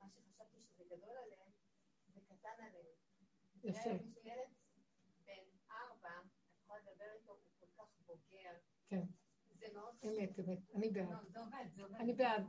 מה 0.00 0.08
שחשבתי 0.08 0.62
שזה 0.62 0.84
גדול 0.84 1.16
עליהם, 1.16 1.50
זה 2.14 2.20
קטן 2.20 2.56
עליהם. 2.58 2.86
יפה. 3.64 3.80
היום 3.80 3.96
יש 3.96 4.16
לי 4.16 4.30
ילד 4.32 4.48
בן 5.24 5.44
ארבע, 5.70 6.08
את 6.18 6.58
יכולה 6.62 6.78
לדבר 6.78 7.12
איתו, 7.14 7.32
הוא 7.32 7.40
כל 7.60 7.82
כך 7.82 8.00
בוגר. 8.06 8.52
כן. 8.88 9.02
זה 9.48 9.66
מאוד 9.74 9.94
חשוב. 9.98 10.10
אמת, 10.10 10.38
אמת. 10.40 10.58
אני 10.74 10.90
בעד. 10.90 11.08
לא. 11.76 11.86
אני 11.96 12.12
בעד. 12.12 12.44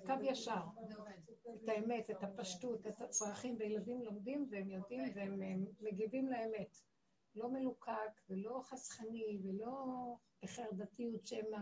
זה 0.00 0.06
קו 0.06 0.22
ישר. 0.22 0.62
את 1.54 1.68
האמת, 1.68 2.10
את 2.10 2.22
הפשטות, 2.22 2.86
את 2.86 3.00
הצרכים, 3.00 3.56
וילדים 3.58 4.02
לומדים 4.02 4.48
והם 4.50 4.70
יודעים 4.70 5.12
והם 5.14 5.42
הם 5.42 5.66
מגיבים 5.80 6.28
לאמת. 6.28 6.76
לא 7.34 7.50
מלוקק 7.50 8.20
ולא 8.28 8.60
חסכני 8.64 9.38
ולא 9.44 9.86
בחרדתיות 10.42 11.26
שמא, 11.26 11.58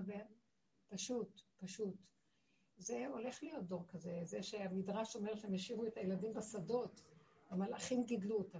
פשוט, 0.89 1.41
פשוט. 1.57 1.95
זה 2.77 3.07
הולך 3.07 3.43
להיות 3.43 3.65
דור 3.65 3.85
כזה, 3.89 4.21
זה 4.23 4.43
שהמדרש 4.43 5.17
אומר 5.17 5.35
שהם 5.35 5.55
השאירו 5.55 5.87
את 5.87 5.97
הילדים 5.97 6.35
בשדות, 6.35 7.03
המלאכים 7.51 8.05
גידלו 8.05 8.39
אותם. 8.39 8.59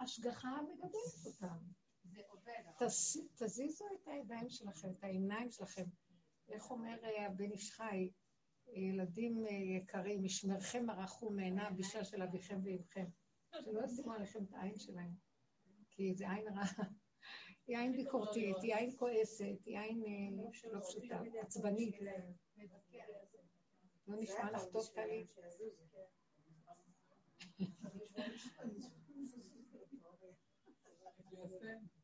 השגחה 0.00 0.48
מגדלת 0.62 1.26
אותם. 1.26 1.58
זה 2.04 2.20
עובד. 2.28 2.86
תזיזו 3.34 3.84
את 3.94 4.08
הידיים 4.08 4.48
שלכם, 4.48 4.90
את 4.90 5.04
העיניים 5.04 5.50
שלכם. 5.50 5.84
איך 6.48 6.70
אומר 6.70 7.04
אה, 7.04 7.26
הבן 7.26 7.50
איש 7.50 7.70
חי, 7.70 8.10
ילדים 8.72 9.46
אה, 9.46 9.52
יקרים, 9.52 10.24
משמרכם 10.24 10.90
ערכו 10.90 11.30
מעינה 11.30 11.68
הבישה 11.68 12.04
של 12.04 12.22
אביכם 12.22 12.60
ואימכם. 12.64 13.06
שלא 13.64 13.84
ישימו 13.84 14.12
עליכם 14.12 14.44
את 14.44 14.54
העין 14.54 14.78
שלהם, 14.78 15.10
כי 15.90 16.14
זה 16.14 16.30
עין 16.30 16.48
רעה. 16.48 16.84
היא 17.66 17.78
עין 17.78 17.92
ביקורתית, 17.96 18.56
היא 18.62 18.74
עין 18.74 18.96
כועסת, 18.96 19.64
היא 19.64 19.78
עין 19.78 20.02
אה, 20.04 20.42
לא 20.72 20.80
פשוטה, 20.80 21.20
עצבנית. 21.42 21.94
לא 24.06 24.16
נשמע 24.20 24.50
לך 24.50 24.62
טוב, 24.72 24.86
טלי? 24.94 25.26
יפה. 31.32 31.97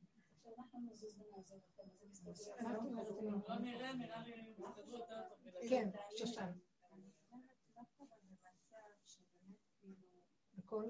כן, 5.69 5.89
שושן. 6.19 6.51
בכל... 10.55 10.85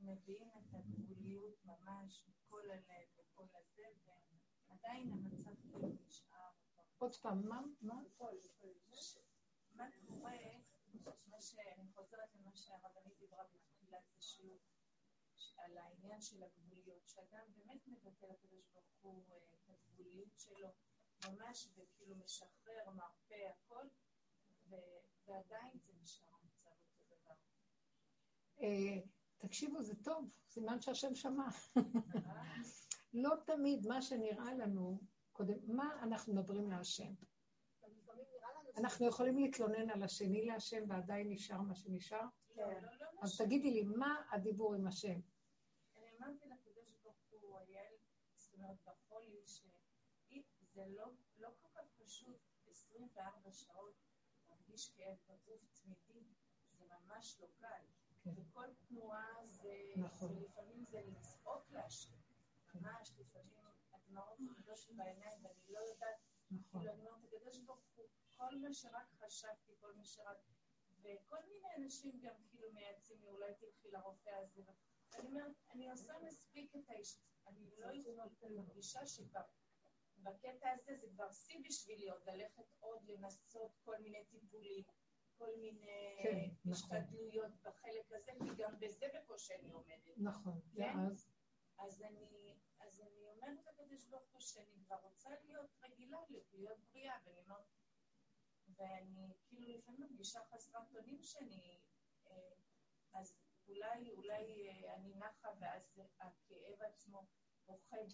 מביאים 0.00 0.50
את 0.58 0.74
הגבוליות 0.74 1.64
ממש 1.64 2.24
מכל 2.28 2.70
הלב 2.70 3.08
וכל 3.16 3.44
הזה, 3.54 3.82
ועדיין 4.68 5.10
המצב 5.12 5.50
כאילו 5.60 5.88
נשאר. 6.06 6.50
עוד 6.98 7.14
פעם, 7.14 7.48
מה? 7.48 7.60
מה? 7.80 7.94
מה 9.74 9.84
קורה, 10.06 10.32
מה 11.26 11.40
שאני 11.40 11.88
חוזרת 11.94 12.34
למה 12.34 12.56
שהרבנית 12.56 13.18
דיברה 13.18 13.44
בתחילת 13.44 14.04
השיעור, 14.18 14.58
על 15.56 15.78
העניין 15.78 16.20
של 16.20 16.42
הגבוליות, 16.42 17.08
שאדם 17.08 17.44
באמת 17.56 17.88
מבטא 17.88 18.26
לקדוש 18.26 18.66
ברוך 18.72 18.86
הוא 19.02 19.24
אה, 19.30 19.36
את 19.54 19.70
הגבוליות 19.70 20.38
שלו, 20.38 20.68
ממש, 21.24 21.68
וכאילו 21.76 22.16
משחרר, 22.16 22.90
מרפא, 22.94 23.50
הכל, 23.50 23.86
ו- 24.68 24.76
ועדיין 25.26 25.78
זה 25.78 25.92
נשאר 26.02 26.28
המצב 26.42 26.70
אותו 26.70 27.16
דבר. 27.16 27.34
אה, 28.62 29.00
תקשיבו, 29.38 29.82
זה 29.82 29.94
טוב, 30.04 30.30
סימן 30.48 30.80
שהשם 30.80 31.14
שמע. 31.14 31.46
לא 33.24 33.34
תמיד 33.46 33.86
מה 33.86 34.02
שנראה 34.02 34.54
לנו, 34.54 35.00
קודם, 35.32 35.76
מה 35.76 36.02
אנחנו 36.02 36.34
מדברים 36.34 36.70
להשם? 36.70 37.14
אנחנו 38.76 39.06
יכולים 39.06 39.38
להתלונן 39.38 39.90
על 39.90 40.02
השני 40.02 40.44
להשם 40.44 40.84
ועדיין 40.88 41.30
נשאר 41.30 41.60
מה 41.60 41.74
שנשאר? 41.74 42.26
לא 42.56 42.64
אז. 43.22 43.38
תגידי 43.38 43.70
לי, 43.70 43.82
מה 43.82 44.22
הדיבור 44.30 44.74
עם 44.74 44.86
השם? 44.86 45.20
אני 45.96 46.06
אמרתי 46.18 46.46
לקדוש 46.46 46.92
ברוך 47.02 47.16
הוא, 47.30 47.58
היה, 47.58 47.82
אומרת, 48.64 48.82
בחולי, 48.84 49.46
שזה 49.46 50.86
לא, 50.88 51.06
לא 51.36 51.48
כל 51.60 51.68
כך 51.74 51.86
פשוט 51.98 52.40
24 52.66 53.52
שעות 53.52 53.94
להרגיש 54.48 54.90
כאב 54.96 55.16
בגוף 55.28 55.62
תמידי, 55.72 56.24
זה 56.72 56.84
ממש 56.84 57.40
לא 57.40 57.46
קל. 57.56 57.84
כן. 58.22 58.30
וכל 58.36 58.68
תנועה 58.88 59.46
זה, 59.46 59.92
נכון. 59.96 60.36
ולפעמים 60.36 60.84
זה 60.84 61.00
לצעוק 61.06 61.70
להשם. 61.70 62.16
ממש, 62.74 63.12
לפעמים 63.18 63.54
הדמעות 63.92 64.40
לי 64.40 64.94
בעיניים 64.96 65.44
ואני 65.44 65.68
לא 65.68 65.78
יודעת, 65.78 66.16
נכון. 66.50 66.80
כאילו, 66.80 66.92
אני 66.92 67.08
אומרת, 67.08 67.24
הקדוש 67.24 67.58
ברוך 67.58 67.84
הוא, 67.94 68.06
כל 68.36 68.58
מה 68.58 68.72
שרק 68.72 69.06
חשבתי, 69.18 69.72
כל 69.80 69.94
מה 69.94 70.04
שרק... 70.04 70.36
וכל 71.02 71.38
מיני 71.48 71.68
אנשים 71.76 72.20
גם 72.20 72.34
כאילו 72.48 72.72
מייעצים 72.72 73.20
לי, 73.20 73.28
אולי 73.28 73.54
תלכי 73.54 73.90
לרופא 73.90 74.30
הזה. 74.30 74.62
אני 75.18 75.28
אומרת, 75.28 75.52
אני 75.70 75.90
עושה 75.90 76.12
מספיק 76.26 76.76
את 76.76 76.90
האיש, 76.90 77.18
אני 77.46 77.70
לא 77.78 77.88
אני 78.42 78.54
מרגישה 78.56 79.06
שכבר 79.06 79.40
בקטע 80.16 80.70
הזה 80.70 80.96
זה 81.00 81.06
כבר 81.14 81.32
שיא 81.32 81.60
בשבילי 81.64 82.10
עוד 82.10 82.22
ללכת 82.26 82.64
עוד 82.80 83.08
לנסות 83.08 83.72
כל 83.84 83.96
מיני 84.02 84.24
טיפולים, 84.24 84.84
כל 85.38 85.56
מיני 85.56 86.16
כן, 86.22 86.48
נכון. 86.64 86.96
השתדלויות 86.96 87.52
בחלק 87.62 88.12
הזה, 88.12 88.32
כי 88.38 88.62
גם 88.62 88.80
בזה 88.80 89.06
בקושי 89.14 89.54
אני 89.54 89.72
עומדת. 89.72 90.14
נכון. 90.16 90.60
כן? 90.76 90.98
ואז? 90.98 91.28
אז 91.78 92.02
אני, 92.02 92.54
אז 92.80 93.00
אני 93.00 93.26
אומרת 93.26 93.66
לקדוש 93.66 94.04
ברוך 94.04 94.28
הוא 94.32 94.40
שאני 94.40 94.84
כבר 94.84 94.96
רוצה 94.96 95.30
להיות 95.44 95.70
רגילה, 95.82 96.18
להיות 96.52 96.78
בריאה, 96.92 97.14
ואני 97.26 97.40
אומרת, 97.40 97.64
ואני 98.76 99.34
כאילו 99.46 99.68
לפעמים 99.68 100.00
מרגישה 100.00 100.40
חסרת 100.50 100.96
אונים 100.96 101.22
שאני, 101.22 101.80
אה, 102.26 102.52
אז 103.12 103.43
אולי, 103.68 104.10
אולי 104.10 104.68
אה, 104.68 104.94
אני 104.94 105.14
נחה 105.14 105.48
ואז 105.60 106.00
הכאב 106.20 106.82
עצמו 106.82 107.26
פוחד 107.66 108.06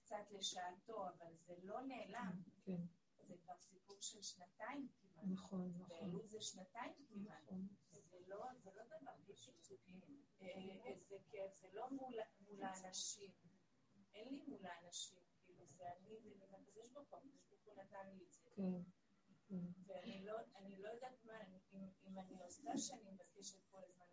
קצת 0.00 0.30
לשעתו, 0.30 1.08
אבל 1.08 1.34
זה 1.36 1.54
לא 1.62 1.80
נעלם, 1.82 2.42
כן, 2.64 2.82
זה 3.26 3.34
כבר 3.42 3.56
סיפור 3.58 3.96
של 4.00 4.22
שנתיים 4.22 4.88
כמעט. 5.00 5.24
נכון, 5.28 5.72
נכון. 5.74 5.88
באלול 5.88 6.26
זה 6.26 6.40
שנתיים 6.40 6.92
כמעט. 7.08 7.42
נכון. 7.42 7.68
זה 8.10 8.18
לא, 8.26 8.44
זה 8.62 8.70
לא 8.74 8.84
דבר 8.84 9.12
בלתי. 9.26 10.18
אה, 10.42 11.42
אה, 11.42 11.48
זה 11.54 11.68
לא 11.72 11.90
מול, 11.90 12.14
מול 12.40 12.62
האנשים. 12.62 13.30
אין 14.14 14.28
לי 14.28 14.42
מול 14.46 14.66
האנשים, 14.66 15.20
כאילו, 15.44 15.66
זה 15.66 15.92
אני, 15.92 16.34
זה 16.34 16.56
הקדוש 16.56 16.90
ברוך 16.90 17.08
הוא, 17.10 17.18
הקדוש 17.18 17.46
ברוך 17.48 17.64
הוא 17.64 17.74
נתן 17.84 18.08
לי 18.10 18.24
את 18.24 18.32
זה. 18.32 18.50
כן, 18.56 18.82
כן. 19.48 19.66
ואני 19.86 20.24
לא, 20.24 20.38
אני 20.56 20.82
לא 20.82 20.88
יודעת 20.88 21.24
מה, 21.24 21.40
אם, 21.72 21.88
אם 22.04 22.18
אני 22.18 22.42
עושה 22.42 22.78
שאני 22.78 23.10
מבקשת 23.10 23.58
כל 23.70 23.84
הזמן 23.84 24.06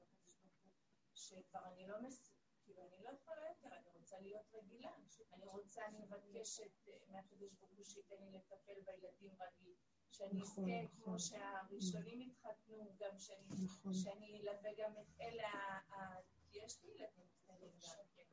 שכבר 1.29 1.59
אני 1.67 1.87
לא 1.87 2.01
מס... 2.01 2.31
כאילו, 2.63 2.81
אני 2.87 3.03
לא 3.03 3.09
יכולה 3.09 3.41
יותר, 3.49 3.75
אני 3.75 3.89
רוצה 3.93 4.19
להיות 4.19 4.45
רגילה. 4.53 4.91
אני 5.33 5.45
רוצה, 5.45 5.85
אני 5.85 5.97
מבקשת 5.99 6.71
אה, 6.87 6.93
מהקדוש 7.07 7.53
ברוך 7.53 7.71
הוא 7.77 7.83
שייתן 7.85 8.15
לי 8.19 8.31
לטפל 8.31 8.81
בילדים 8.85 9.31
רגיל. 9.41 9.73
שאני 10.11 10.39
נכון, 10.39 10.63
אזכה, 10.71 10.81
נכון. 10.83 11.03
כמו 11.03 11.19
שהראשונים 11.19 12.21
התחתנו, 12.21 12.95
גם 12.99 13.19
שאני 13.19 13.43
נכון. 13.65 13.93
שאני 13.93 14.41
אלווה 14.41 14.69
גם 14.77 14.91
את 14.97 15.21
אלה, 15.21 15.47
ה- 15.49 16.19
יש 16.53 16.83
לי 16.83 16.91
ילדים 16.91 17.27
קטנים 17.43 17.71
גם 17.71 18.05
כן, 18.15 18.23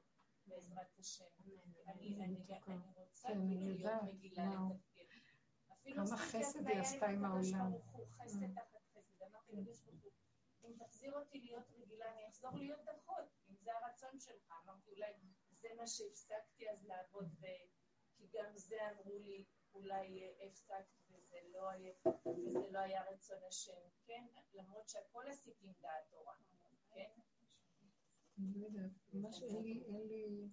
בעזרת 0.47 0.99
השם. 0.99 1.25
אני 1.89 2.23
אני 2.25 2.45
גם- 2.49 2.73
אני 2.73 2.93
רוצה 2.97 3.29
כן, 3.29 3.35
כאילו 3.49 3.67
להיות. 3.67 4.73
לתפקד. 4.73 5.05
אפילו 5.73 6.07
כמה 6.07 6.17
חסד 6.17 6.67
היא 6.67 6.79
עשתה 6.81 7.07
עם 7.07 7.25
הקדוש 7.25 7.53
העולם. 7.53 7.79
חסד 8.21 8.55
תחת 8.55 8.77
חסד. 8.95 9.23
אמרתי 9.23 9.53
לקדוש 9.57 9.81
ברוך 9.81 10.03
הוא, 10.05 10.12
אם 10.65 10.73
תחזיר 10.79 11.13
אותי 11.13 11.41
להיות 11.41 11.71
רגילה, 11.73 12.13
אני 12.13 12.29
אחזור 12.29 12.51
להיות 12.57 12.89
אחות, 12.89 13.25
אם 13.51 13.55
זה 13.57 13.71
הרצון 13.77 14.21
שלך. 14.21 14.55
אמרתי, 14.65 14.91
אולי 14.91 15.13
זה 15.61 15.69
מה 15.77 15.87
שהפסקתי 15.87 16.71
אז 16.71 16.87
לעבוד, 16.87 17.27
ו- 17.41 17.67
כי 18.17 18.27
גם 18.33 18.57
זה 18.57 18.77
אמרו 18.91 19.19
לי, 19.19 19.45
אולי 19.75 20.33
הפסקת 20.47 21.03
וזה 21.11 21.39
לא 21.53 21.71
היה, 21.71 21.93
וזה 22.47 22.71
לא 22.71 22.79
היה 22.79 23.05
רצון 23.11 23.39
השם, 23.49 23.89
כן? 24.07 24.27
למרות 24.55 24.89
שהכל 24.89 25.25
עשיתי 25.29 25.67
עם 25.67 25.73
דעת 25.81 26.11
תורה, 26.11 26.35
כן? 26.95 27.11
אני 28.39 28.61
לא 28.61 28.67
יודעת, 28.67 28.91
ממש 29.13 29.43
אין 29.43 29.63
לי, 29.63 29.85
אין 29.87 30.09
לי... 30.09 30.49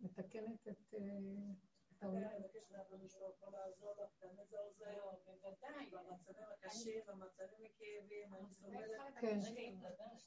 מתקנת 0.00 0.68
את 0.68 0.94
אה. 0.94 1.65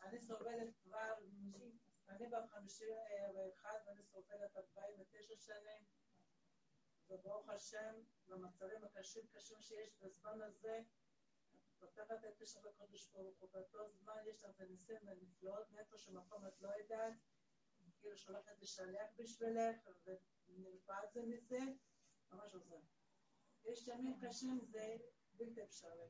אני 0.03 0.19
סובלת, 0.19 0.73
כבר, 0.83 1.13
אני 2.09 2.27
בת 2.27 2.49
חמישים 2.49 2.97
ואחת 3.35 3.87
ואני 3.87 4.03
סובלת 4.03 4.57
ארבעים 4.57 4.99
ותשע 4.99 5.35
שנים, 5.37 5.83
וברוך 7.09 7.49
השם, 7.49 7.93
במצבים 8.27 8.83
הקשים 8.83 9.27
קשים 9.33 9.61
שיש 9.61 9.95
בזמן 10.01 10.41
הזה, 10.41 10.81
פותחת 11.79 12.25
את 12.25 12.33
פשע 12.37 12.59
לקדוש 12.61 13.07
ברוך 13.07 13.37
הוא, 13.39 13.49
באותו 13.51 13.89
זמן 13.89 14.21
יש 14.25 14.43
לך 14.43 14.49
את 14.55 14.61
הניסים 14.61 14.97
והנפלאות, 15.07 15.71
מאיפה 15.71 15.97
שמקום 15.97 16.47
את 16.47 16.61
לא 16.61 16.69
יודעת, 16.81 17.13
כאילו 17.99 18.17
שולחת 18.17 18.61
לשלח 18.61 19.09
בשבילך, 19.17 19.87
ונרפאת 20.49 21.13
זה 21.13 21.21
מזה, 21.25 21.59
ממש 22.31 22.53
עוזר. 22.53 22.79
יש 23.63 23.87
ימים 23.87 24.19
קשים, 24.21 24.59
זה 24.65 24.97
בלתי 25.33 25.63
אפשרי. 25.63 26.09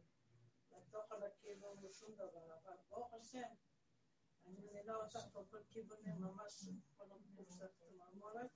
לתוך 0.71 1.11
על 1.11 1.23
הכיוון 1.23 1.85
ושום 1.85 2.15
דבר, 2.15 2.55
אבל 2.63 2.77
ברוך 2.89 3.13
השם, 3.13 3.47
אני 4.45 4.59
מבינה 4.59 4.95
אותך 4.95 5.25
בכל 5.33 5.63
כיוונים, 5.69 6.21
ממש 6.21 6.65
כל 6.97 7.11
הגוף 7.11 7.49
שאת 7.51 7.71
צמרמורת. 7.73 8.51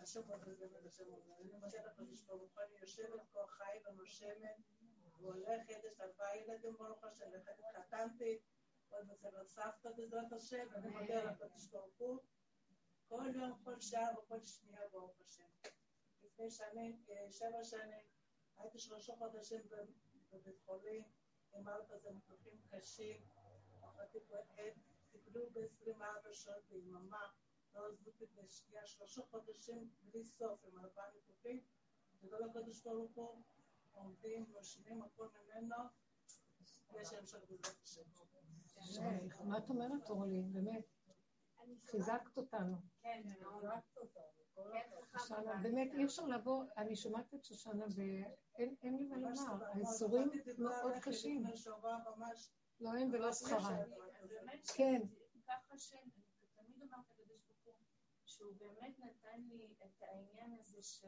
השם 0.00 0.20
עוזר 0.30 0.54
זה 0.54 0.66
והשם 0.72 1.10
עוזר. 1.10 1.32
אני 1.40 1.52
מודה 1.52 1.78
לקדוש 1.86 2.22
ברוך 2.22 2.52
הוא, 2.54 2.62
אני 2.62 2.78
יושבת 2.80 3.20
פה 3.32 3.40
חי 3.48 3.78
ונושמת, 3.86 4.56
והולכת, 5.20 5.84
יש 5.84 6.00
ארבעה 6.00 6.36
ילדים 6.36 6.76
ברוך 6.76 7.04
השם, 7.04 7.30
התחתנתי, 7.34 8.38
עוד 8.88 9.10
אצל 9.10 9.44
סבתא 9.44 9.90
בעזרת 9.96 10.32
השם, 10.32 10.66
ואני 10.72 10.88
מודה 10.88 11.24
לקדוש 11.24 11.66
ברוך 11.66 11.94
הוא. 11.98 12.18
כל 13.08 13.30
יום, 13.34 13.52
כל 13.64 13.80
שעה 13.80 14.18
וכל 14.18 14.44
שנייה, 14.44 14.80
ברוך 14.92 15.20
השם. 15.20 15.48
לפני 16.22 16.50
שנים, 16.50 17.02
אה, 17.10 17.32
שבע 17.32 17.64
שנים, 17.64 18.06
הייתי 18.56 18.78
שלושה 18.78 19.16
חודשים 19.16 19.60
בבית 20.32 20.60
חולים, 20.66 21.04
עם 21.54 21.68
ארבע 21.68 21.96
ניתוחים 22.10 22.60
קשים, 22.70 23.22
אחותי 23.80 24.18
כואבת, 24.28 24.74
טיפלו 25.12 25.50
ב-24 25.50 26.32
שעות 26.32 26.64
ביממה, 26.70 27.26
לא 27.74 27.86
עזבו 27.88 28.10
אותי 28.10 28.26
בשנייה, 28.26 28.86
שלושה 28.86 29.22
חודשים 29.30 29.90
בלי 30.02 30.24
סוף, 30.24 30.64
עם 30.64 30.78
ארבעה 30.78 31.04
ניתוחים, 31.14 31.60
תודה 32.20 32.38
לקדוש 32.38 32.82
ברוך 32.82 33.14
הוא, 33.14 33.42
עומדים, 33.92 34.46
נושמים 34.52 35.02
הכל 35.02 35.28
ממנו, 35.28 35.76
ויש 36.92 37.12
המשך 37.12 37.38
בעזרת 37.48 37.82
השם. 37.82 38.02
מה 39.44 39.58
את 39.58 39.68
אומרת, 39.68 40.10
אורלי? 40.10 40.42
באמת, 40.42 40.84
חיזקת 41.84 42.36
אותנו. 42.36 42.76
כן, 43.02 43.22
שושנה, 45.12 45.56
באמת, 45.62 45.94
אי 45.94 46.04
אפשר 46.04 46.26
לבוא, 46.26 46.64
אני 46.76 46.96
שומעת 46.96 47.34
את 47.34 47.44
שושנה 47.44 47.84
ואין 47.96 48.74
אין 48.82 48.96
לי 48.96 49.04
מה 49.04 49.16
לומר, 49.16 49.64
האיסורים 49.64 50.30
מאוד 50.58 50.92
קשים, 51.02 51.44
לא 52.80 52.90
הם 52.90 53.08
ולא 53.12 53.32
שכרם. 53.32 53.76
באמת, 54.28 54.66
כן. 54.76 55.02
ככה 55.46 55.78
שאני 55.78 56.10
תמיד 56.56 56.82
אומרת 56.82 57.04
לקדוש 57.10 57.42
ברוך 57.64 57.76
הוא, 57.76 58.26
שהוא 58.26 58.52
באמת 58.58 58.98
נתן 58.98 59.40
לי 59.48 59.74
את 59.84 60.02
העניין 60.02 60.52
הזה 60.60 60.82
ש... 60.82 61.04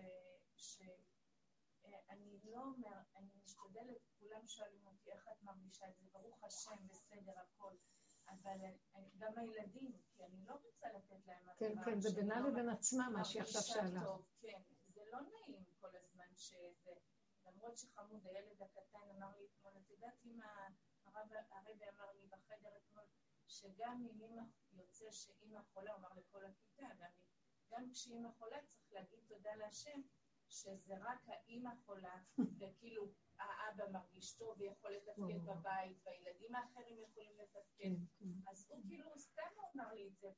ש... 0.57 0.83
אני 2.11 2.39
לא 2.45 2.63
אומר, 2.63 2.97
אני 3.17 3.31
משתדלת, 3.45 3.97
כולם 4.19 4.47
שואלים 4.47 4.87
אותי 4.87 5.13
איך 5.13 5.29
את 5.29 5.43
מרגישה 5.43 5.89
את 5.89 5.97
זה, 5.97 6.07
ברוך 6.13 6.45
השם, 6.45 6.87
בסדר, 6.89 7.33
הכל. 7.39 7.75
אבל 8.31 8.59
גם 9.19 9.39
הילדים, 9.39 9.93
כי 10.17 10.25
אני 10.25 10.45
לא 10.45 10.55
רוצה 10.55 10.89
לתת 10.93 11.27
להם 11.27 11.45
כן, 11.59 11.85
כן, 11.85 12.01
זה 12.01 12.11
בינה 12.11 12.41
לא 12.41 12.49
לבין 12.49 12.69
עצמה, 12.69 13.09
מה 13.11 13.25
שהיא 13.25 13.43
עכשיו 13.43 13.63
שאלה. 13.63 14.01
כן, 14.41 14.61
זה 14.89 15.01
לא 15.13 15.19
נעים 15.21 15.65
כל 15.81 15.89
הזמן 15.97 16.37
שזה, 16.37 16.93
למרות 17.47 17.79
שחמוד, 17.79 18.27
הילד 18.27 18.63
הקטן 18.63 19.11
אמר 19.17 19.37
לי 19.37 19.47
אתמול, 19.47 19.73
את 19.77 19.91
יודעת 19.91 20.25
אם 20.25 20.41
הרב 21.05 21.29
הרבי 21.51 21.85
אמר 21.89 22.13
לי 22.13 22.27
בחדר 22.27 22.77
אתמול, 22.77 23.05
שגם 23.49 24.07
אם 24.11 24.21
אימא 24.21 24.43
יוצא 24.73 25.11
שאימא 25.11 25.61
חולה, 25.73 25.93
הוא 25.93 25.99
אמר 26.01 26.09
לכל 26.17 26.45
הכיתה, 26.45 26.87
גם 27.71 27.91
כשאימא 27.93 28.29
חולה 28.39 28.57
צריך 28.67 28.93
להגיד 28.93 29.21
תודה 29.29 29.55
להשם, 29.55 30.01
שזה 30.51 30.95
רק 31.01 31.29
האימא 31.29 31.71
חולה, 31.87 32.17
וכאילו 32.59 33.09
האבא 33.39 33.91
מרגיש 33.93 34.33
טוב 34.33 34.61
ויכול 34.61 34.93
לתפקד 34.93 35.45
בבית, 35.45 35.97
והילדים 36.05 36.55
האחרים 36.55 36.99
יכולים 37.03 37.33
לתפקד. 37.39 37.63
כן, 37.79 37.95
כן. 38.19 38.51
אז 38.51 38.67
הוא 38.71 38.83
כאילו 38.89 39.19
סתם 39.19 39.51
אמר 39.75 39.95
לי 39.95 40.09
את 40.09 40.17
זה, 40.17 40.29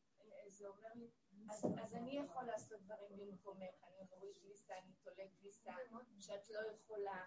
זה 0.49 0.69
אומר 0.69 0.93
לי, 0.95 1.11
אז, 1.51 1.95
אני 1.95 2.17
יכול 2.17 2.45
לעשות 2.45 2.81
דברים 2.83 3.17
במקומך, 3.17 3.85
אני 3.85 4.07
מוריד 4.11 4.37
גליסה, 4.43 4.79
אני 4.79 4.93
תולה 5.03 5.27
גליסה, 5.41 5.73
שאת 6.19 6.51
לא 6.51 6.61
יכולה. 6.73 7.25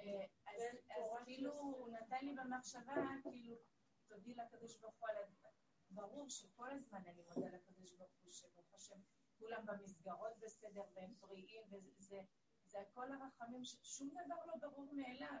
אה, 0.00 0.26
אז, 0.46 0.62
אז 0.90 1.24
כאילו 1.24 1.52
הוא 1.52 1.88
נתן 1.88 2.18
לי 2.22 2.34
במחשבה, 2.34 2.94
כאילו, 3.22 3.56
תודי 4.06 4.34
לקדוש 4.34 4.76
ברוך 4.76 4.94
הוא 5.00 5.08
על 5.08 5.16
הדבר. 5.16 5.48
ברור 5.90 6.30
שכל 6.30 6.70
הזמן 6.70 7.02
אני 7.06 7.22
מודה 7.22 7.48
לקדוש 7.48 7.92
ברוך 7.92 8.12
הוא, 8.22 8.32
שברוך 8.32 8.74
השם, 8.74 9.00
כולם 9.42 9.66
במסגרות 9.66 10.38
בסדר 10.40 10.82
והם 10.94 11.14
בריאים, 11.20 11.62
וזה 11.70 12.20
זה 12.64 12.78
הכל 12.80 13.12
הרחמים, 13.12 13.64
שום 13.64 14.08
דבר 14.08 14.46
לא 14.46 14.54
ברור 14.60 14.88
מאליו. 14.92 15.36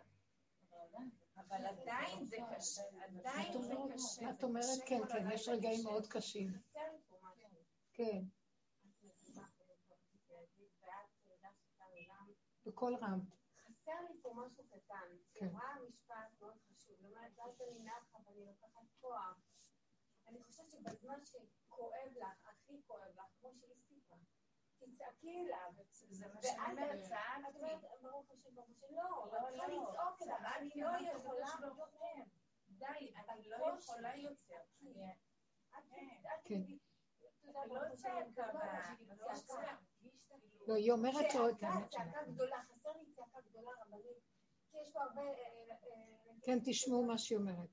אבל 1.36 1.66
עדיין 1.66 2.24
זה 2.24 2.36
קשה, 2.56 2.82
עדיין 3.04 3.62
זה 3.62 3.74
קשה. 3.94 4.30
את 4.30 4.42
אומרת, 4.42 4.64
כן, 4.86 5.00
כן, 5.08 5.30
יש 5.32 5.48
רגעים. 5.48 5.84
מאוד 5.84 6.06
קשים. 6.06 6.48
כן, 7.92 8.24
בקול 12.66 12.94
רם. 12.94 13.20
חסר 13.64 14.00
לי 14.08 14.22
פה 14.22 14.34
משהו 14.36 14.64
קטן. 14.64 14.96
כן. 15.34 15.44
היא 15.44 15.52
אמרה 15.52 15.74
משפט 15.88 16.40
מאוד 16.40 16.54
חשוב. 16.68 16.96
היא 17.00 17.08
אומרת, 17.08 17.38
אל 17.38 17.52
תלין 17.58 17.84
נחה 17.84 18.18
ואני 18.26 18.46
לוקחת 18.46 18.86
כוח. 19.00 19.51
אני 20.32 20.42
חושבת 20.44 20.70
שבזמן 20.70 21.18
שכואב 21.24 22.12
לך, 22.16 22.46
הכי 22.48 22.82
כואב 22.86 23.08
לך, 23.16 23.24
כמו 23.40 23.50
שהיא 23.54 23.74
סיפרה, 23.88 24.18
תצעקי 24.78 25.38
אליו. 25.40 25.72
זה 26.10 26.26
מה 26.34 26.42
שאני 26.42 26.72
אומרת, 26.72 26.90
ת- 26.90 27.04
את 27.04 27.08
צעקתי. 27.08 27.58
אומרת, 27.58 27.80
ברוך 28.02 28.30
השם, 28.30 28.54
ברוך 28.54 28.68
השם, 28.70 28.94
לא, 28.94 29.02
לא, 29.32 29.50
לא. 29.50 29.66
לצעוק 29.66 30.22
אליו, 30.22 30.36
אני 30.56 30.70
צעקתי, 30.70 30.80
לא 30.80 30.88
יכולה 31.18 31.46
ברוך 31.60 31.78
יותר. 31.78 32.22
די, 32.68 32.84
אני 33.28 33.48
לא. 33.48 33.56
יכולה 33.78 34.18
יותר. 34.18 34.52
לא 34.52 35.72
לא. 39.48 39.64
לא, 40.66 40.74
היא 40.74 40.92
אומרת 40.92 41.34
לו 41.34 41.48
את 41.48 41.62
האמת 41.62 41.92
שלה. 41.92 42.04
צעקה 42.04 42.22
גדולה, 42.24 42.62
חסר 42.62 42.92
לי 42.98 43.12
צעקה 43.14 43.40
גדולה 43.40 43.70
רבנית. 43.86 44.16
כי 44.70 44.78
יש 44.82 44.90
פה 44.92 45.02
הרבה... 45.02 45.22
אה, 45.22 45.28
אה, 45.70 45.76
כן, 46.42 46.58
תשמעו 46.64 47.04
מה 47.06 47.18
שהיא 47.18 47.38
אומרת. 47.38 47.68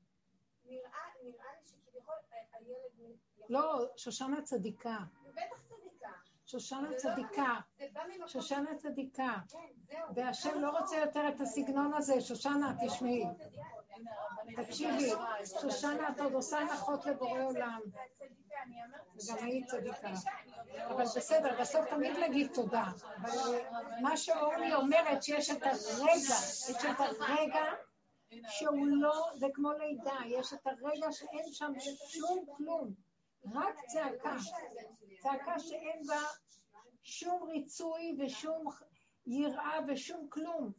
נראה 0.63 0.89
לי 1.21 1.31
אה. 1.39 1.45
יכול- 1.63 1.78
לא, 3.49 3.85
שושנה 3.97 4.41
צדיקה. 4.41 4.97
בטח 5.31 5.61
צדיקה. 5.67 6.09
שושנה 6.45 6.89
לא- 6.89 6.97
צדיקה. 6.97 7.55
שושנה 8.27 8.75
צדיקה. 8.77 9.37
כן. 9.87 9.99
והשם 10.15 10.59
לא 10.59 10.79
רוצה 10.79 10.97
יותר 10.97 11.29
את 11.29 11.41
הסגנון 11.41 11.93
הזה, 11.93 12.21
שושנה, 12.21 12.75
תשמעי. 12.85 13.23
תקשיבי, 14.55 15.11
שושנה, 15.61 16.09
את 16.09 16.19
עוד 16.19 16.33
עושה 16.33 16.57
הנחות 16.57 17.05
לבורא 17.05 17.43
עולם. 17.43 17.79
וגם 19.15 19.45
היית 19.45 19.73
לא 19.73 19.79
צדיקה. 19.79 20.11
אבל 20.87 21.03
בסדר, 21.03 21.61
בסוף 21.61 21.85
תמיד 21.89 22.17
להגיד 22.17 22.51
תודה. 22.53 22.85
מה 24.01 24.17
שאורלי 24.17 24.73
אומרת, 24.73 25.23
שיש 25.23 25.49
את 25.49 25.63
הרגע, 25.63 26.35
יש 26.69 26.85
את 26.85 26.99
הרגע 26.99 27.63
שהוא 28.49 28.87
לא, 28.87 29.29
זה 29.35 29.47
כמו 29.53 29.71
לידה, 29.71 30.17
יש 30.27 30.53
את 30.53 30.67
הרגע 30.67 31.11
שאין 31.11 31.53
שם 31.53 31.71
שום 32.07 32.45
כלום, 32.57 32.93
רק 33.53 33.75
צעקה. 33.87 34.37
צעקה 35.19 35.59
שאין 35.59 36.03
בה 36.07 36.21
שום 37.03 37.43
ריצוי 37.43 38.17
ושום 38.19 38.65
יראה 39.27 39.79
ושום 39.87 40.27
כלום. 40.29 40.71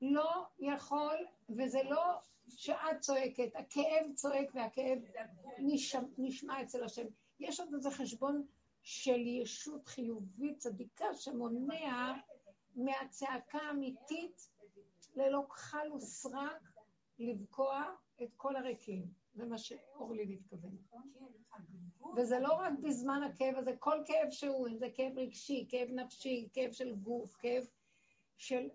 לא 0.00 0.46
יכול, 0.58 1.26
וזה 1.48 1.82
לא 1.82 2.18
שאת 2.48 3.00
צועקת, 3.00 3.56
הכאב 3.56 4.12
צועק 4.14 4.50
והכאב 4.54 4.98
נשמע, 5.58 6.00
נשמע 6.18 6.62
אצל 6.62 6.84
השם. 6.84 7.06
יש 7.40 7.60
עוד 7.60 7.74
איזה 7.74 7.90
חשבון 7.90 8.46
של 8.82 9.26
ישות 9.26 9.86
חיובית 9.86 10.58
צדיקה 10.58 11.14
שמונע 11.14 12.12
מהצעקה 12.76 13.58
האמיתית 13.58 14.48
ללא 15.16 15.42
כחל 15.48 15.92
וסרק 15.92 16.73
לבקוע 17.18 17.84
את 18.22 18.28
כל 18.36 18.56
הריקים. 18.56 19.24
זה 19.34 19.46
מה 19.46 19.58
שאורלי 19.58 20.24
מתכוונת. 20.24 20.94
וזה 22.16 22.38
לא 22.38 22.52
רק 22.52 22.72
בזמן 22.82 23.22
הכאב 23.22 23.56
הזה, 23.56 23.76
כל 23.78 23.98
כאב 24.06 24.30
שהוא, 24.30 24.68
אם 24.68 24.78
זה 24.78 24.86
כאב 24.94 25.18
רגשי, 25.18 25.66
כאב 25.68 25.88
נפשי, 25.90 26.48
כאב 26.52 26.72
של 26.72 26.94
גוף, 26.94 27.36
כאב 27.36 27.64
של 28.36 28.68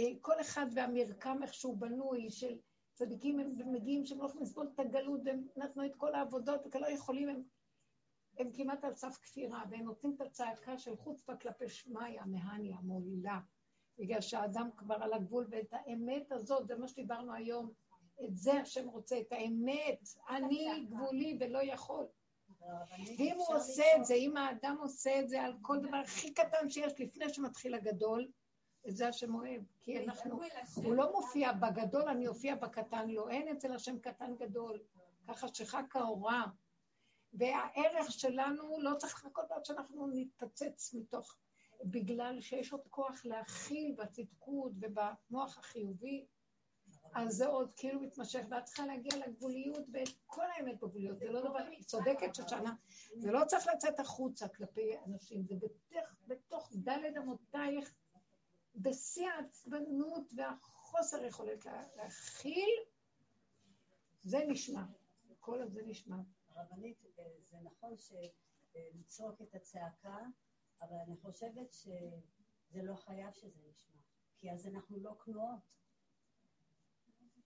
אה, 0.00 0.04
כל 0.20 0.40
אחד 0.40 0.66
והמרקם 0.74 1.42
איך 1.42 1.54
שהוא 1.54 1.76
בנוי, 1.76 2.30
של 2.30 2.58
צדיקים 2.92 3.40
הם 3.40 3.72
מגיעים 3.72 4.04
שהם 4.04 4.18
לא 4.18 4.26
יכולים 4.26 4.42
לסבול 4.42 4.70
את 4.74 4.80
הגלות, 4.80 5.20
והם 5.24 5.46
נתנו 5.56 5.86
את 5.86 5.94
כל 5.96 6.14
העבודות, 6.14 6.66
וכלא 6.66 6.86
יכולים, 6.86 7.28
הם, 7.28 7.42
הם 8.38 8.50
כמעט 8.52 8.84
על 8.84 8.94
סף 8.94 9.18
כפירה, 9.22 9.64
והם 9.70 9.84
נותנים 9.84 10.14
את 10.16 10.20
הצעקה 10.20 10.78
של 10.78 10.96
חוצפה 10.96 11.36
כלפי 11.36 11.68
שמיא, 11.68 12.20
מהניה, 12.26 12.76
מועילה, 12.82 13.40
בגלל 13.98 14.20
שהאדם 14.20 14.70
כבר 14.76 14.94
על 14.94 15.12
הגבול, 15.12 15.46
ואת 15.50 15.72
האמת 15.72 16.32
הזאת, 16.32 16.66
זה 16.66 16.76
מה 16.76 16.88
שדיברנו 16.88 17.34
היום, 17.34 17.72
את 18.24 18.36
זה 18.36 18.52
השם 18.52 18.88
רוצה, 18.88 19.20
את 19.20 19.32
האמת, 19.32 20.08
אני 20.28 20.86
גבולי 20.90 21.36
ולא 21.40 21.58
יכול. 21.62 22.06
ואם 23.18 23.34
הוא 23.36 23.56
עושה 23.56 23.82
את 23.96 24.04
זה, 24.04 24.14
אם 24.14 24.36
האדם 24.36 24.76
עושה 24.80 25.20
את 25.20 25.28
זה 25.28 25.42
על 25.42 25.52
כל 25.62 25.78
דבר 25.78 25.96
הכי 25.96 26.34
קטן 26.34 26.70
שיש 26.70 27.00
לפני 27.00 27.34
שמתחיל 27.34 27.74
הגדול, 27.74 28.28
את 28.88 28.96
זה 28.96 29.08
השם 29.08 29.34
אוהב. 29.34 29.62
כי 29.80 30.04
אנחנו, 30.04 30.40
הוא 30.74 30.94
לא 30.94 31.12
מופיע 31.12 31.52
בגדול, 31.52 32.08
אני 32.08 32.28
אופיע 32.28 32.54
בקטן, 32.54 33.08
לא, 33.08 33.30
אין 33.30 33.48
אצל 33.48 33.72
השם 33.72 33.98
קטן 33.98 34.36
גדול. 34.36 34.78
ככה 35.28 35.48
שחק 35.48 35.96
האורה. 35.96 36.46
והערך 37.32 38.10
שלנו 38.12 38.80
לא 38.80 38.94
צריך 38.94 39.14
לחכות 39.14 39.50
עד 39.50 39.64
שאנחנו 39.64 40.06
נתפצץ 40.12 40.94
מתוך, 40.94 41.36
בגלל 41.84 42.40
שיש 42.40 42.72
עוד 42.72 42.86
כוח 42.88 43.24
להכיל 43.24 43.94
בצדקות 43.98 44.72
ובמוח 44.80 45.58
החיובי, 45.58 46.26
אז 47.14 47.34
זה 47.34 47.46
עוד 47.46 47.70
כאילו 47.76 48.00
מתמשך, 48.00 48.40
ואת 48.50 48.64
צריכה 48.64 48.86
להגיע 48.86 49.26
לגבוליות 49.26 49.84
ואת 49.92 50.08
כל 50.26 50.44
האמת 50.50 50.74
בגבוליות, 50.74 51.18
זה 51.18 51.30
לא 51.30 51.40
דבר, 51.40 51.58
היא 51.58 51.84
צודקת 51.84 52.34
שושנה, 52.34 52.74
זה 53.16 53.30
לא 53.30 53.44
צריך 53.46 53.66
לצאת 53.74 54.00
החוצה 54.00 54.48
כלפי 54.48 54.98
אנשים, 55.06 55.44
זה 55.44 55.54
בתוך, 55.56 56.14
בתוך 56.26 56.72
דלת 56.74 57.16
אמותייך, 57.16 57.94
בשיא 58.74 59.28
העצבנות 59.28 60.32
והחוסר 60.36 61.24
יכולת 61.24 61.66
להכיל, 61.96 62.70
זה 64.22 64.38
נשמע, 64.48 64.82
כל 65.40 65.62
הזה 65.62 65.82
נשמע. 65.86 66.16
הרבנית, 66.58 67.04
זה 67.42 67.56
נכון 67.62 67.94
שלצעוק 67.96 69.42
את 69.42 69.54
הצעקה, 69.54 70.18
אבל 70.80 70.96
אני 70.96 71.16
חושבת 71.16 71.72
שזה 71.72 72.82
לא 72.82 72.94
חייב 72.94 73.32
שזה 73.32 73.60
נשמע, 73.70 74.00
כי 74.36 74.52
אז 74.52 74.66
אנחנו 74.66 75.00
לא 75.00 75.14
כנועות. 75.24 75.78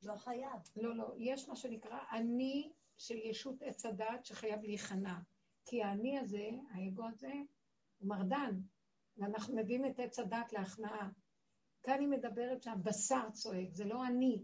לא 0.02 0.16
חייב. 0.16 0.60
לא, 0.76 0.96
לא, 0.96 1.14
יש 1.18 1.48
מה 1.48 1.56
שנקרא 1.56 1.98
אני 2.12 2.72
של 2.96 3.18
ישות 3.18 3.62
עץ 3.62 3.86
הדעת 3.86 4.24
שחייב 4.24 4.62
להיכנע. 4.62 5.18
כי 5.64 5.82
האני 5.82 6.18
הזה, 6.18 6.50
האגו 6.70 7.08
הזה, 7.08 7.32
הוא 7.98 8.08
מרדן, 8.08 8.60
ואנחנו 9.16 9.56
מביאים 9.56 9.86
את 9.86 9.98
עץ 9.98 10.18
הדעת 10.18 10.52
להכנעה. 10.52 11.10
כאן 11.82 12.00
היא 12.00 12.08
מדברת 12.08 12.62
שהבשר 12.62 13.30
צועק, 13.30 13.72
זה 13.72 13.84
לא 13.84 14.06
אני. 14.06 14.42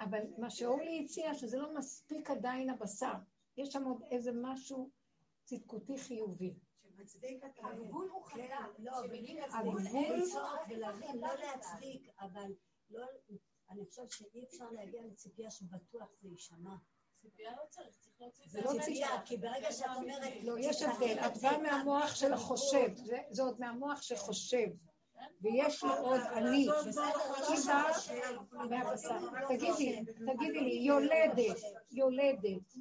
אבל 0.00 0.20
מה 0.38 0.50
שאורלי 0.50 1.04
הציעה, 1.04 1.34
שזה 1.34 1.58
לא 1.58 1.74
מספיק 1.74 2.30
עדיין 2.30 2.70
הבשר. 2.70 3.14
יש 3.56 3.68
שם 3.68 3.84
עוד 3.84 4.02
איזה 4.10 4.30
משהו 4.34 4.90
צדקותי 5.44 5.98
חיובי. 5.98 6.54
הגבול 7.62 8.08
הוא 8.08 8.24
חזק. 8.24 8.42
לא, 8.78 8.92
הגבול... 9.52 9.82
לא 11.14 11.34
להצדיק, 11.34 12.08
אבל 12.20 12.52
לא... 12.90 13.06
אני 13.70 13.86
חושבת 13.86 14.10
שאי 14.10 14.44
אפשר 14.44 14.70
להגיע 14.70 15.02
לציפייה 15.02 15.50
שבטוח 15.50 16.08
זה 16.20 16.28
יישמע. 16.28 16.74
ציפייה 17.22 17.50
לא 17.50 17.62
צריך, 17.68 17.96
צריך 18.00 18.20
להוציא 18.20 18.44
את 18.44 18.50
זה 18.50 18.60
לא 18.60 18.72
ציפייה, 18.80 19.22
כי 19.24 19.36
ברגע 19.36 19.72
שאת 19.72 19.86
אומרת... 19.96 20.32
לא, 20.42 20.54
יש 20.58 20.82
הבדל. 20.82 21.18
את 21.26 21.38
באה 21.42 21.58
מהמוח 21.58 22.14
של 22.14 22.32
החושב, 22.32 22.88
זה 23.30 23.42
עוד 23.42 23.60
מהמוח 23.60 24.02
שחושב. 24.02 24.66
ויש 25.40 25.84
לו 25.84 25.94
עוד 25.96 26.20
אני, 26.20 26.68
באה 28.52 28.66
מהבשר. 28.66 29.18
תגידי, 29.48 30.04
תגידי 30.04 30.60
לי, 30.60 30.74
יולדת, 30.74 31.56
יולדת. 31.90 32.74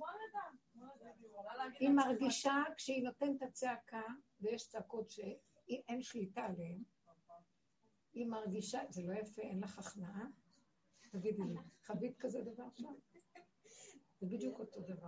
היא 1.80 1.90
מרגישה 1.90 2.64
כשהיא 2.78 3.04
נותנת 3.04 3.38
את 3.38 3.42
הצעקה, 3.42 4.04
ויש 4.42 4.70
צעקות 4.70 5.10
שאין 5.10 6.02
שליטה 6.02 6.42
עליהן, 6.42 6.84
היא 8.14 8.28
מרגישה, 8.28 8.82
זה 8.90 9.02
לא 9.04 9.14
יפה, 9.14 9.42
אין 9.42 9.64
לך 9.64 9.80
הכנעה, 9.80 10.26
תגידי 11.12 11.44
לי, 11.44 11.56
חווית 11.86 12.18
כזה 12.18 12.42
דבר 12.42 12.70
שם? 12.76 12.94
זה 14.20 14.28
בדיוק 14.28 14.60
אותו 14.60 14.82
דבר. 14.82 15.08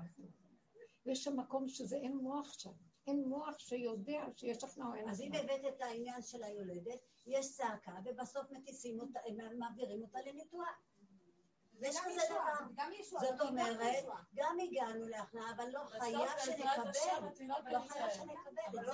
יש 1.05 1.23
שם 1.23 1.39
מקום 1.39 1.67
שזה 1.67 1.95
אין 1.95 2.17
מוח 2.17 2.53
שם. 2.53 2.71
אין 3.07 3.23
מוח 3.27 3.59
שיודע 3.59 4.25
שיש 4.35 4.63
הכנעה 4.63 4.87
או 4.87 4.93
אין 4.93 5.09
הכנעה. 5.09 5.13
אז 5.13 5.21
אם 5.21 5.31
הבאת 5.33 5.73
את 5.75 5.81
העניין 5.81 6.21
של 6.21 6.43
היולדת, 6.43 6.99
יש 7.25 7.51
צעקה, 7.51 7.95
ובסוף 8.05 8.51
מטיסים 8.51 8.99
אותה, 8.99 9.19
מעבירים 9.59 10.01
אותה 10.01 10.19
לניתוח. 10.25 10.90
יש 11.79 11.97
כזה 11.99 12.21
דבר. 12.29 13.19
זאת 13.19 13.41
אומרת, 13.41 14.05
גם 14.35 14.57
הגענו 14.63 15.07
להכנעה, 15.07 15.51
אבל 15.55 15.69
לא 15.69 15.79
חייב 15.99 16.29
שנקבל. 16.45 16.91
לא 17.71 17.79
חייב 17.79 18.09
שנקבל. 18.09 18.85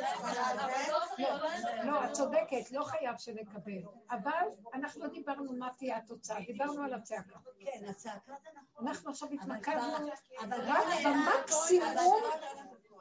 לא, 1.84 2.06
את 2.06 2.12
צודקת, 2.12 2.72
לא 2.72 2.84
חייב 2.84 3.18
שנקבל. 3.18 3.82
אבל 4.10 4.48
אנחנו 4.74 5.04
לא 5.04 5.10
דיברנו 5.10 5.54
מה 5.54 5.70
תהיה 5.78 5.98
התוצאה, 5.98 6.38
דיברנו 6.46 6.84
על 6.84 6.94
הצעקה. 6.94 7.40
כן, 7.60 7.86
הצעקה 7.90 8.34
זה 8.44 8.50
נכון. 8.56 8.88
אנחנו 8.88 9.10
עכשיו 9.10 9.30
התמקדנו 9.30 10.10
רק 10.52 10.88
במקסימום, 11.06 12.24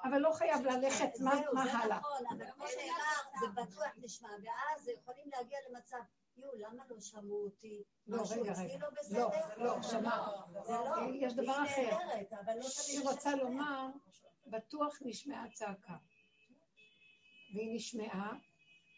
אבל 0.05 0.19
לא 0.19 0.33
חייב 0.33 0.67
ללכת 0.67 1.21
מה 1.21 1.33
הלאה. 1.33 1.99
נכון, 1.99 2.27
אבל 2.31 2.51
כמו 2.51 2.67
שאמר, 2.69 3.41
זה 3.41 3.47
בטוח 3.55 3.93
נשמע, 3.97 4.29
ואז 4.29 4.89
יכולים 4.89 5.31
להגיע 5.37 5.59
למצב 5.71 5.99
יואו, 6.37 6.53
למה 6.55 6.85
לא 6.91 7.01
שמעו 7.01 7.45
אותי? 7.45 7.83
לא, 8.07 8.23
רגע, 8.31 8.53
רגע. 8.53 8.87
לא, 9.11 9.31
לא, 9.57 9.83
שמע. 9.83 10.27
יש 11.15 11.35
דבר 11.35 11.65
אחר. 11.65 11.97
היא 12.89 13.01
רוצה 13.03 13.37
לומר, 13.37 13.89
בטוח 14.47 14.99
נשמעה 15.05 15.45
צעקה. 15.53 15.97
והיא 17.55 17.75
נשמעה, 17.75 18.39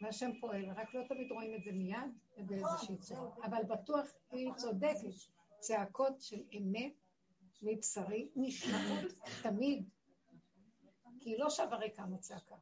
והשם 0.02 0.30
פועל, 0.40 0.70
רק 0.70 0.94
לא 0.94 1.02
תמיד 1.08 1.32
רואים 1.32 1.54
את 1.54 1.64
זה 1.64 1.72
מיד 1.72 2.46
באיזושהי 2.46 2.96
צורה. 2.98 3.30
אבל 3.44 3.64
בטוח 3.64 4.06
היא 4.30 4.52
צודקת. 4.56 4.98
צעקות 5.60 6.20
של 6.20 6.42
אמת 6.58 6.92
מבשרי 7.62 8.28
נשמעות 8.36 9.12
תמיד, 9.42 9.88
כי 11.20 11.30
היא 11.30 11.38
לא 11.38 11.50
שווה 11.50 11.76
ריקם 11.76 12.14
הצעקה. 12.14 12.56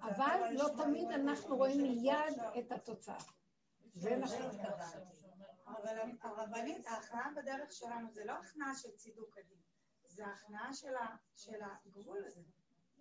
אבל 0.00 0.50
לא 0.52 0.68
תמיד 0.76 1.10
אנחנו 1.10 1.56
רואים 1.56 1.82
מיד 1.82 2.38
את 2.58 2.72
התוצאה. 2.72 3.18
זה 3.94 4.16
נכון. 4.16 4.50
אבל 5.66 5.98
הרבנית, 6.22 6.86
ההכנעה 6.86 7.30
בדרך 7.36 7.72
שלנו 7.72 8.10
זה 8.12 8.24
לא 8.24 8.32
הכנעה 8.32 8.74
של 8.74 8.90
צידוק 8.90 9.38
הדין, 9.38 9.58
זה 10.04 10.26
הכנעה 10.26 10.74
של 11.34 11.54
הגבול 11.86 12.24
הזה. 12.26 12.40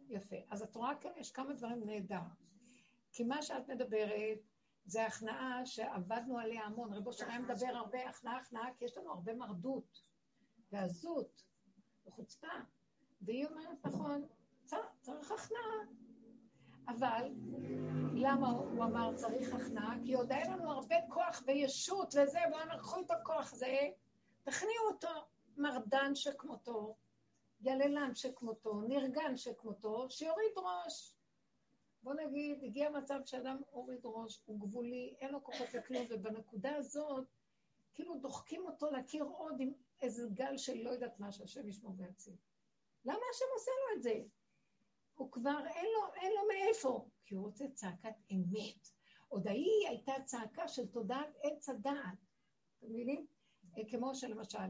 יפה. 0.10 0.36
אז 0.50 0.62
את 0.62 0.76
רואה 0.76 0.92
יש 1.16 1.32
כמה 1.32 1.54
דברים 1.54 1.84
נהדר. 1.86 2.22
כי 3.12 3.24
מה 3.24 3.42
שאת 3.42 3.70
מדברת, 3.70 4.40
זה 4.86 5.06
הכנעה 5.06 5.66
שעבדנו 5.66 6.40
עליה 6.40 6.64
המון. 6.64 6.94
רבו 6.94 7.14
שלהם 7.14 7.44
מדבר 7.44 7.68
הרבה 7.68 8.10
הכנעה, 8.10 8.38
הכנעה, 8.38 8.74
כי 8.78 8.86
יש 8.86 8.98
לנו 8.98 9.12
הרבה 9.12 9.34
מרדות 9.34 10.02
ועזות 10.72 11.44
וחוצפה. 12.06 12.48
והיא 13.22 13.46
אומרת, 13.48 13.86
נכון, 13.86 14.28
צריך 15.02 15.32
הכנעה. 15.32 16.05
אבל 16.88 17.32
למה 18.14 18.50
הוא 18.50 18.84
אמר 18.84 19.16
צריך 19.16 19.54
הכנעה? 19.54 19.96
כי 20.06 20.14
עוד 20.14 20.32
היה 20.32 20.56
לנו 20.56 20.72
הרבה 20.72 20.96
כוח 21.10 21.44
וישות 21.46 22.08
וזה, 22.08 22.40
והוא 22.52 22.62
אמר, 22.64 22.80
קחו 22.80 23.02
את 23.02 23.12
הכוח 23.12 23.54
הזה, 23.54 23.90
תכניעו 24.44 24.86
אותו, 24.92 25.10
מרדן 25.58 26.16
שכמותו, 26.16 26.96
יללן 27.62 28.16
שכמותו, 28.16 28.82
נרגן 28.82 29.38
שכמותו, 29.38 30.10
שיוריד 30.10 30.52
ראש. 30.58 31.14
בוא 32.04 32.14
נגיד, 32.14 32.64
הגיע 32.64 32.90
מצב 32.90 33.20
שאדם 33.26 33.62
הוריד 33.70 34.02
ראש, 34.04 34.42
הוא 34.46 34.60
גבולי, 34.60 35.16
אין 35.22 35.32
לו 35.32 35.44
כוחות 35.44 35.74
לכלום, 35.74 36.06
ובנקודה 36.10 36.76
הזאת, 36.76 37.26
כאילו 37.94 38.16
דוחקים 38.16 38.66
אותו 38.66 38.92
להכיר 38.92 39.24
עוד 39.24 39.56
עם 39.60 39.74
איזה 40.02 40.28
גל 40.34 40.58
של 40.58 40.78
לא 40.78 40.90
יודעת 40.90 41.20
מה, 41.20 41.32
שהשם 41.32 41.70
ישמור 41.70 41.94
ויציל. 41.98 42.36
למה 43.06 43.20
השם 43.34 43.46
עושה 43.54 43.72
לו 43.72 43.98
את 43.98 44.04
זה? 44.04 44.22
הוא 45.16 45.32
כבר, 45.32 45.68
אין 45.76 45.86
לו, 45.86 46.14
אין 46.22 46.32
לו 46.32 46.42
מאיפה, 46.48 47.06
כי 47.26 47.36
הוא 47.36 47.46
רוצה 47.46 47.66
צעקת 47.74 48.16
אמת. 48.32 48.90
עוד 49.28 49.48
ההיא 49.48 49.88
הייתה 49.90 50.14
צעקה 50.26 50.68
של 50.68 50.88
תודעת 50.88 51.36
עץ 51.44 51.70
הדעת. 51.70 52.18
אתם 52.78 52.88
מבינים? 52.90 53.26
אה, 53.78 53.84
כמו 53.90 54.16
שלמשל, 54.16 54.70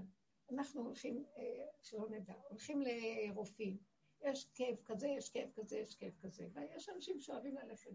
אנחנו 0.52 0.82
הולכים, 0.82 1.26
אה, 1.38 1.66
שלא 1.82 2.10
נדע, 2.10 2.34
הולכים 2.50 2.82
לרופאים. 2.82 3.78
יש 4.22 4.50
כאב 4.54 4.76
כזה, 4.86 5.08
יש 5.08 5.30
כאב 5.30 5.50
כזה, 5.56 5.78
יש 5.78 5.96
כאב 5.96 6.14
כזה. 6.22 6.48
ויש 6.54 6.90
אנשים 6.90 7.20
שאוהבים 7.20 7.56
ללכת 7.56 7.92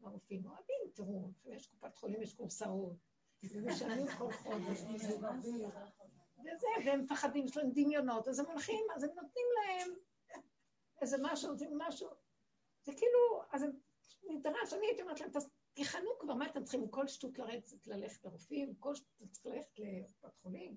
לרופאים. 0.00 0.46
אוהבים, 0.46 0.80
תראו, 0.94 1.28
יש 1.44 1.66
קופת 1.66 1.96
חולים, 1.96 2.22
יש 2.22 2.34
קורסאות. 2.34 2.96
ומשלמים 3.50 4.06
כל 4.18 4.32
חודש, 4.32 4.80
וזה, 6.44 6.66
והם 6.84 7.00
מפחדים, 7.00 7.44
יש 7.44 7.56
להם 7.56 7.70
דמיונות, 7.74 8.28
אז 8.28 8.38
הם 8.38 8.46
הולכים, 8.46 8.84
אז 8.96 9.04
הם 9.04 9.10
נותנים 9.10 9.46
להם 9.56 9.94
איזה 11.02 11.16
משהו, 11.20 11.50
נותנים 11.50 11.78
משהו. 11.78 12.08
זה 12.82 12.92
כאילו, 12.92 13.42
אז 13.52 13.64
נדרש, 14.22 14.72
אני 14.72 14.86
הייתי 14.86 15.02
אומרת 15.02 15.20
להם, 15.20 15.30
תיכנו 15.74 16.10
כבר, 16.18 16.34
מה 16.34 16.46
אתם 16.46 16.62
צריכים? 16.62 16.88
כל 16.88 17.08
שטות 17.08 17.38
לרצת 17.38 17.86
ללכת 17.86 18.24
לרופאים, 18.24 18.74
כל 18.74 18.94
שטות 18.94 19.30
צריך 19.30 19.46
ללכת 19.54 19.78
לקופת 19.78 20.36
חולים. 20.42 20.76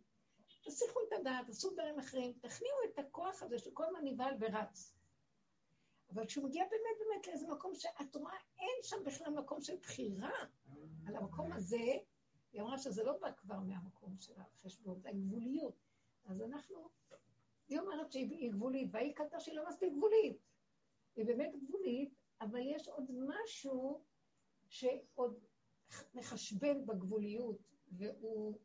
תסיכו 0.65 0.99
את 1.07 1.13
הדעת, 1.19 1.45
תעשו 1.45 1.69
דברים 1.69 1.99
אחרים, 1.99 2.33
תכניעו 2.41 2.77
את 2.85 2.99
הכוח 2.99 3.43
הזה 3.43 3.59
שכל 3.59 3.85
הזמן 3.85 3.99
נבהל 4.03 4.33
ורץ. 4.39 4.93
אבל 6.13 6.25
כשהוא 6.25 6.45
מגיע 6.45 6.63
באמת 6.63 6.97
באמת 6.99 7.27
לאיזה 7.27 7.47
מקום 7.47 7.75
שאת 7.75 8.15
רואה, 8.15 8.37
אין 8.59 8.83
שם 8.83 8.97
בכלל 9.05 9.33
מקום 9.33 9.61
של 9.61 9.77
בחירה 9.77 10.31
על 11.07 11.15
המקום 11.15 11.51
הזה, 11.51 11.97
היא 12.51 12.61
אמרה 12.61 12.77
שזה 12.77 13.03
לא 13.03 13.17
בא 13.21 13.31
כבר 13.31 13.59
מהמקום 13.59 14.15
של 14.19 14.33
החשבון, 14.37 14.99
זה 14.99 15.09
הגבוליות. 15.09 15.75
אז 16.25 16.41
אנחנו, 16.41 16.89
היא 17.67 17.79
אומרת 17.79 18.11
שהיא 18.11 18.51
גבולית, 18.51 18.89
והיא 18.91 19.15
קלטה 19.15 19.39
שהיא 19.39 19.55
לא 19.55 19.67
מספיק 19.69 19.93
גבולית. 19.93 20.37
היא 21.15 21.25
באמת 21.25 21.51
גבולית, 21.63 22.13
אבל 22.41 22.59
יש 22.63 22.87
עוד 22.87 23.11
משהו 23.27 24.03
שעוד 24.69 25.39
מחשבן 26.13 26.85
בגבוליות, 26.85 27.57
והוא, 27.91 28.59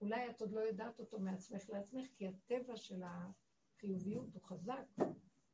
אולי 0.00 0.30
את 0.30 0.40
עוד 0.40 0.52
לא 0.52 0.60
יודעת 0.60 1.00
אותו 1.00 1.20
מעצמך 1.20 1.70
לעצמך, 1.70 2.06
כי 2.14 2.28
הטבע 2.28 2.76
של 2.76 3.02
החיוביות 3.02 4.34
הוא 4.34 4.42
חזק, 4.42 4.84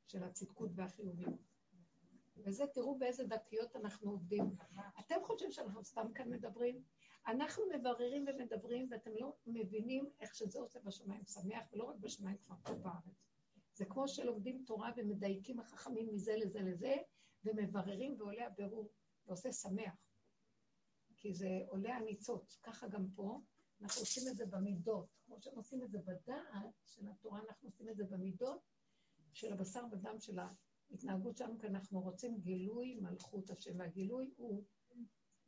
של 0.07 0.23
הצדקות 0.23 0.71
והחיוביות. 0.75 1.41
וזה, 2.37 2.67
תראו 2.67 2.99
באיזה 2.99 3.25
דקיות 3.25 3.77
אנחנו 3.77 4.11
עובדים. 4.11 4.57
אתם 4.99 5.15
חושבים 5.23 5.53
שאנחנו 5.53 5.85
סתם 5.85 6.13
כאן 6.15 6.31
מדברים? 6.31 6.83
אנחנו 7.27 7.65
מבררים 7.75 8.25
ומדברים, 8.29 8.89
ואתם 8.91 9.11
לא 9.21 9.37
מבינים 9.47 10.11
איך 10.21 10.35
שזה 10.35 10.61
עושה 10.61 10.81
בשמיים 10.81 11.25
שמח, 11.25 11.63
ולא 11.73 11.85
רק 11.85 11.97
בשמיים, 11.97 12.37
כבר 12.37 12.57
פה 12.65 12.75
בארץ. 12.75 13.25
זה 13.75 13.85
כמו 13.85 14.09
שלומדים 14.09 14.63
תורה 14.67 14.91
ומדייקים 14.97 15.61
החכמים 15.61 16.09
מזה 16.13 16.37
לזה 16.37 16.59
לזה, 16.61 16.95
ומבררים 17.45 18.17
ועולה 18.19 18.47
הבירור, 18.47 18.91
ועושה 19.27 19.53
שמח. 19.53 19.95
כי 21.17 21.35
זה 21.35 21.49
עולה 21.69 21.97
הניצוץ. 21.97 22.59
ככה 22.63 22.89
גם 22.89 23.07
פה, 23.15 23.41
אנחנו 23.81 24.03
עושים 24.03 24.23
את 24.31 24.37
זה 24.37 24.47
במידות. 24.47 25.07
כמו 25.27 25.41
שהם 25.41 25.57
עושים 25.57 25.83
את 25.83 25.91
זה 25.91 25.99
בדעת 25.99 26.75
של 26.85 27.09
התורה, 27.09 27.41
אנחנו 27.49 27.69
עושים 27.69 27.89
את 27.89 27.97
זה 27.97 28.05
במידות 28.05 28.61
של 29.33 29.53
הבשר 29.53 29.85
ודם 29.93 30.17
של 30.21 30.39
ההתנהגות 30.39 31.37
שלנו, 31.37 31.59
כי 31.59 31.67
אנחנו 31.67 32.01
רוצים 32.01 32.41
גילוי 32.41 32.95
מלכות 33.01 33.51
השם, 33.51 33.79
והגילוי 33.79 34.31
הוא 34.37 34.65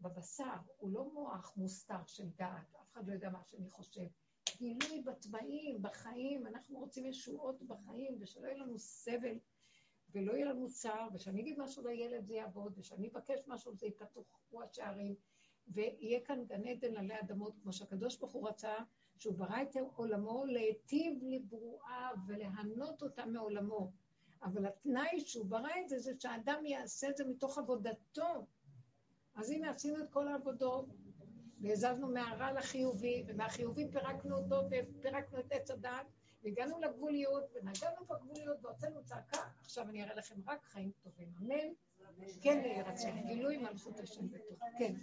בבשר, 0.01 0.57
הוא 0.77 0.93
לא 0.93 1.13
מוח 1.13 1.57
מוסתר 1.57 2.07
של 2.07 2.29
דעת, 2.37 2.75
אף 2.83 2.93
אחד 2.93 3.09
לא 3.09 3.13
יודע 3.13 3.31
מה 3.31 3.45
שאני 3.45 3.71
חושב. 3.71 4.07
גילוי 4.57 5.03
בתוואים, 5.03 5.83
בחיים, 5.83 6.47
אנחנו 6.47 6.79
רוצים 6.79 7.07
ישועות 7.07 7.63
בחיים, 7.63 8.17
ושלא 8.21 8.47
יהיה 8.47 8.59
לנו 8.59 8.79
סבל, 8.79 9.39
ולא 10.11 10.33
יהיה 10.33 10.47
לנו 10.47 10.69
צער, 10.69 11.09
ושאני 11.15 11.41
אגיד 11.41 11.59
משהו 11.59 11.87
לילד 11.87 12.27
זה 12.27 12.35
יעבוד, 12.35 12.79
ושאני 12.79 13.09
אבקש 13.09 13.41
משהו 13.47 13.75
זה 13.75 13.87
יפתחו 13.87 14.63
השערים, 14.63 15.15
ויהיה 15.69 16.21
כאן 16.25 16.45
גן 16.45 16.67
עדן 16.67 16.97
עלי 16.97 17.21
אדמות, 17.21 17.57
כמו 17.63 17.73
שהקדוש 17.73 18.19
ברוך 18.19 18.33
הוא 18.33 18.49
רצה, 18.49 18.75
שהוא 19.19 19.35
ברא 19.39 19.63
את 19.63 19.77
עולמו 19.97 20.45
להיטיב 20.45 21.19
לברואיו 21.23 22.17
וליהנות 22.29 23.03
אותה 23.03 23.27
מעולמו. 23.27 23.93
אבל 24.43 24.67
התנאי 24.67 25.21
שהוא 25.21 25.47
ברא 25.47 25.71
את 25.85 25.89
זה, 25.89 25.99
זה 25.99 26.13
שהאדם 26.19 26.67
יעשה 26.67 27.09
את 27.11 27.17
זה 27.17 27.25
מתוך 27.25 27.59
עבודתו. 27.59 28.47
אז 29.37 29.51
הנה, 29.51 29.71
עשינו 29.71 30.05
את 30.05 30.11
כל 30.11 30.29
העבודות, 30.29 30.87
והזזנו 31.61 32.09
מהרע 32.09 32.53
לחיובי, 32.53 33.25
ומהחיובי 33.29 33.89
פירקנו 33.93 34.37
אותו, 34.37 34.63
ופירקנו 34.71 35.41
את 35.41 35.53
עץ 35.53 35.71
הדעת, 35.71 36.07
והגענו 36.43 36.81
לגבוליות, 36.81 37.45
ונגענו 37.55 38.07
בגבוליות, 38.09 38.65
והוצאנו 38.65 39.05
צעקה. 39.05 39.41
עכשיו 39.61 39.89
אני 39.89 40.05
אראה 40.05 40.15
לכם 40.15 40.35
רק 40.47 40.65
חיים 40.65 40.91
טובים. 41.03 41.29
אמן. 41.41 41.73
כן 42.43 42.63
יהיה 42.65 42.85
רצון, 42.85 43.27
גילוי 43.27 43.57
מלכות 43.57 44.01
השם 44.01 44.29
בטוב. 44.29 44.59
כן. 44.79 44.95